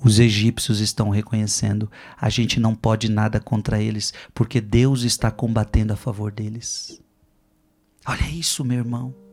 Os 0.01 0.17
egípcios 0.17 0.79
estão 0.79 1.09
reconhecendo, 1.09 1.91
a 2.17 2.29
gente 2.29 2.57
não 2.57 2.73
pode 2.73 3.11
nada 3.11 3.37
contra 3.37 3.81
eles, 3.81 4.13
porque 4.33 4.61
Deus 4.61 5.03
está 5.03 5.29
combatendo 5.29 5.91
a 5.91 5.97
favor 5.97 6.31
deles. 6.31 7.01
Olha 8.05 8.29
isso, 8.31 8.63
meu 8.63 8.77
irmão. 8.77 9.28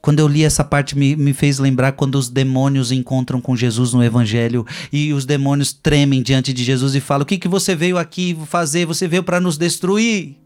Quando 0.00 0.20
eu 0.20 0.28
li 0.28 0.44
essa 0.44 0.64
parte, 0.64 0.96
me, 0.96 1.14
me 1.16 1.32
fez 1.32 1.58
lembrar 1.58 1.92
quando 1.92 2.14
os 2.16 2.28
demônios 2.28 2.92
encontram 2.92 3.40
com 3.40 3.56
Jesus 3.56 3.92
no 3.92 4.02
Evangelho 4.02 4.66
e 4.92 5.12
os 5.12 5.24
demônios 5.24 5.72
tremem 5.72 6.22
diante 6.22 6.52
de 6.52 6.64
Jesus 6.64 6.94
e 6.94 7.00
falam: 7.00 7.22
O 7.22 7.26
que, 7.26 7.38
que 7.38 7.48
você 7.48 7.74
veio 7.74 7.98
aqui 7.98 8.36
fazer? 8.46 8.86
Você 8.86 9.06
veio 9.06 9.22
para 9.22 9.40
nos 9.40 9.58
destruir. 9.58 10.36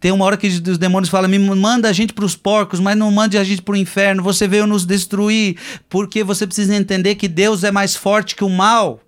Tem 0.00 0.12
uma 0.12 0.24
hora 0.26 0.36
que 0.36 0.48
os 0.48 0.78
demônios 0.78 1.08
falam: 1.08 1.30
me 1.30 1.38
manda 1.38 1.88
a 1.88 1.92
gente 1.92 2.12
para 2.12 2.24
os 2.24 2.36
porcos, 2.36 2.80
mas 2.80 2.96
não 2.96 3.10
mande 3.10 3.38
a 3.38 3.44
gente 3.44 3.62
para 3.62 3.72
o 3.72 3.76
inferno. 3.76 4.22
Você 4.22 4.46
veio 4.46 4.66
nos 4.66 4.84
destruir, 4.84 5.56
porque 5.88 6.22
você 6.22 6.46
precisa 6.46 6.74
entender 6.74 7.14
que 7.14 7.26
Deus 7.26 7.64
é 7.64 7.70
mais 7.70 7.96
forte 7.96 8.36
que 8.36 8.44
o 8.44 8.50
mal. 8.50 9.00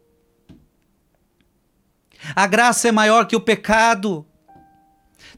A 2.34 2.46
graça 2.46 2.88
é 2.88 2.92
maior 2.92 3.26
que 3.26 3.36
o 3.36 3.40
pecado. 3.40 4.24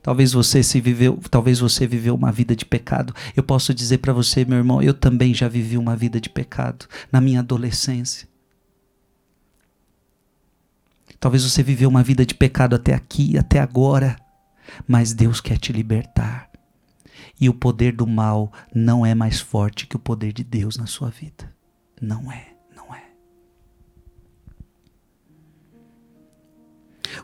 Talvez 0.02 0.32
você 0.32 0.62
se 0.62 0.80
viveu, 0.80 1.18
talvez 1.30 1.58
você 1.58 1.86
viveu 1.86 2.14
uma 2.14 2.32
vida 2.32 2.54
de 2.54 2.64
pecado. 2.64 3.14
Eu 3.36 3.42
posso 3.42 3.74
dizer 3.74 3.98
para 3.98 4.12
você, 4.12 4.44
meu 4.44 4.58
irmão, 4.58 4.82
eu 4.82 4.94
também 4.94 5.34
já 5.34 5.48
vivi 5.48 5.76
uma 5.76 5.96
vida 5.96 6.20
de 6.20 6.30
pecado 6.30 6.86
na 7.10 7.20
minha 7.20 7.40
adolescência. 7.40 8.28
Talvez 11.20 11.42
você 11.42 11.62
viveu 11.62 11.88
uma 11.88 12.02
vida 12.02 12.24
de 12.24 12.34
pecado 12.34 12.76
até 12.76 12.94
aqui, 12.94 13.36
até 13.36 13.58
agora, 13.58 14.16
mas 14.86 15.12
Deus 15.12 15.40
quer 15.40 15.58
te 15.58 15.72
libertar. 15.72 16.48
E 17.40 17.48
o 17.48 17.54
poder 17.54 17.92
do 17.92 18.06
mal 18.06 18.52
não 18.74 19.04
é 19.04 19.14
mais 19.14 19.40
forte 19.40 19.86
que 19.86 19.96
o 19.96 20.00
poder 20.00 20.32
de 20.32 20.44
Deus 20.44 20.76
na 20.76 20.86
sua 20.86 21.08
vida. 21.08 21.52
Não 22.00 22.30
é, 22.30 22.48
não 22.74 22.94
é. 22.94 23.04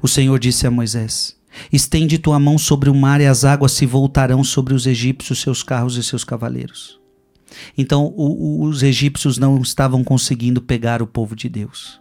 O 0.03 0.09
Senhor 0.09 0.39
disse 0.39 0.66
a 0.66 0.70
Moisés: 0.70 1.37
Estende 1.73 2.19
tua 2.19 2.39
mão 2.39 2.59
sobre 2.59 2.91
o 2.91 2.95
mar 2.95 3.21
e 3.21 3.27
as 3.27 3.45
águas 3.45 3.73
se 3.73 3.87
voltarão 3.87 4.43
sobre 4.43 4.75
os 4.75 4.87
egípcios, 4.87 5.41
seus 5.41 5.63
carros 5.63 5.97
e 5.97 6.03
seus 6.03 6.25
cavaleiros. 6.25 7.01
Então 7.77 8.13
o, 8.17 8.63
o, 8.63 8.63
os 8.65 8.83
egípcios 8.83 9.39
não 9.39 9.61
estavam 9.61 10.03
conseguindo 10.03 10.61
pegar 10.61 11.03
o 11.03 11.07
povo 11.07 11.37
de 11.37 11.49
Deus. 11.49 12.01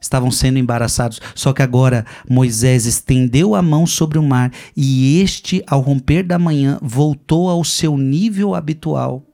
Estavam 0.00 0.30
sendo 0.30 0.58
embaraçados. 0.58 1.20
Só 1.34 1.52
que 1.52 1.62
agora 1.62 2.06
Moisés 2.28 2.86
estendeu 2.86 3.54
a 3.54 3.60
mão 3.60 3.86
sobre 3.86 4.18
o 4.18 4.22
mar 4.22 4.50
e 4.74 5.20
este, 5.20 5.62
ao 5.66 5.80
romper 5.80 6.22
da 6.22 6.38
manhã, 6.38 6.78
voltou 6.80 7.50
ao 7.50 7.62
seu 7.62 7.98
nível 7.98 8.54
habitual. 8.54 9.26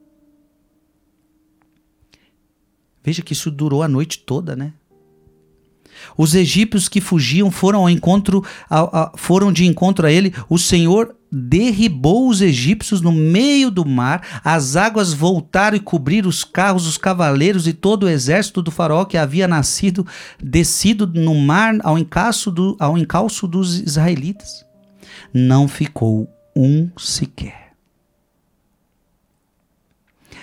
Veja 3.01 3.21
que 3.21 3.31
isso 3.31 3.49
durou 3.49 3.81
a 3.81 3.87
noite 3.87 4.19
toda, 4.19 4.53
né? 4.55 4.73
Os 6.17 6.35
egípcios 6.35 6.87
que 6.87 7.01
fugiam 7.01 7.51
foram 7.51 7.81
ao 7.81 7.89
encontro, 7.89 8.43
foram 9.15 9.51
de 9.51 9.65
encontro 9.65 10.07
a 10.07 10.11
ele. 10.11 10.33
O 10.49 10.57
Senhor 10.57 11.15
derribou 11.31 12.29
os 12.29 12.41
egípcios 12.41 13.01
no 13.01 13.11
meio 13.11 13.69
do 13.69 13.85
mar. 13.85 14.41
As 14.43 14.75
águas 14.75 15.13
voltaram 15.13 15.77
e 15.77 15.81
cobriram 15.81 16.29
os 16.29 16.43
carros, 16.43 16.87
os 16.87 16.97
cavaleiros 16.97 17.67
e 17.67 17.73
todo 17.73 18.03
o 18.03 18.09
exército 18.09 18.61
do 18.61 18.71
faraó 18.71 19.05
que 19.05 19.17
havia 19.17 19.47
nascido, 19.47 20.05
descido 20.41 21.05
no 21.07 21.35
mar 21.35 21.75
ao 21.83 21.97
encalço, 21.97 22.51
do, 22.51 22.75
ao 22.79 22.97
encalço 22.97 23.47
dos 23.47 23.79
israelitas. 23.79 24.65
Não 25.33 25.67
ficou 25.67 26.27
um 26.55 26.89
sequer. 26.97 27.73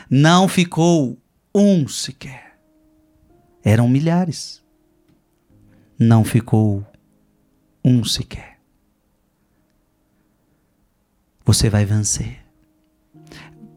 Não 0.09 0.47
ficou 0.47 1.19
um 1.55 1.89
sequer. 1.89 2.59
Eram 3.65 3.89
milhares 3.89 4.64
não 5.99 6.25
ficou 6.25 6.85
um 7.85 8.05
sequer. 8.05 8.59
Você 11.45 11.69
vai 11.69 11.85
vencer. 11.85 12.39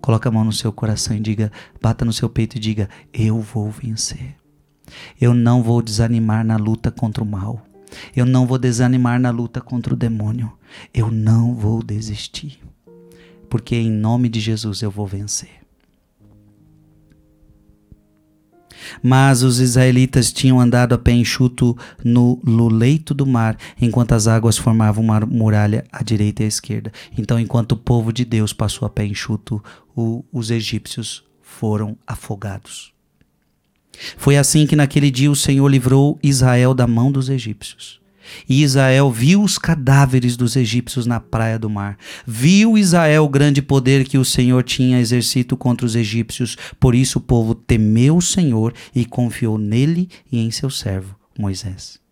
Coloca 0.01 0.29
a 0.29 0.31
mão 0.31 0.45
no 0.45 0.53
seu 0.53 0.71
coração 0.71 1.15
e 1.15 1.19
diga, 1.19 1.51
bata 1.81 2.05
no 2.05 2.13
seu 2.13 2.29
peito 2.29 2.55
e 2.55 2.59
diga: 2.59 2.89
Eu 3.13 3.41
vou 3.41 3.69
vencer. 3.69 4.37
Eu 5.19 5.33
não 5.33 5.61
vou 5.61 5.81
desanimar 5.81 6.45
na 6.45 6.55
luta 6.55 6.89
contra 6.89 7.23
o 7.23 7.27
mal. 7.27 7.61
Eu 8.15 8.25
não 8.25 8.47
vou 8.47 8.57
desanimar 8.57 9.19
na 9.19 9.29
luta 9.29 9.59
contra 9.59 9.93
o 9.93 9.97
demônio. 9.97 10.57
Eu 10.93 11.11
não 11.11 11.53
vou 11.53 11.83
desistir. 11.83 12.59
Porque 13.49 13.75
em 13.75 13.91
nome 13.91 14.29
de 14.29 14.39
Jesus 14.39 14.81
eu 14.81 14.89
vou 14.89 15.05
vencer. 15.05 15.66
Mas 19.01 19.43
os 19.43 19.59
israelitas 19.59 20.31
tinham 20.31 20.59
andado 20.59 20.93
a 20.93 20.97
pé 20.97 21.11
enxuto 21.11 21.77
no, 22.03 22.39
leito 22.69 23.13
do 23.13 23.25
mar, 23.25 23.57
enquanto 23.81 24.13
as 24.13 24.27
águas 24.27 24.57
formavam 24.57 25.03
uma 25.03 25.19
muralha 25.21 25.85
à 25.91 26.03
direita 26.03 26.43
e 26.43 26.45
à 26.45 26.47
esquerda. 26.47 26.91
Então, 27.17 27.39
enquanto 27.39 27.73
o 27.73 27.77
povo 27.77 28.11
de 28.11 28.25
Deus 28.25 28.53
passou 28.53 28.85
a 28.85 28.89
pé 28.89 29.05
enxuto, 29.05 29.63
o, 29.95 30.23
os 30.31 30.51
egípcios 30.51 31.23
foram 31.41 31.97
afogados. 32.05 32.93
Foi 34.15 34.37
assim 34.37 34.67
que 34.67 34.75
naquele 34.75 35.09
dia 35.09 35.31
o 35.31 35.35
Senhor 35.35 35.67
livrou 35.67 36.19
Israel 36.21 36.73
da 36.73 36.85
mão 36.85 37.11
dos 37.11 37.29
egípcios. 37.29 37.99
E 38.47 38.63
Israel 38.63 39.11
viu 39.11 39.43
os 39.43 39.57
cadáveres 39.57 40.37
dos 40.37 40.55
egípcios 40.55 41.05
na 41.05 41.19
praia 41.19 41.59
do 41.59 41.69
mar. 41.69 41.97
Viu 42.25 42.77
Israel 42.77 43.25
o 43.25 43.29
grande 43.29 43.61
poder 43.61 44.07
que 44.07 44.17
o 44.17 44.25
Senhor 44.25 44.63
tinha 44.63 44.99
exercido 44.99 45.57
contra 45.57 45.85
os 45.85 45.95
egípcios. 45.95 46.57
Por 46.79 46.95
isso 46.95 47.19
o 47.19 47.21
povo 47.21 47.53
temeu 47.53 48.17
o 48.17 48.21
Senhor 48.21 48.73
e 48.93 49.05
confiou 49.05 49.57
nele 49.57 50.09
e 50.31 50.39
em 50.39 50.51
seu 50.51 50.69
servo 50.69 51.15
Moisés. 51.37 52.06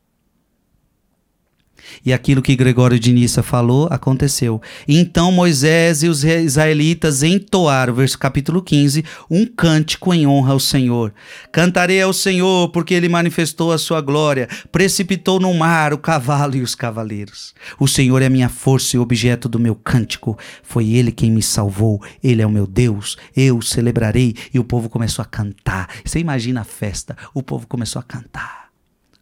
E 2.06 2.14
aquilo 2.14 2.42
que 2.42 2.56
Gregório 2.56 3.00
de 3.00 3.12
Nissa 3.12 3.44
falou 3.44 3.88
aconteceu. 3.92 4.62
Então 4.88 5.32
Moisés 5.32 6.04
e 6.04 6.08
os 6.08 6.24
israelitas 6.24 7.24
entoaram, 7.24 7.94
verso 7.94 8.18
capítulo 8.18 8.62
15, 8.62 9.04
um 9.30 9.46
cântico 9.46 10.14
em 10.14 10.28
honra 10.28 10.54
ao 10.54 10.60
Senhor. 10.60 11.14
Cantarei 11.52 12.02
ao 12.02 12.14
Senhor, 12.14 12.70
porque 12.70 12.94
ele 12.94 13.10
manifestou 13.10 13.72
a 13.72 13.78
sua 13.78 14.02
glória, 14.02 14.48
precipitou 14.72 15.40
no 15.40 15.54
mar 15.54 15.94
o 15.94 15.98
cavalo 15.98 16.56
e 16.56 16.62
os 16.62 16.76
cavaleiros. 16.76 17.54
O 17.80 17.88
Senhor 17.88 18.22
é 18.22 18.30
minha 18.30 18.50
força 18.50 18.96
e 18.96 19.00
objeto 19.00 19.48
do 19.48 19.60
meu 19.60 19.76
cântico. 19.76 20.38
Foi 20.64 20.90
ele 20.90 21.12
quem 21.12 21.32
me 21.32 21.42
salvou. 21.42 22.02
Ele 22.24 22.42
é 22.42 22.48
o 22.48 22.52
meu 22.52 22.68
Deus. 22.68 23.18
Eu 23.36 23.62
celebrarei. 23.62 24.36
E 24.54 24.60
o 24.60 24.64
povo 24.64 24.90
começou 24.90 25.24
a 25.24 25.26
cantar. 25.26 25.90
Você 26.04 26.20
imagina 26.20 26.62
a 26.62 26.66
festa? 26.66 27.16
O 27.34 27.44
povo 27.44 27.68
começou 27.68 28.00
a 28.00 28.04
cantar. 28.04 28.70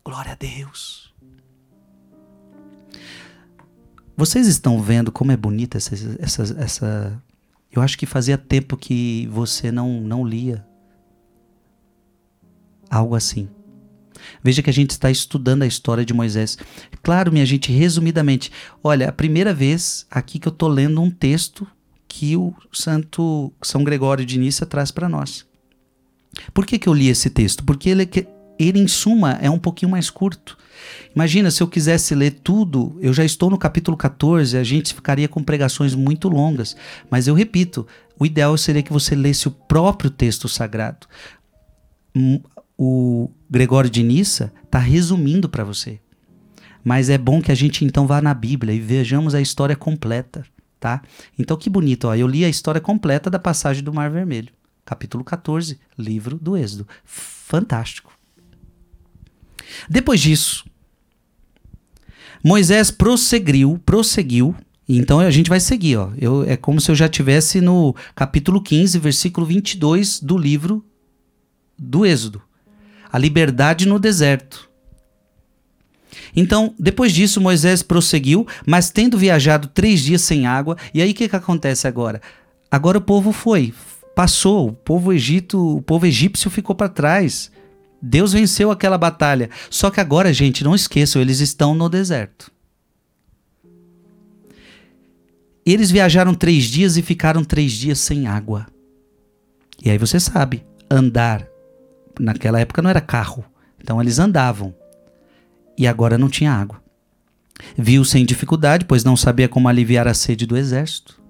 Glória 0.03 0.33
a 0.33 0.35
Deus. 0.35 1.02
Vocês 4.15 4.47
estão 4.47 4.81
vendo 4.81 5.11
como 5.11 5.31
é 5.31 5.37
bonita 5.37 5.77
essa, 5.77 5.95
essa, 6.19 6.43
essa. 6.59 7.23
Eu 7.71 7.81
acho 7.81 7.97
que 7.97 8.05
fazia 8.05 8.37
tempo 8.37 8.77
que 8.77 9.27
você 9.31 9.71
não, 9.71 9.99
não 10.01 10.25
lia 10.25 10.65
algo 12.89 13.15
assim. 13.15 13.49
Veja 14.43 14.61
que 14.61 14.69
a 14.69 14.73
gente 14.73 14.91
está 14.91 15.09
estudando 15.09 15.63
a 15.63 15.67
história 15.67 16.05
de 16.05 16.13
Moisés. 16.13 16.57
Claro, 17.01 17.31
minha 17.31 17.45
gente, 17.45 17.71
resumidamente. 17.71 18.51
Olha, 18.83 19.09
a 19.09 19.11
primeira 19.11 19.53
vez 19.53 20.05
aqui 20.09 20.39
que 20.39 20.47
eu 20.47 20.53
estou 20.53 20.69
lendo 20.69 21.01
um 21.01 21.09
texto 21.09 21.67
que 22.07 22.37
o 22.37 22.53
Santo 22.71 23.51
São 23.61 23.83
Gregório 23.83 24.25
de 24.25 24.37
Nícia 24.37 24.67
traz 24.67 24.91
para 24.91 25.09
nós. 25.09 25.45
Por 26.53 26.65
que, 26.65 26.77
que 26.77 26.87
eu 26.87 26.93
li 26.93 27.07
esse 27.07 27.29
texto? 27.29 27.63
Porque 27.63 27.89
ele, 27.89 28.05
ele, 28.59 28.79
em 28.79 28.87
suma, 28.87 29.33
é 29.41 29.49
um 29.49 29.59
pouquinho 29.59 29.91
mais 29.91 30.09
curto. 30.09 30.57
Imagina 31.15 31.51
se 31.51 31.61
eu 31.61 31.67
quisesse 31.67 32.15
ler 32.15 32.31
tudo, 32.43 32.97
eu 32.99 33.13
já 33.13 33.23
estou 33.23 33.49
no 33.49 33.57
capítulo 33.57 33.95
14, 33.95 34.57
a 34.57 34.63
gente 34.63 34.93
ficaria 34.93 35.27
com 35.27 35.43
pregações 35.43 35.95
muito 35.95 36.27
longas. 36.27 36.75
Mas 37.09 37.27
eu 37.27 37.35
repito, 37.35 37.87
o 38.19 38.25
ideal 38.25 38.57
seria 38.57 38.83
que 38.83 38.93
você 38.93 39.15
lesse 39.15 39.47
o 39.47 39.51
próprio 39.51 40.09
texto 40.09 40.47
sagrado. 40.47 41.07
Hum, 42.15 42.41
o 42.77 43.29
Gregório 43.49 43.89
de 43.89 44.03
Nissa 44.03 44.51
está 44.63 44.79
resumindo 44.79 45.47
para 45.47 45.63
você. 45.63 45.99
Mas 46.83 47.09
é 47.09 47.17
bom 47.17 47.41
que 47.41 47.51
a 47.51 47.55
gente 47.55 47.85
então 47.85 48.05
vá 48.05 48.21
na 48.21 48.33
Bíblia 48.33 48.73
e 48.73 48.79
vejamos 48.79 49.33
a 49.33 49.41
história 49.41 49.75
completa, 49.75 50.45
tá? 50.79 51.01
Então 51.39 51.55
que 51.55 51.69
bonito, 51.69 52.09
ó, 52.09 52.15
eu 52.15 52.27
li 52.27 52.43
a 52.43 52.49
história 52.49 52.81
completa 52.81 53.29
da 53.29 53.39
passagem 53.39 53.83
do 53.83 53.93
Mar 53.93 54.09
Vermelho, 54.09 54.51
capítulo 54.83 55.23
14, 55.23 55.79
livro 55.97 56.37
do 56.37 56.57
Êxodo. 56.57 56.85
Fantástico. 57.05 58.12
Depois 59.89 60.19
disso, 60.19 60.65
Moisés 62.43 62.91
prosseguiu, 62.91 63.79
prosseguiu. 63.85 64.55
Então 64.87 65.19
a 65.19 65.31
gente 65.31 65.49
vai 65.49 65.59
seguir, 65.59 65.97
ó. 65.97 66.11
Eu, 66.17 66.43
é 66.43 66.57
como 66.57 66.81
se 66.81 66.91
eu 66.91 66.95
já 66.95 67.07
tivesse 67.07 67.61
no 67.61 67.95
capítulo 68.13 68.61
15, 68.61 68.99
versículo 68.99 69.45
22 69.45 70.19
do 70.19 70.37
livro 70.37 70.83
do 71.79 72.05
Êxodo. 72.05 72.41
A 73.11 73.17
liberdade 73.17 73.87
no 73.87 73.97
deserto. 73.97 74.69
Então, 76.35 76.73
depois 76.77 77.13
disso, 77.13 77.39
Moisés 77.39 77.83
prosseguiu, 77.83 78.45
mas 78.65 78.89
tendo 78.89 79.17
viajado 79.17 79.67
três 79.67 80.01
dias 80.01 80.21
sem 80.21 80.45
água, 80.45 80.77
e 80.93 81.01
aí 81.01 81.11
o 81.11 81.13
que, 81.13 81.29
que 81.29 81.35
acontece 81.35 81.87
agora? 81.87 82.21
Agora 82.69 82.97
o 82.97 83.01
povo 83.01 83.31
foi, 83.31 83.73
passou, 84.15 84.69
o 84.69 84.73
povo 84.73 85.13
egito, 85.13 85.77
o 85.77 85.81
povo 85.81 86.05
egípcio 86.05 86.49
ficou 86.49 86.75
para 86.75 86.89
trás. 86.89 87.51
Deus 88.05 88.33
venceu 88.33 88.69
aquela 88.69 88.97
batalha. 88.97 89.49
Só 89.69 89.89
que 89.89 90.01
agora, 90.01 90.33
gente, 90.33 90.61
não 90.61 90.75
esqueçam, 90.75 91.21
eles 91.21 91.39
estão 91.39 91.73
no 91.73 91.87
deserto. 91.87 92.51
Eles 95.65 95.89
viajaram 95.89 96.35
três 96.35 96.65
dias 96.65 96.97
e 96.97 97.01
ficaram 97.01 97.45
três 97.45 97.71
dias 97.71 97.99
sem 97.99 98.27
água. 98.27 98.67
E 99.81 99.89
aí 99.89 99.97
você 99.97 100.19
sabe, 100.19 100.65
andar. 100.91 101.47
Naquela 102.19 102.59
época 102.59 102.81
não 102.81 102.89
era 102.89 102.99
carro. 102.99 103.45
Então 103.81 104.01
eles 104.01 104.19
andavam. 104.19 104.75
E 105.77 105.87
agora 105.87 106.17
não 106.17 106.27
tinha 106.27 106.51
água. 106.51 106.83
Viu 107.77 108.03
sem 108.03 108.25
dificuldade, 108.25 108.83
pois 108.83 109.05
não 109.05 109.15
sabia 109.15 109.47
como 109.47 109.69
aliviar 109.69 110.09
a 110.09 110.13
sede 110.13 110.45
do 110.45 110.57
exército. 110.57 111.21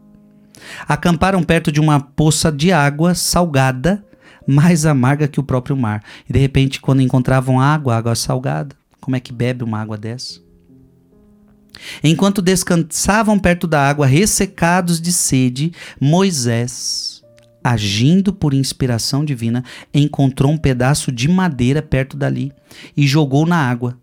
Acamparam 0.88 1.44
perto 1.44 1.72
de 1.72 1.80
uma 1.80 2.00
poça 2.00 2.52
de 2.52 2.72
água 2.72 3.14
salgada, 3.14 4.04
mais 4.48 4.86
amarga 4.86 5.28
que 5.28 5.40
o 5.40 5.44
próprio 5.44 5.76
mar. 5.76 6.04
E 6.30 6.34
de 6.34 6.40
repente, 6.40 6.80
quando 6.82 7.02
encontravam 7.02 7.60
água, 7.60 7.96
água 7.96 8.16
salgada, 8.16 8.76
como 9.00 9.16
é 9.16 9.20
que 9.20 9.34
bebe 9.34 9.64
uma 9.64 9.80
água 9.80 9.98
dessa? 9.98 10.42
Enquanto 12.04 12.42
descansavam 12.42 13.40
perto 13.40 13.68
da 13.68 13.88
água, 13.88 14.06
ressecados 14.06 15.02
de 15.02 15.12
sede, 15.12 15.74
Moisés, 16.00 17.24
agindo 17.64 18.32
por 18.32 18.54
inspiração 18.54 19.26
divina, 19.26 19.64
encontrou 19.94 20.52
um 20.52 20.58
pedaço 20.58 21.12
de 21.12 21.28
madeira 21.28 21.82
perto 21.82 22.16
dali 22.16 22.52
e 22.96 23.08
jogou 23.08 23.46
na 23.46 23.58
água. 23.58 23.98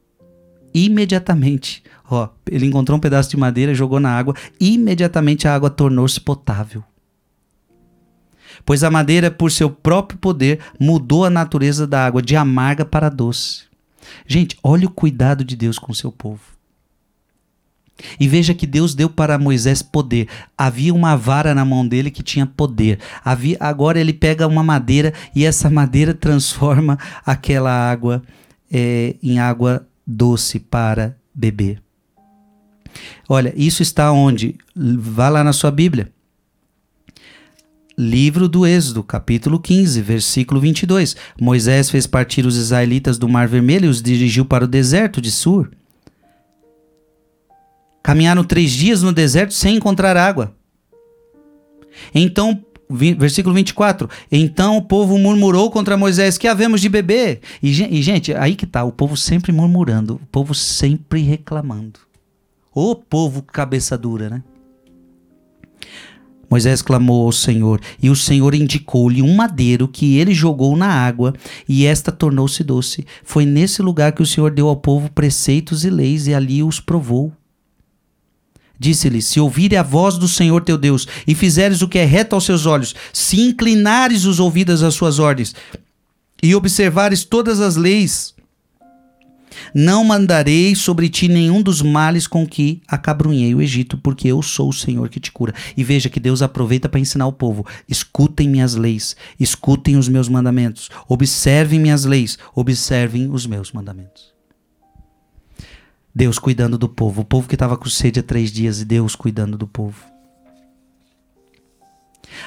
Imediatamente 0.74 1.82
Ó, 2.11 2.28
ele 2.51 2.66
encontrou 2.66 2.99
um 2.99 3.01
pedaço 3.01 3.30
de 3.30 3.36
madeira, 3.36 3.72
jogou 3.72 4.01
na 4.01 4.11
água, 4.11 4.34
imediatamente 4.59 5.47
a 5.47 5.55
água 5.55 5.70
tornou-se 5.70 6.20
potável. 6.20 6.82
Pois 8.65 8.85
a 8.85 8.91
madeira, 8.91 9.31
por 9.31 9.51
seu 9.51 9.71
próprio 9.71 10.19
poder, 10.19 10.61
mudou 10.79 11.25
a 11.25 11.31
natureza 11.31 11.87
da 11.87 12.05
água 12.05 12.23
de 12.23 12.37
amarga 12.37 12.85
para 12.85 13.09
doce. 13.09 13.63
Gente, 14.27 14.57
olha 14.63 14.87
o 14.87 14.91
cuidado 14.91 15.45
de 15.45 15.57
Deus 15.57 15.79
com 15.79 15.93
o 15.93 15.95
seu 15.95 16.11
povo. 16.11 16.41
E 18.19 18.27
veja 18.27 18.55
que 18.55 18.67
Deus 18.67 18.95
deu 18.95 19.11
para 19.11 19.39
Moisés 19.39 19.83
poder. 19.83 20.29
Havia 20.57 20.95
uma 20.95 21.17
vara 21.17 21.55
na 21.55 21.65
mão 21.65 21.87
dele 21.87 22.11
que 22.11 22.23
tinha 22.23 22.47
poder. 22.47 22.99
Havia, 23.25 23.57
agora 23.61 24.01
ele 24.01 24.13
pega 24.13 24.47
uma 24.47 24.63
madeira 24.63 25.13
e 25.35 25.45
essa 25.45 25.69
madeira 25.69 26.15
transforma 26.15 26.99
aquela 27.25 27.71
água 27.71 28.23
é, 28.73 29.17
em 29.23 29.39
água 29.39 29.87
doce 30.07 30.59
para 30.59 31.17
beber. 31.35 31.83
Olha, 33.29 33.53
isso 33.57 33.83
está 33.83 34.11
onde? 34.13 34.57
Vá 34.75 35.29
lá 35.29 35.45
na 35.45 35.53
sua 35.53 35.71
Bíblia. 35.71 36.11
Livro 38.01 38.49
do 38.49 38.67
Êxodo, 38.67 39.05
capítulo 39.05 39.61
15, 39.61 40.01
versículo 40.01 40.59
22. 40.59 41.15
Moisés 41.39 41.91
fez 41.91 42.07
partir 42.07 42.47
os 42.47 42.57
israelitas 42.57 43.19
do 43.19 43.29
Mar 43.29 43.47
Vermelho 43.47 43.85
e 43.85 43.89
os 43.89 44.01
dirigiu 44.01 44.47
para 44.47 44.65
o 44.65 44.67
deserto 44.67 45.21
de 45.21 45.31
Sur. 45.31 45.71
Caminharam 48.03 48.43
três 48.43 48.71
dias 48.71 49.03
no 49.03 49.13
deserto 49.13 49.53
sem 49.53 49.77
encontrar 49.77 50.17
água. 50.17 50.57
Então, 52.15 52.65
versículo 52.89 53.55
24. 53.55 54.09
Então 54.33 54.79
o 54.79 54.83
povo 54.83 55.19
murmurou 55.19 55.71
contra 55.71 55.95
Moisés: 55.95 56.39
Que 56.39 56.49
havemos 56.49 56.81
de 56.81 56.89
beber? 56.89 57.43
E, 57.63 57.69
e 57.69 58.01
gente, 58.01 58.33
aí 58.33 58.57
que 58.57 58.65
tá, 58.65 58.83
o 58.83 58.93
povo 58.93 59.15
sempre 59.15 59.53
murmurando, 59.53 60.15
o 60.15 60.27
povo 60.33 60.55
sempre 60.55 61.21
reclamando. 61.21 62.01
Ô 62.75 62.97
povo 62.97 63.43
cabeça 63.43 63.99
dura, 63.99 64.31
né? 64.31 64.43
Moisés 66.51 66.83
clamou 66.83 67.27
ao 67.27 67.33
Senhor, 67.33 67.81
e 68.03 68.11
o 68.11 68.17
Senhor 68.17 68.55
indicou-lhe 68.57 69.23
um 69.23 69.37
madeiro 69.37 69.87
que 69.87 70.17
ele 70.17 70.35
jogou 70.35 70.77
na 70.77 70.89
água, 70.89 71.33
e 71.69 71.87
esta 71.87 72.11
tornou-se 72.11 72.65
doce. 72.65 73.07
Foi 73.23 73.47
nesse 73.47 73.81
lugar 73.81 74.11
que 74.11 74.23
o 74.23 74.27
Senhor 74.27 74.51
deu 74.51 74.67
ao 74.67 74.77
povo 74.77 75.09
preceitos 75.13 75.85
e 75.85 75.91
leis, 75.91 76.27
e 76.27 76.35
ali 76.35 76.61
os 76.61 76.81
provou. 76.81 77.33
Disse-lhe: 78.77 79.23
Se 79.23 79.39
ouvires 79.39 79.79
a 79.79 79.83
voz 79.85 80.19
do 80.19 80.27
Senhor 80.27 80.63
teu 80.63 80.77
Deus, 80.77 81.07
e 81.25 81.37
fizeres 81.37 81.83
o 81.83 81.89
que 81.89 81.99
é 81.99 82.05
reto 82.05 82.35
aos 82.35 82.45
seus 82.45 82.67
olhos, 82.67 82.97
se 83.13 83.41
inclinares 83.41 84.25
os 84.25 84.41
ouvidos 84.41 84.83
às 84.83 84.95
suas 84.95 85.21
ordens, 85.21 85.55
e 86.43 86.53
observares 86.55 87.23
todas 87.23 87.61
as 87.61 87.77
leis 87.77 88.35
não 89.75 90.05
mandarei 90.05 90.75
sobre 90.75 91.09
ti 91.09 91.29
nenhum 91.29 91.63
dos 91.63 91.83
males 91.83 92.27
com 92.27 92.47
que 92.47 92.83
acabrunhei 92.87 93.55
o 93.55 93.63
Egito, 93.63 93.99
porque 93.99 94.29
eu 94.29 94.43
sou 94.43 94.69
o 94.69 94.73
Senhor 94.73 95.09
que 95.09 95.21
te 95.21 95.33
cura. 95.33 95.55
E 95.77 95.85
veja 95.85 96.09
que 96.09 96.21
Deus 96.21 96.43
aproveita 96.43 96.89
para 96.89 97.01
ensinar 97.01 97.27
o 97.27 97.33
povo: 97.33 97.67
escutem 97.89 98.49
minhas 98.49 98.75
leis, 98.75 99.17
escutem 99.39 99.97
os 99.97 100.09
meus 100.09 100.29
mandamentos, 100.29 100.91
observem 101.09 101.81
minhas 101.81 102.05
leis, 102.05 102.39
observem 102.55 103.31
os 103.31 103.47
meus 103.47 103.73
mandamentos. 103.73 104.31
Deus 106.15 106.39
cuidando 106.39 106.77
do 106.77 106.89
povo, 106.89 107.23
o 107.23 107.25
povo 107.25 107.49
que 107.49 107.55
estava 107.55 107.77
com 107.77 107.89
sede 107.89 108.21
há 108.21 108.23
três 108.23 108.51
dias 108.51 108.81
e 108.81 108.85
Deus 108.85 109.15
cuidando 109.15 109.57
do 109.57 109.67
povo. 109.67 110.05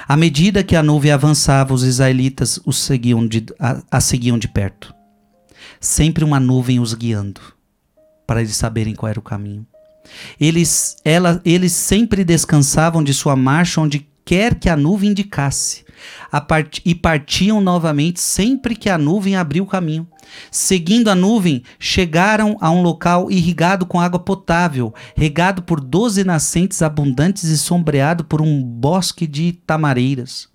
À 0.06 0.16
medida 0.16 0.62
que 0.62 0.76
a 0.76 0.82
nuvem 0.82 1.10
avançava, 1.10 1.72
os 1.72 1.82
israelitas 1.82 2.58
os 2.66 2.76
seguiam 2.76 3.26
de, 3.26 3.46
a, 3.58 3.82
a 3.90 4.00
seguiam 4.00 4.38
de 4.38 4.48
perto 4.48 4.94
sempre 5.80 6.24
uma 6.24 6.40
nuvem 6.40 6.80
os 6.80 6.94
guiando, 6.94 7.40
para 8.26 8.40
eles 8.40 8.56
saberem 8.56 8.94
qual 8.94 9.10
era 9.10 9.18
o 9.18 9.22
caminho. 9.22 9.66
Eles, 10.40 10.96
ela, 11.04 11.40
eles 11.44 11.72
sempre 11.72 12.24
descansavam 12.24 13.02
de 13.02 13.14
sua 13.14 13.36
marcha 13.36 13.80
onde 13.80 14.06
quer 14.24 14.54
que 14.54 14.68
a 14.68 14.76
nuvem 14.76 15.10
indicasse, 15.10 15.84
part, 16.48 16.80
e 16.84 16.94
partiam 16.94 17.60
novamente 17.60 18.20
sempre 18.20 18.74
que 18.74 18.88
a 18.88 18.96
nuvem 18.96 19.36
abriu 19.36 19.64
o 19.64 19.66
caminho. 19.66 20.08
Seguindo 20.50 21.08
a 21.08 21.14
nuvem, 21.14 21.62
chegaram 21.78 22.56
a 22.60 22.70
um 22.70 22.82
local 22.82 23.30
irrigado 23.30 23.84
com 23.84 24.00
água 24.00 24.18
potável, 24.18 24.94
regado 25.14 25.62
por 25.62 25.80
doze 25.80 26.24
nascentes 26.24 26.80
abundantes 26.82 27.44
e 27.44 27.58
sombreado 27.58 28.24
por 28.24 28.40
um 28.40 28.62
bosque 28.62 29.26
de 29.26 29.52
tamareiras. 29.52 30.48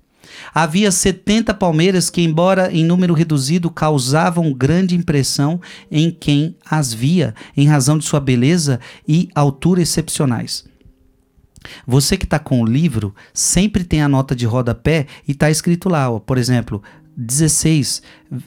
Havia 0.53 0.91
70 0.91 1.53
palmeiras 1.53 2.09
que, 2.09 2.21
embora 2.21 2.71
em 2.71 2.83
número 2.83 3.13
reduzido, 3.13 3.69
causavam 3.69 4.53
grande 4.53 4.95
impressão 4.95 5.59
em 5.91 6.11
quem 6.11 6.55
as 6.69 6.93
via, 6.93 7.33
em 7.55 7.67
razão 7.67 7.97
de 7.97 8.05
sua 8.05 8.19
beleza 8.19 8.79
e 9.07 9.29
altura 9.35 9.81
excepcionais. 9.81 10.65
Você 11.85 12.17
que 12.17 12.25
está 12.25 12.39
com 12.39 12.61
o 12.61 12.65
livro, 12.65 13.13
sempre 13.33 13.83
tem 13.83 14.01
a 14.01 14.07
nota 14.07 14.35
de 14.35 14.45
rodapé 14.45 15.07
e 15.27 15.31
está 15.31 15.49
escrito 15.49 15.89
lá, 15.89 16.09
ó, 16.09 16.19
por 16.19 16.37
exemplo, 16.37 16.81
16, 17.17 18.01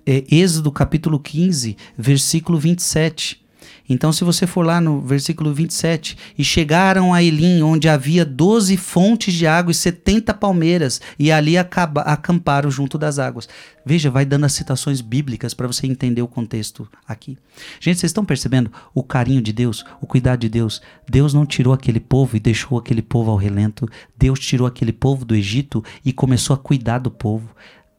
é, 0.06 0.24
Êxodo 0.30 0.72
capítulo 0.72 1.20
15, 1.20 1.76
versículo 1.96 2.58
27. 2.58 3.41
Então, 3.88 4.12
se 4.12 4.24
você 4.24 4.46
for 4.46 4.64
lá 4.64 4.80
no 4.80 5.00
versículo 5.00 5.52
27, 5.52 6.16
e 6.38 6.44
chegaram 6.44 7.12
a 7.12 7.22
Elim, 7.22 7.62
onde 7.62 7.88
havia 7.88 8.24
doze 8.24 8.76
fontes 8.76 9.34
de 9.34 9.46
água 9.46 9.72
e 9.72 9.74
setenta 9.74 10.32
palmeiras, 10.32 11.00
e 11.18 11.30
ali 11.32 11.58
acaba, 11.58 12.02
acamparam 12.02 12.70
junto 12.70 12.96
das 12.96 13.18
águas. 13.18 13.48
Veja, 13.84 14.10
vai 14.10 14.24
dando 14.24 14.46
as 14.46 14.52
citações 14.52 15.00
bíblicas 15.00 15.54
para 15.54 15.66
você 15.66 15.86
entender 15.86 16.22
o 16.22 16.28
contexto 16.28 16.88
aqui. 17.06 17.36
Gente, 17.80 17.98
vocês 17.98 18.10
estão 18.10 18.24
percebendo 18.24 18.70
o 18.94 19.02
carinho 19.02 19.42
de 19.42 19.52
Deus, 19.52 19.84
o 20.00 20.06
cuidado 20.06 20.40
de 20.40 20.48
Deus? 20.48 20.80
Deus 21.08 21.34
não 21.34 21.44
tirou 21.44 21.74
aquele 21.74 22.00
povo 22.00 22.36
e 22.36 22.40
deixou 22.40 22.78
aquele 22.78 23.02
povo 23.02 23.30
ao 23.30 23.36
relento. 23.36 23.88
Deus 24.16 24.38
tirou 24.38 24.66
aquele 24.66 24.92
povo 24.92 25.24
do 25.24 25.34
Egito 25.34 25.84
e 26.04 26.12
começou 26.12 26.54
a 26.54 26.58
cuidar 26.58 26.98
do 26.98 27.10
povo. 27.10 27.48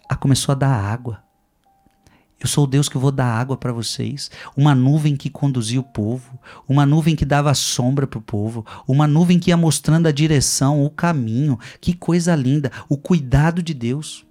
A 0.09 0.15
começou 0.15 0.53
a 0.53 0.55
dar 0.55 0.69
água 0.69 1.22
eu 2.43 2.49
sou 2.49 2.65
o 2.65 2.67
Deus 2.67 2.89
que 2.89 2.97
vou 2.97 3.09
dar 3.09 3.25
água 3.25 3.55
para 3.55 3.71
vocês, 3.71 4.29
uma 4.55 4.75
nuvem 4.75 5.15
que 5.15 5.29
conduzia 5.29 5.79
o 5.79 5.83
povo, 5.83 6.37
uma 6.67 6.85
nuvem 6.85 7.15
que 7.15 7.23
dava 7.23 7.53
sombra 7.53 8.05
para 8.05 8.19
o 8.19 8.21
povo, 8.21 8.65
uma 8.85 9.07
nuvem 9.07 9.39
que 9.39 9.49
ia 9.49 9.55
mostrando 9.55 10.07
a 10.07 10.11
direção, 10.11 10.83
o 10.83 10.89
caminho. 10.89 11.57
Que 11.79 11.93
coisa 11.93 12.35
linda, 12.35 12.69
o 12.89 12.97
cuidado 12.97 13.63
de 13.63 13.73
Deus. 13.73 14.25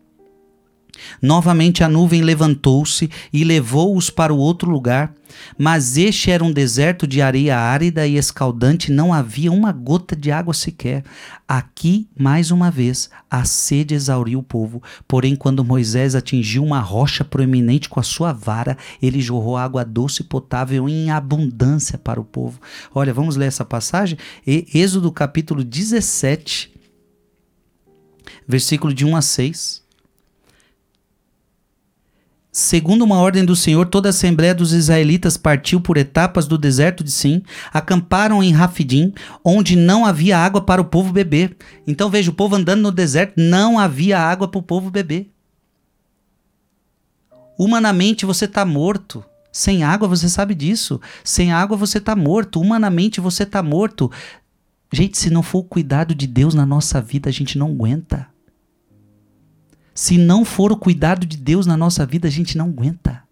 Novamente 1.20 1.82
a 1.82 1.88
nuvem 1.88 2.22
levantou-se 2.22 3.10
e 3.32 3.44
levou-os 3.44 4.10
para 4.10 4.32
o 4.32 4.38
outro 4.38 4.70
lugar, 4.70 5.14
mas 5.56 5.96
este 5.96 6.30
era 6.30 6.44
um 6.44 6.52
deserto 6.52 7.06
de 7.06 7.22
areia 7.22 7.58
árida 7.58 8.06
e 8.06 8.16
escaldante, 8.16 8.92
não 8.92 9.12
havia 9.12 9.50
uma 9.50 9.72
gota 9.72 10.14
de 10.14 10.30
água 10.30 10.52
sequer. 10.52 11.02
Aqui, 11.48 12.08
mais 12.18 12.50
uma 12.50 12.70
vez, 12.70 13.08
a 13.30 13.44
sede 13.44 13.94
exauriu 13.94 14.40
o 14.40 14.42
povo, 14.42 14.82
porém, 15.08 15.34
quando 15.34 15.64
Moisés 15.64 16.14
atingiu 16.14 16.62
uma 16.62 16.80
rocha 16.80 17.24
proeminente 17.24 17.88
com 17.88 17.98
a 17.98 18.02
sua 18.02 18.32
vara, 18.32 18.76
ele 19.00 19.20
jorrou 19.20 19.56
água 19.56 19.84
doce 19.84 20.22
e 20.22 20.26
potável 20.26 20.88
em 20.88 21.10
abundância 21.10 21.98
para 21.98 22.20
o 22.20 22.24
povo. 22.24 22.60
Olha, 22.94 23.14
vamos 23.14 23.36
ler 23.36 23.46
essa 23.46 23.64
passagem? 23.64 24.18
Êxodo 24.46 25.10
capítulo 25.10 25.64
17, 25.64 26.72
versículo 28.46 28.92
de 28.92 29.04
1 29.04 29.16
a 29.16 29.22
6. 29.22 29.81
Segundo 32.54 33.00
uma 33.00 33.16
ordem 33.16 33.46
do 33.46 33.56
Senhor, 33.56 33.86
toda 33.86 34.10
a 34.10 34.10
assembleia 34.10 34.54
dos 34.54 34.74
israelitas 34.74 35.38
partiu 35.38 35.80
por 35.80 35.96
etapas 35.96 36.46
do 36.46 36.58
deserto 36.58 37.02
de 37.02 37.10
Sim, 37.10 37.42
acamparam 37.72 38.42
em 38.42 38.52
Rafidim, 38.52 39.14
onde 39.42 39.74
não 39.74 40.04
havia 40.04 40.36
água 40.36 40.60
para 40.60 40.82
o 40.82 40.84
povo 40.84 41.14
beber. 41.14 41.56
Então 41.86 42.10
veja, 42.10 42.30
o 42.30 42.34
povo 42.34 42.54
andando 42.54 42.82
no 42.82 42.92
deserto, 42.92 43.32
não 43.38 43.78
havia 43.78 44.18
água 44.18 44.46
para 44.46 44.58
o 44.58 44.62
povo 44.62 44.90
beber. 44.90 45.30
Humanamente 47.58 48.26
você 48.26 48.44
está 48.44 48.66
morto. 48.66 49.24
Sem 49.50 49.82
água 49.82 50.06
você 50.06 50.28
sabe 50.28 50.54
disso. 50.54 51.00
Sem 51.24 51.52
água 51.52 51.74
você 51.74 51.96
está 51.96 52.14
morto. 52.14 52.60
Humanamente 52.60 53.18
você 53.18 53.44
está 53.44 53.62
morto. 53.62 54.10
Gente, 54.92 55.16
se 55.16 55.30
não 55.30 55.42
for 55.42 55.60
o 55.60 55.64
cuidado 55.64 56.14
de 56.14 56.26
Deus 56.26 56.52
na 56.52 56.66
nossa 56.66 57.00
vida, 57.00 57.30
a 57.30 57.32
gente 57.32 57.56
não 57.56 57.68
aguenta. 57.68 58.31
Se 59.94 60.16
não 60.16 60.44
for 60.44 60.72
o 60.72 60.76
cuidado 60.76 61.26
de 61.26 61.36
Deus 61.36 61.66
na 61.66 61.76
nossa 61.76 62.06
vida, 62.06 62.28
a 62.28 62.30
gente 62.30 62.56
não 62.56 62.66
aguenta. 62.66 63.22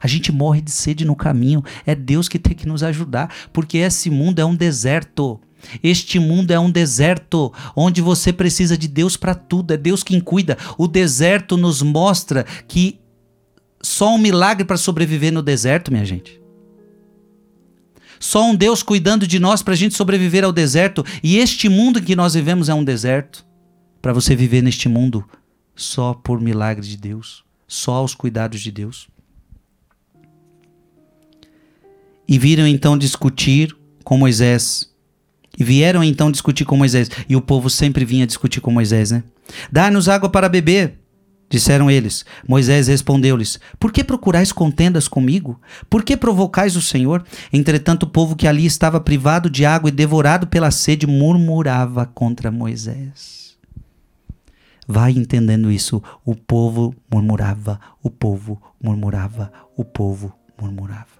A 0.00 0.06
gente 0.06 0.30
morre 0.30 0.60
de 0.60 0.70
sede 0.70 1.04
no 1.04 1.16
caminho. 1.16 1.62
É 1.84 1.94
Deus 1.94 2.28
que 2.28 2.38
tem 2.38 2.54
que 2.54 2.68
nos 2.68 2.82
ajudar, 2.82 3.32
porque 3.52 3.78
esse 3.78 4.10
mundo 4.10 4.38
é 4.38 4.44
um 4.44 4.54
deserto. 4.54 5.40
Este 5.82 6.18
mundo 6.18 6.52
é 6.52 6.58
um 6.58 6.70
deserto 6.70 7.52
onde 7.74 8.00
você 8.00 8.32
precisa 8.32 8.78
de 8.78 8.86
Deus 8.86 9.16
para 9.16 9.34
tudo, 9.34 9.72
é 9.72 9.76
Deus 9.76 10.02
quem 10.04 10.20
cuida. 10.20 10.56
O 10.76 10.86
deserto 10.86 11.56
nos 11.56 11.82
mostra 11.82 12.44
que 12.68 13.00
só 13.82 14.14
um 14.14 14.18
milagre 14.18 14.64
para 14.64 14.76
sobreviver 14.76 15.32
no 15.32 15.42
deserto, 15.42 15.90
minha 15.90 16.04
gente. 16.04 16.40
Só 18.20 18.44
um 18.44 18.54
Deus 18.54 18.82
cuidando 18.82 19.26
de 19.26 19.38
nós 19.38 19.62
para 19.62 19.74
a 19.74 19.76
gente 19.76 19.94
sobreviver 19.94 20.44
ao 20.44 20.52
deserto. 20.52 21.04
E 21.22 21.38
este 21.38 21.68
mundo 21.68 21.98
em 21.98 22.02
que 22.02 22.16
nós 22.16 22.34
vivemos 22.34 22.68
é 22.68 22.74
um 22.74 22.84
deserto. 22.84 23.46
Para 24.02 24.12
você 24.12 24.34
viver 24.34 24.62
neste 24.62 24.88
mundo, 24.88 25.24
só 25.78 26.12
por 26.12 26.40
milagre 26.40 26.84
de 26.84 26.96
Deus, 26.96 27.44
só 27.66 27.92
aos 27.92 28.14
cuidados 28.14 28.60
de 28.60 28.72
Deus. 28.72 29.08
E 32.26 32.36
viram 32.38 32.66
então 32.66 32.98
discutir 32.98 33.74
com 34.04 34.18
Moisés. 34.18 34.92
E 35.56 35.64
vieram 35.64 36.02
então 36.04 36.30
discutir 36.30 36.64
com 36.64 36.76
Moisés. 36.76 37.08
E 37.28 37.36
o 37.36 37.40
povo 37.40 37.70
sempre 37.70 38.04
vinha 38.04 38.26
discutir 38.26 38.60
com 38.60 38.70
Moisés, 38.70 39.12
né? 39.12 39.22
Dá-nos 39.72 40.08
água 40.08 40.28
para 40.28 40.48
beber. 40.48 40.98
Disseram 41.48 41.90
eles. 41.90 42.26
Moisés 42.46 42.88
respondeu-lhes: 42.88 43.58
Por 43.78 43.90
que 43.90 44.04
procurais 44.04 44.52
contendas 44.52 45.08
comigo? 45.08 45.60
Por 45.88 46.02
que 46.02 46.16
provocais 46.16 46.76
o 46.76 46.82
Senhor? 46.82 47.24
Entretanto, 47.52 48.02
o 48.02 48.08
povo 48.08 48.36
que 48.36 48.46
ali 48.46 48.66
estava 48.66 49.00
privado 49.00 49.48
de 49.48 49.64
água 49.64 49.88
e 49.88 49.92
devorado 49.92 50.48
pela 50.48 50.70
sede 50.70 51.06
murmurava 51.06 52.04
contra 52.04 52.50
Moisés. 52.50 53.47
Vai 54.90 55.12
entendendo 55.12 55.70
isso. 55.70 56.02
O 56.24 56.34
povo 56.34 56.94
murmurava, 57.12 57.78
o 58.02 58.08
povo 58.08 58.60
murmurava, 58.82 59.52
o 59.76 59.84
povo 59.84 60.34
murmurava. 60.58 61.18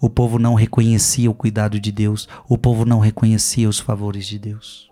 O 0.00 0.10
povo 0.10 0.36
não 0.36 0.54
reconhecia 0.54 1.30
o 1.30 1.34
cuidado 1.34 1.78
de 1.78 1.92
Deus, 1.92 2.28
o 2.48 2.58
povo 2.58 2.84
não 2.84 2.98
reconhecia 2.98 3.68
os 3.68 3.78
favores 3.78 4.26
de 4.26 4.36
Deus. 4.36 4.90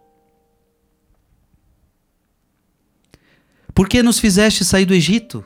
Por 3.75 3.89
que 3.89 4.05
nos 4.05 4.21
fizeste 4.21 4.65
sair 4.65 4.85
do 4.85 4.95
Egito? 4.95 5.45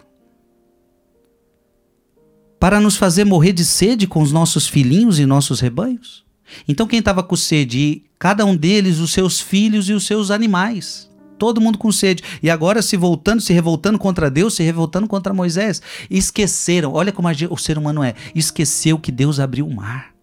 Para 2.61 2.79
nos 2.79 2.97
fazer 2.97 3.25
morrer 3.25 3.55
de 3.55 3.65
sede 3.65 4.07
com 4.07 4.21
os 4.21 4.33
nossos 4.33 4.69
filhinhos 4.69 5.19
e 5.19 5.25
nossos 5.25 5.61
rebanhos? 5.61 6.28
Então, 6.67 6.87
quem 6.87 6.99
estava 6.99 7.23
com 7.23 7.37
sede? 7.37 8.03
Cada 8.19 8.45
um 8.45 8.57
deles, 8.57 8.99
os 8.99 9.13
seus 9.13 9.41
filhos 9.41 9.89
e 9.89 9.93
os 9.93 10.05
seus 10.05 10.31
animais. 10.31 11.09
Todo 11.39 11.61
mundo 11.61 11.79
com 11.79 11.93
sede. 11.93 12.23
E 12.43 12.51
agora 12.51 12.83
se 12.83 12.97
voltando, 12.97 13.41
se 13.41 13.53
revoltando 13.53 13.99
contra 13.99 14.31
Deus, 14.31 14.55
se 14.55 14.63
revoltando 14.63 15.07
contra 15.07 15.33
Moisés. 15.33 15.81
Esqueceram, 16.11 16.93
olha 16.93 17.13
como 17.13 17.29
o 17.29 17.57
ser 17.57 17.79
humano 17.79 18.03
é. 18.03 18.15
Esqueceu 18.35 18.99
que 18.99 19.13
Deus 19.13 19.39
abriu 19.39 19.67
o 19.67 19.75
mar 19.75 20.19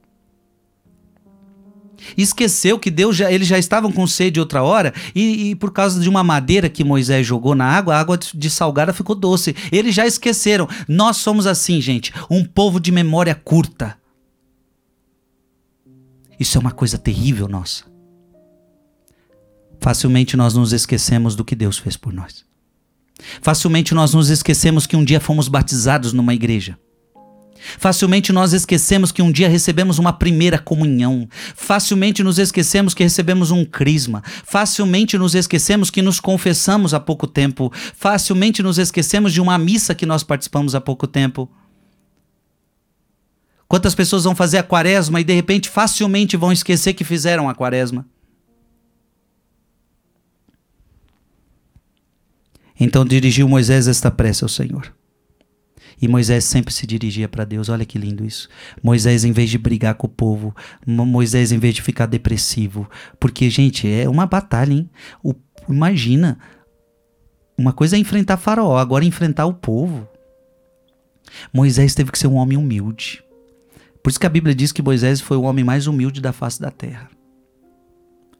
esqueceu 2.17 2.78
que 2.78 2.91
Deus 2.91 3.15
já, 3.15 3.32
eles 3.32 3.47
já 3.47 3.57
estavam 3.57 3.91
com 3.91 4.05
sede 4.05 4.39
outra 4.39 4.61
hora 4.63 4.93
e, 5.15 5.49
e, 5.49 5.55
por 5.55 5.71
causa 5.71 5.99
de 5.99 6.09
uma 6.09 6.23
madeira 6.23 6.69
que 6.69 6.84
Moisés 6.84 7.26
jogou 7.26 7.55
na 7.55 7.65
água, 7.65 7.95
a 7.95 7.99
água 7.99 8.17
de 8.17 8.49
salgada 8.49 8.93
ficou 8.93 9.15
doce. 9.15 9.55
Eles 9.71 9.95
já 9.95 10.05
esqueceram. 10.05 10.67
Nós 10.88 11.17
somos 11.17 11.47
assim, 11.47 11.82
gente, 11.82 12.13
um 12.30 12.43
povo 12.43 12.80
de 12.80 12.91
memória 12.91 13.34
curta. 13.34 13.97
Isso 16.39 16.57
é 16.57 16.61
uma 16.61 16.71
coisa 16.71 16.97
terrível 16.97 17.47
nossa. 17.47 17.83
Facilmente 19.79 20.36
nós 20.36 20.53
nos 20.53 20.73
esquecemos 20.73 21.36
do 21.36 21.45
que 21.45 21.55
Deus 21.55 21.77
fez 21.77 21.95
por 21.95 22.11
nós. 22.11 22.45
Facilmente 23.41 23.93
nós 23.93 24.13
nos 24.13 24.29
esquecemos 24.29 24.86
que 24.86 24.95
um 24.95 25.03
dia 25.03 25.19
fomos 25.19 25.47
batizados 25.47 26.11
numa 26.11 26.33
igreja. 26.33 26.77
Facilmente 27.77 28.31
nós 28.31 28.53
esquecemos 28.53 29.11
que 29.11 29.21
um 29.21 29.31
dia 29.31 29.49
recebemos 29.49 29.97
uma 29.97 30.13
primeira 30.13 30.57
comunhão. 30.57 31.27
Facilmente 31.55 32.23
nos 32.23 32.38
esquecemos 32.38 32.93
que 32.93 33.03
recebemos 33.03 33.51
um 33.51 33.65
crisma. 33.65 34.23
Facilmente 34.43 35.17
nos 35.17 35.33
esquecemos 35.33 35.89
que 35.89 36.01
nos 36.01 36.19
confessamos 36.19 36.93
há 36.93 36.99
pouco 36.99 37.25
tempo. 37.25 37.71
Facilmente 37.95 38.61
nos 38.61 38.77
esquecemos 38.77 39.33
de 39.33 39.41
uma 39.41 39.57
missa 39.57 39.95
que 39.95 40.05
nós 40.05 40.23
participamos 40.23 40.75
há 40.75 40.81
pouco 40.81 41.07
tempo. 41.07 41.49
Quantas 43.68 43.95
pessoas 43.95 44.24
vão 44.24 44.36
fazer 44.36 44.57
a 44.57 44.63
quaresma 44.63 45.20
e 45.20 45.24
de 45.24 45.34
repente 45.34 45.70
facilmente 45.70 46.38
vão 46.38 46.51
esquecer 46.51 46.93
que 46.93 47.03
fizeram 47.03 47.49
a 47.49 47.55
quaresma? 47.55 48.05
Então 52.80 53.05
dirigiu 53.05 53.47
Moisés 53.47 53.88
esta 53.88 54.11
prece 54.11 54.43
ao 54.43 54.49
Senhor. 54.49 54.93
E 56.01 56.07
Moisés 56.07 56.43
sempre 56.43 56.74
se 56.74 56.86
dirigia 56.86 57.28
para 57.28 57.45
Deus. 57.45 57.70
Olha 57.70 57.86
que 57.86 57.97
lindo 57.97 58.26
isso. 58.26 58.49
Moisés, 58.84 59.24
em 59.24 59.32
vez 59.32 59.49
de 59.49 59.57
brigar 59.57 59.95
com 59.95 60.07
o 60.07 60.09
povo, 60.09 60.53
Moisés, 60.86 61.51
em 61.51 61.57
vez 61.57 61.74
de 61.74 61.82
ficar 61.82 62.05
depressivo. 62.05 62.89
Porque, 63.20 63.49
gente, 63.49 63.88
é 63.89 64.07
uma 64.09 64.26
batalha, 64.26 64.74
hein? 64.74 64.89
O, 65.24 65.34
imagina. 65.70 66.38
Uma 67.57 67.72
coisa 67.72 67.95
é 67.95 67.99
enfrentar 67.99 68.36
Faraó, 68.36 68.78
agora 68.78 69.05
é 69.05 69.07
enfrentar 69.07 69.45
o 69.45 69.53
povo. 69.53 70.07
Moisés 71.53 71.95
teve 71.95 72.11
que 72.11 72.20
ser 72.20 72.28
um 72.28 72.36
homem 72.36 72.57
humilde. 72.57 73.24
Por 74.05 74.11
isso 74.11 74.19
que 74.19 74.27
a 74.27 74.29
Bíblia 74.29 74.53
diz 74.53 74.71
que 74.71 74.83
Moisés 74.83 75.19
foi 75.19 75.35
o 75.35 75.41
homem 75.41 75.65
mais 75.65 75.87
humilde 75.87 76.21
da 76.21 76.31
face 76.31 76.61
da 76.61 76.69
terra 76.69 77.09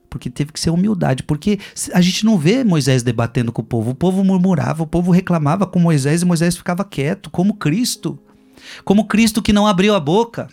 porque 0.07 0.30
teve 0.30 0.53
que 0.53 0.59
ser 0.61 0.70
humildade, 0.70 1.24
porque 1.24 1.59
a 1.91 1.99
gente 1.99 2.24
não 2.24 2.38
vê 2.38 2.63
Moisés 2.63 3.03
debatendo 3.03 3.51
com 3.51 3.61
o 3.61 3.66
povo, 3.66 3.91
o 3.91 3.95
povo 3.95 4.24
murmurava, 4.24 4.82
o 4.82 4.88
povo 4.88 5.11
reclamava 5.11 5.68
com 5.68 5.78
Moisés 5.78 6.22
e 6.22 6.26
Moisés 6.26 6.55
ficava 6.55 6.86
quieto, 6.86 7.30
como 7.30 7.55
Cristo, 7.55 8.18
como 8.86 9.07
Cristo 9.07 9.41
que 9.41 9.51
não 9.51 9.68
abriu 9.68 9.93
a 9.93 9.99
boca. 9.99 10.47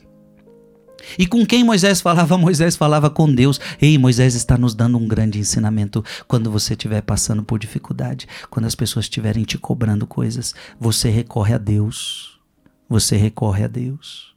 E 1.16 1.28
com 1.28 1.46
quem 1.46 1.62
Moisés 1.62 2.00
falava? 2.00 2.36
Moisés 2.38 2.74
falava 2.74 3.08
com 3.08 3.32
Deus. 3.32 3.60
Ei, 3.80 3.96
Moisés 3.98 4.34
está 4.34 4.58
nos 4.58 4.74
dando 4.74 4.98
um 4.98 5.06
grande 5.06 5.38
ensinamento. 5.38 6.04
Quando 6.26 6.50
você 6.50 6.72
estiver 6.72 7.02
passando 7.02 7.44
por 7.44 7.60
dificuldade, 7.60 8.26
quando 8.50 8.66
as 8.66 8.74
pessoas 8.74 9.04
estiverem 9.04 9.44
te 9.44 9.58
cobrando 9.58 10.08
coisas, 10.08 10.56
você 10.80 11.08
recorre 11.08 11.54
a 11.54 11.58
Deus. 11.58 12.40
Você 12.88 13.16
recorre 13.16 13.62
a 13.62 13.68
Deus. 13.68 14.32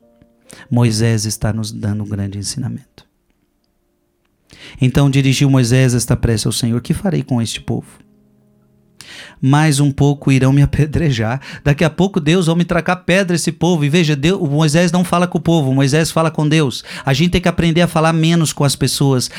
Moisés 0.69 1.25
está 1.25 1.51
nos 1.51 1.71
dando 1.71 2.03
um 2.03 2.07
grande 2.07 2.37
ensinamento. 2.37 3.05
Então 4.81 5.09
dirigiu 5.09 5.49
Moisés 5.49 5.93
esta 5.93 6.15
prece 6.15 6.47
ao 6.47 6.53
Senhor: 6.53 6.81
Que 6.81 6.93
farei 6.93 7.23
com 7.23 7.41
este 7.41 7.61
povo? 7.61 8.05
Mais 9.41 9.79
um 9.79 9.91
pouco 9.91 10.31
irão 10.31 10.51
me 10.51 10.61
apedrejar. 10.63 11.39
Daqui 11.63 11.83
a 11.83 11.89
pouco 11.89 12.19
Deus 12.19 12.47
vai 12.47 12.55
me 12.55 12.65
tracar 12.65 12.97
pedra 12.97 13.35
esse 13.35 13.51
povo. 13.51 13.85
E 13.85 13.89
veja, 13.89 14.15
Deus, 14.15 14.49
Moisés 14.49 14.91
não 14.91 15.03
fala 15.03 15.27
com 15.27 15.37
o 15.37 15.41
povo, 15.41 15.73
Moisés 15.73 16.11
fala 16.11 16.31
com 16.31 16.47
Deus. 16.47 16.83
A 17.05 17.13
gente 17.13 17.31
tem 17.31 17.41
que 17.41 17.47
aprender 17.47 17.81
a 17.81 17.87
falar 17.87 18.13
menos 18.13 18.53
com 18.53 18.63
as 18.63 18.75
pessoas. 18.75 19.29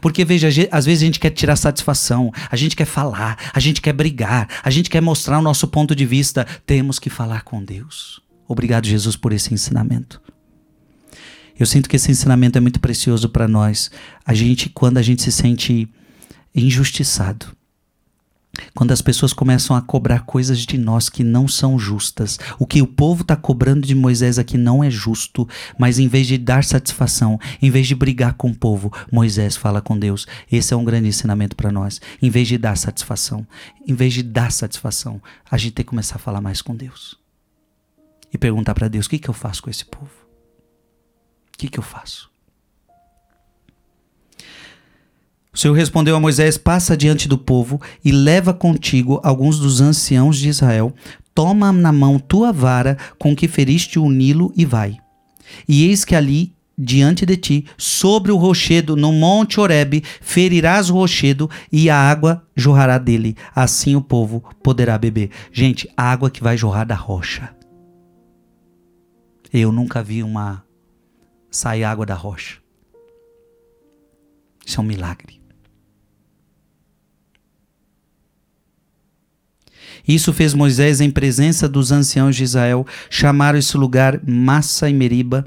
Porque 0.00 0.24
veja, 0.24 0.48
às 0.70 0.86
vezes 0.86 1.02
a 1.02 1.06
gente 1.06 1.20
quer 1.20 1.30
tirar 1.30 1.56
satisfação, 1.56 2.32
a 2.50 2.56
gente 2.56 2.76
quer 2.76 2.86
falar, 2.86 3.36
a 3.52 3.60
gente 3.60 3.80
quer 3.80 3.92
brigar, 3.92 4.48
a 4.62 4.70
gente 4.70 4.90
quer 4.90 5.00
mostrar 5.00 5.38
o 5.38 5.42
nosso 5.42 5.68
ponto 5.68 5.94
de 5.94 6.06
vista. 6.06 6.46
Temos 6.64 6.98
que 6.98 7.10
falar 7.10 7.42
com 7.42 7.62
Deus. 7.62 8.20
Obrigado, 8.48 8.86
Jesus, 8.86 9.16
por 9.16 9.32
esse 9.32 9.52
ensinamento. 9.54 10.20
Eu 11.60 11.66
sinto 11.66 11.90
que 11.90 11.96
esse 11.96 12.10
ensinamento 12.10 12.56
é 12.56 12.60
muito 12.60 12.80
precioso 12.80 13.28
para 13.28 13.46
nós. 13.46 13.90
A 14.24 14.32
gente, 14.32 14.70
quando 14.70 14.96
a 14.96 15.02
gente 15.02 15.20
se 15.20 15.30
sente 15.30 15.86
injustiçado, 16.54 17.54
quando 18.74 18.92
as 18.92 19.02
pessoas 19.02 19.34
começam 19.34 19.76
a 19.76 19.82
cobrar 19.82 20.20
coisas 20.20 20.60
de 20.60 20.78
nós 20.78 21.10
que 21.10 21.22
não 21.22 21.46
são 21.46 21.78
justas, 21.78 22.38
o 22.58 22.66
que 22.66 22.80
o 22.80 22.86
povo 22.86 23.20
está 23.20 23.36
cobrando 23.36 23.86
de 23.86 23.94
Moisés 23.94 24.38
aqui 24.38 24.56
não 24.56 24.82
é 24.82 24.90
justo, 24.90 25.46
mas 25.78 25.98
em 25.98 26.08
vez 26.08 26.26
de 26.26 26.38
dar 26.38 26.64
satisfação, 26.64 27.38
em 27.60 27.70
vez 27.70 27.86
de 27.86 27.94
brigar 27.94 28.32
com 28.34 28.48
o 28.48 28.56
povo, 28.56 28.90
Moisés 29.12 29.54
fala 29.54 29.82
com 29.82 29.98
Deus. 29.98 30.26
Esse 30.50 30.72
é 30.72 30.76
um 30.78 30.84
grande 30.84 31.08
ensinamento 31.08 31.54
para 31.54 31.70
nós. 31.70 32.00
Em 32.22 32.30
vez 32.30 32.48
de 32.48 32.56
dar 32.56 32.76
satisfação, 32.76 33.46
em 33.86 33.92
vez 33.92 34.14
de 34.14 34.22
dar 34.22 34.50
satisfação, 34.50 35.20
a 35.50 35.58
gente 35.58 35.74
tem 35.74 35.84
que 35.84 35.90
começar 35.90 36.16
a 36.16 36.20
falar 36.20 36.40
mais 36.40 36.62
com 36.62 36.74
Deus 36.74 37.18
e 38.32 38.38
perguntar 38.38 38.74
para 38.74 38.88
Deus: 38.88 39.04
o 39.04 39.10
que, 39.10 39.18
que 39.18 39.28
eu 39.28 39.34
faço 39.34 39.62
com 39.62 39.68
esse 39.68 39.84
povo? 39.84 40.19
Que, 41.60 41.68
que 41.68 41.78
eu 41.78 41.82
faço? 41.82 42.30
O 45.52 45.58
Senhor 45.58 45.74
respondeu 45.74 46.16
a 46.16 46.20
Moisés: 46.20 46.56
Passa 46.56 46.96
diante 46.96 47.28
do 47.28 47.36
povo 47.36 47.80
e 48.02 48.10
leva 48.10 48.54
contigo 48.54 49.20
alguns 49.22 49.58
dos 49.58 49.80
anciãos 49.80 50.38
de 50.38 50.48
Israel. 50.48 50.94
Toma 51.34 51.70
na 51.70 51.92
mão 51.92 52.18
tua 52.18 52.52
vara 52.52 52.96
com 53.18 53.36
que 53.36 53.46
feriste 53.46 53.98
o 53.98 54.08
Nilo 54.08 54.52
e 54.56 54.64
vai. 54.64 54.96
E 55.68 55.84
eis 55.84 56.04
que 56.04 56.14
ali 56.14 56.54
diante 56.78 57.26
de 57.26 57.36
ti, 57.36 57.66
sobre 57.76 58.32
o 58.32 58.38
rochedo, 58.38 58.96
no 58.96 59.12
monte 59.12 59.60
Horebe, 59.60 60.02
ferirás 60.22 60.88
o 60.88 60.94
rochedo 60.94 61.50
e 61.70 61.90
a 61.90 61.96
água 61.96 62.42
jorrará 62.56 62.96
dele. 62.96 63.36
Assim 63.54 63.94
o 63.96 64.00
povo 64.00 64.42
poderá 64.62 64.96
beber. 64.96 65.28
Gente, 65.52 65.86
água 65.94 66.30
que 66.30 66.42
vai 66.42 66.56
jorrar 66.56 66.86
da 66.86 66.94
rocha. 66.94 67.54
Eu 69.52 69.70
nunca 69.70 70.02
vi 70.02 70.22
uma 70.22 70.64
sair 71.50 71.84
água 71.84 72.06
da 72.06 72.14
rocha. 72.14 72.58
Isso 74.64 74.80
é 74.80 74.82
um 74.82 74.86
milagre. 74.86 75.40
Isso 80.06 80.32
fez 80.32 80.54
Moisés 80.54 81.00
em 81.00 81.10
presença 81.10 81.68
dos 81.68 81.92
anciãos 81.92 82.34
de 82.36 82.44
Israel. 82.44 82.86
Chamaram 83.08 83.58
esse 83.58 83.76
lugar 83.76 84.20
Massa 84.26 84.88
e 84.88 84.94
Meriba 84.94 85.46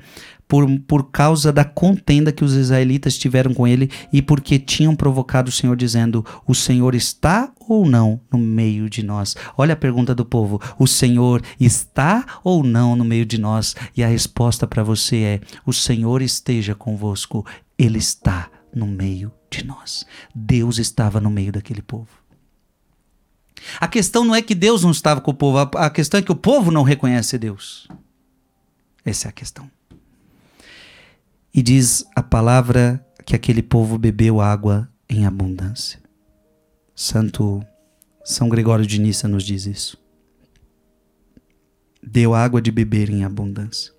por, 0.54 0.70
por 0.82 1.10
causa 1.10 1.52
da 1.52 1.66
contenda 1.66 2.32
que 2.32 2.44
os 2.44 2.54
israelitas 2.54 3.18
tiveram 3.18 3.56
com 3.56 3.68
ele 3.68 3.90
e 4.12 4.22
porque 4.22 4.60
tinham 4.60 4.96
provocado 4.96 5.50
o 5.50 5.52
Senhor, 5.52 5.76
dizendo: 5.76 6.24
O 6.46 6.54
Senhor 6.54 6.94
está 6.94 7.52
ou 7.68 7.90
não 7.90 8.22
no 8.32 8.38
meio 8.38 8.88
de 8.88 9.02
nós? 9.02 9.36
Olha 9.58 9.74
a 9.74 9.76
pergunta 9.76 10.14
do 10.14 10.24
povo: 10.24 10.62
O 10.78 10.86
Senhor 10.86 11.42
está 11.60 12.40
ou 12.44 12.64
não 12.64 12.96
no 12.96 13.04
meio 13.04 13.26
de 13.26 13.40
nós? 13.40 13.76
E 13.98 14.04
a 14.04 14.08
resposta 14.08 14.68
para 14.68 14.84
você 14.84 15.18
é: 15.18 15.42
O 15.66 15.74
Senhor 15.74 16.22
esteja 16.22 16.76
convosco, 16.76 17.44
Ele 17.76 17.98
está 17.98 18.48
no 18.76 18.86
meio 18.86 19.32
de 19.50 19.66
nós. 19.66 20.06
Deus 20.36 20.78
estava 20.78 21.20
no 21.20 21.32
meio 21.32 21.52
daquele 21.52 21.82
povo. 21.82 22.10
A 23.80 23.88
questão 23.88 24.24
não 24.24 24.36
é 24.36 24.42
que 24.44 24.54
Deus 24.54 24.84
não 24.84 24.92
estava 24.92 25.20
com 25.20 25.32
o 25.32 25.34
povo, 25.34 25.58
a 25.58 25.90
questão 25.90 26.20
é 26.20 26.22
que 26.22 26.32
o 26.32 26.36
povo 26.36 26.70
não 26.70 26.84
reconhece 26.84 27.40
Deus. 27.40 27.88
Essa 29.04 29.28
é 29.28 29.30
a 29.30 29.32
questão. 29.32 29.68
E 31.54 31.62
diz 31.62 32.04
a 32.16 32.24
palavra 32.24 33.06
que 33.24 33.36
aquele 33.36 33.62
povo 33.62 33.96
bebeu 34.00 34.42
água 34.42 34.90
em 35.08 35.28
abundância. 35.28 36.00
Santo 36.96 37.64
São 38.26 38.50
Gregório 38.50 38.88
de 38.88 39.00
Nissa 39.00 39.28
nos 39.28 39.44
diz 39.44 39.68
isso. 39.68 39.96
Deu 42.02 42.34
água 42.34 42.60
de 42.60 42.72
beber 42.72 43.12
em 43.12 43.24
abundância. 43.24 43.94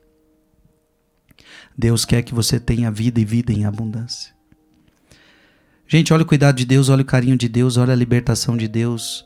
Deus 1.78 2.04
quer 2.04 2.22
que 2.22 2.34
você 2.34 2.58
tenha 2.58 2.90
vida 2.90 3.20
e 3.20 3.24
vida 3.24 3.52
em 3.52 3.64
abundância. 3.64 4.34
Gente, 5.86 6.12
olha 6.12 6.24
o 6.24 6.26
cuidado 6.26 6.56
de 6.56 6.64
Deus, 6.64 6.88
olha 6.88 7.02
o 7.02 7.06
carinho 7.06 7.36
de 7.36 7.48
Deus, 7.48 7.76
olha 7.76 7.92
a 7.92 7.96
libertação 7.96 8.56
de 8.56 8.66
Deus. 8.66 9.24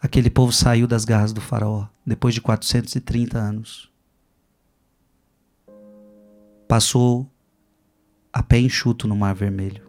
Aquele 0.00 0.30
povo 0.30 0.52
saiu 0.52 0.86
das 0.86 1.04
garras 1.04 1.32
do 1.32 1.40
faraó 1.40 1.88
depois 2.06 2.32
de 2.32 2.40
430 2.40 3.36
anos 3.38 3.92
passou 6.68 7.30
a 8.32 8.42
pé 8.42 8.58
enxuto 8.58 9.06
no 9.06 9.16
Mar 9.16 9.34
Vermelho. 9.34 9.82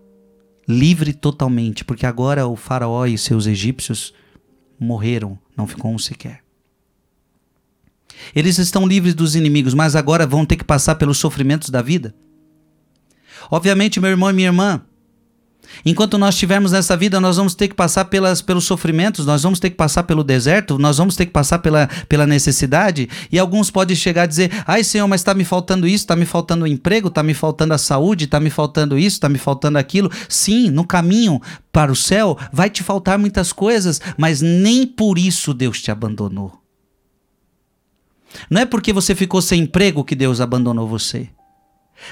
Livre 0.67 1.13
totalmente, 1.13 1.83
porque 1.83 2.05
agora 2.05 2.47
o 2.47 2.55
faraó 2.55 3.05
e 3.05 3.17
seus 3.17 3.45
egípcios 3.45 4.13
morreram, 4.79 5.37
não 5.55 5.67
ficou 5.67 5.91
um 5.91 5.97
sequer. 5.97 6.43
Eles 8.33 8.57
estão 8.57 8.87
livres 8.87 9.13
dos 9.13 9.35
inimigos, 9.35 9.73
mas 9.73 9.95
agora 9.95 10.25
vão 10.25 10.45
ter 10.45 10.55
que 10.55 10.63
passar 10.63 10.95
pelos 10.95 11.17
sofrimentos 11.17 11.69
da 11.69 11.81
vida. 11.81 12.15
Obviamente, 13.51 13.99
meu 13.99 14.09
irmão 14.09 14.29
e 14.29 14.33
minha 14.33 14.47
irmã, 14.47 14.83
Enquanto 15.83 16.17
nós 16.17 16.35
estivermos 16.35 16.71
nessa 16.71 16.95
vida, 16.95 17.19
nós 17.19 17.37
vamos 17.37 17.55
ter 17.55 17.67
que 17.67 17.73
passar 17.73 18.05
pelas, 18.05 18.41
pelos 18.41 18.65
sofrimentos, 18.65 19.25
nós 19.25 19.43
vamos 19.43 19.59
ter 19.59 19.69
que 19.69 19.75
passar 19.75 20.03
pelo 20.03 20.23
deserto, 20.23 20.77
nós 20.77 20.97
vamos 20.97 21.15
ter 21.15 21.25
que 21.25 21.31
passar 21.31 21.59
pela, 21.59 21.87
pela 22.07 22.27
necessidade. 22.27 23.09
E 23.31 23.39
alguns 23.39 23.71
podem 23.71 23.95
chegar 23.95 24.23
a 24.23 24.27
dizer: 24.27 24.51
ai, 24.65 24.83
Senhor, 24.83 25.07
mas 25.07 25.21
está 25.21 25.33
me 25.33 25.43
faltando 25.43 25.87
isso, 25.87 26.03
está 26.03 26.15
me 26.15 26.25
faltando 26.25 26.65
o 26.65 26.67
emprego, 26.67 27.07
está 27.07 27.23
me 27.23 27.33
faltando 27.33 27.73
a 27.73 27.77
saúde, 27.77 28.25
está 28.25 28.39
me 28.39 28.49
faltando 28.49 28.97
isso, 28.97 29.17
está 29.17 29.29
me 29.29 29.37
faltando 29.37 29.77
aquilo. 29.77 30.11
Sim, 30.29 30.69
no 30.69 30.85
caminho 30.85 31.41
para 31.71 31.91
o 31.91 31.95
céu 31.95 32.37
vai 32.53 32.69
te 32.69 32.83
faltar 32.83 33.17
muitas 33.17 33.51
coisas, 33.51 33.99
mas 34.17 34.41
nem 34.41 34.85
por 34.85 35.17
isso 35.17 35.53
Deus 35.53 35.81
te 35.81 35.91
abandonou. 35.91 36.61
Não 38.49 38.61
é 38.61 38.65
porque 38.65 38.91
você 38.91 39.15
ficou 39.15 39.41
sem 39.41 39.61
emprego 39.61 40.03
que 40.03 40.15
Deus 40.15 40.41
abandonou 40.41 40.87
você. 40.87 41.29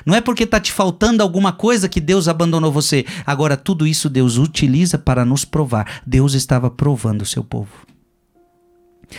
Não 0.05 0.15
é 0.15 0.21
porque 0.21 0.43
está 0.43 0.59
te 0.59 0.71
faltando 0.71 1.21
alguma 1.21 1.51
coisa 1.51 1.89
que 1.89 1.99
Deus 1.99 2.27
abandonou 2.27 2.71
você. 2.71 3.05
Agora, 3.25 3.57
tudo 3.57 3.85
isso 3.85 4.09
Deus 4.09 4.37
utiliza 4.37 4.97
para 4.97 5.25
nos 5.25 5.45
provar. 5.45 6.01
Deus 6.05 6.33
estava 6.33 6.69
provando 6.69 7.21
o 7.21 7.25
seu 7.25 7.43
povo. 7.43 7.71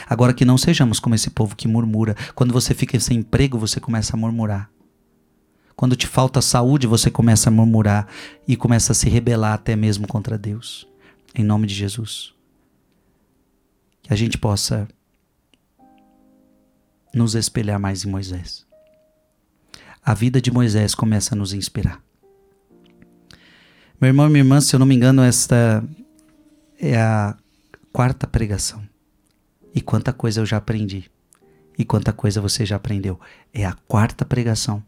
Agora 0.09 0.35
que 0.35 0.45
não 0.45 0.59
sejamos 0.59 0.99
como 0.99 1.15
esse 1.15 1.31
povo 1.31 1.55
que 1.55 1.69
murmura. 1.69 2.17
Quando 2.35 2.53
você 2.53 2.75
fica 2.75 2.99
sem 2.99 3.19
emprego, 3.19 3.59
você 3.59 3.79
começa 3.79 4.17
a 4.17 4.19
murmurar. 4.19 4.71
Quando 5.77 5.97
te 5.97 6.07
falta 6.07 6.41
saúde, 6.41 6.87
você 6.87 7.11
começa 7.11 7.51
a 7.51 7.53
murmurar 7.53 8.07
e 8.47 8.57
começa 8.57 8.93
a 8.93 8.95
se 8.95 9.09
rebelar 9.09 9.55
até 9.55 9.77
mesmo 9.77 10.07
contra 10.07 10.39
Deus. 10.39 10.87
Em 11.35 11.45
nome 11.45 11.67
de 11.67 11.75
Jesus. 11.75 12.33
Que 14.03 14.13
a 14.13 14.17
gente 14.17 14.39
possa 14.39 14.89
nos 17.13 17.35
espelhar 17.35 17.79
mais 17.79 18.05
em 18.05 18.11
Moisés 18.11 18.64
a 20.05 20.13
vida 20.13 20.41
de 20.41 20.51
Moisés 20.51 20.95
começa 20.95 21.35
a 21.35 21.39
nos 21.39 21.55
inspirar. 21.55 22.03
Meu 23.99 24.09
irmão 24.09 24.27
e 24.27 24.29
minha 24.29 24.43
irmã, 24.43 24.61
se 24.61 24.77
eu 24.77 24.79
não 24.79 24.87
me 24.87 24.95
engano, 24.95 25.23
esta 25.23 25.83
é 26.79 27.01
a 27.01 27.35
quarta 27.91 28.27
pregação. 28.27 28.83
E 29.75 29.81
quanta 29.81 30.13
coisa 30.13 30.43
eu 30.43 30.47
já 30.47 30.59
aprendi. 30.59 31.11
E 31.79 31.85
quanta 31.85 32.13
coisa 32.13 32.41
você 32.41 32.67
já 32.67 32.77
aprendeu. 32.77 33.19
É 33.53 33.65
a 33.65 33.73
quarta 33.73 34.27
pregação. 34.27 34.83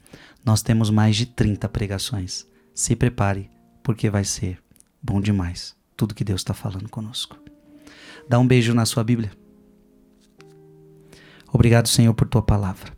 Nós 0.45 0.61
temos 0.61 0.91
mais 0.91 1.17
de 1.17 1.25
30 1.25 1.67
pregações. 1.71 2.47
Se 2.75 2.95
prepare, 2.95 3.51
porque 3.83 4.11
vai 4.11 4.23
ser 4.23 4.59
bom 5.03 5.21
demais 5.21 5.75
tudo 5.97 6.15
que 6.15 6.25
Deus 6.25 6.43
está 6.43 6.53
falando 6.53 6.91
conosco. 6.91 7.39
Dá 8.29 8.39
um 8.39 8.47
beijo 8.47 8.75
na 8.75 8.85
sua 8.85 9.03
Bíblia. 9.03 9.33
Obrigado, 11.51 11.89
Senhor, 11.89 12.13
por 12.13 12.29
tua 12.29 12.43
palavra 12.43 12.96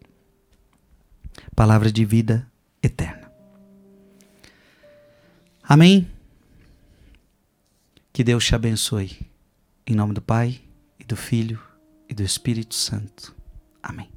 palavra 1.59 1.91
de 1.91 2.05
vida 2.05 2.49
eterna. 2.81 3.33
Amém? 5.61 6.09
Que 8.13 8.23
Deus 8.23 8.47
te 8.47 8.55
abençoe. 8.55 9.29
Em 9.85 9.93
nome 9.93 10.15
do 10.15 10.23
Pai, 10.23 10.61
e 11.01 11.05
do 11.05 11.17
Filho, 11.17 11.61
e 12.09 12.15
do 12.15 12.23
Espírito 12.23 12.77
Santo. 12.77 13.35
Amém. 13.83 14.09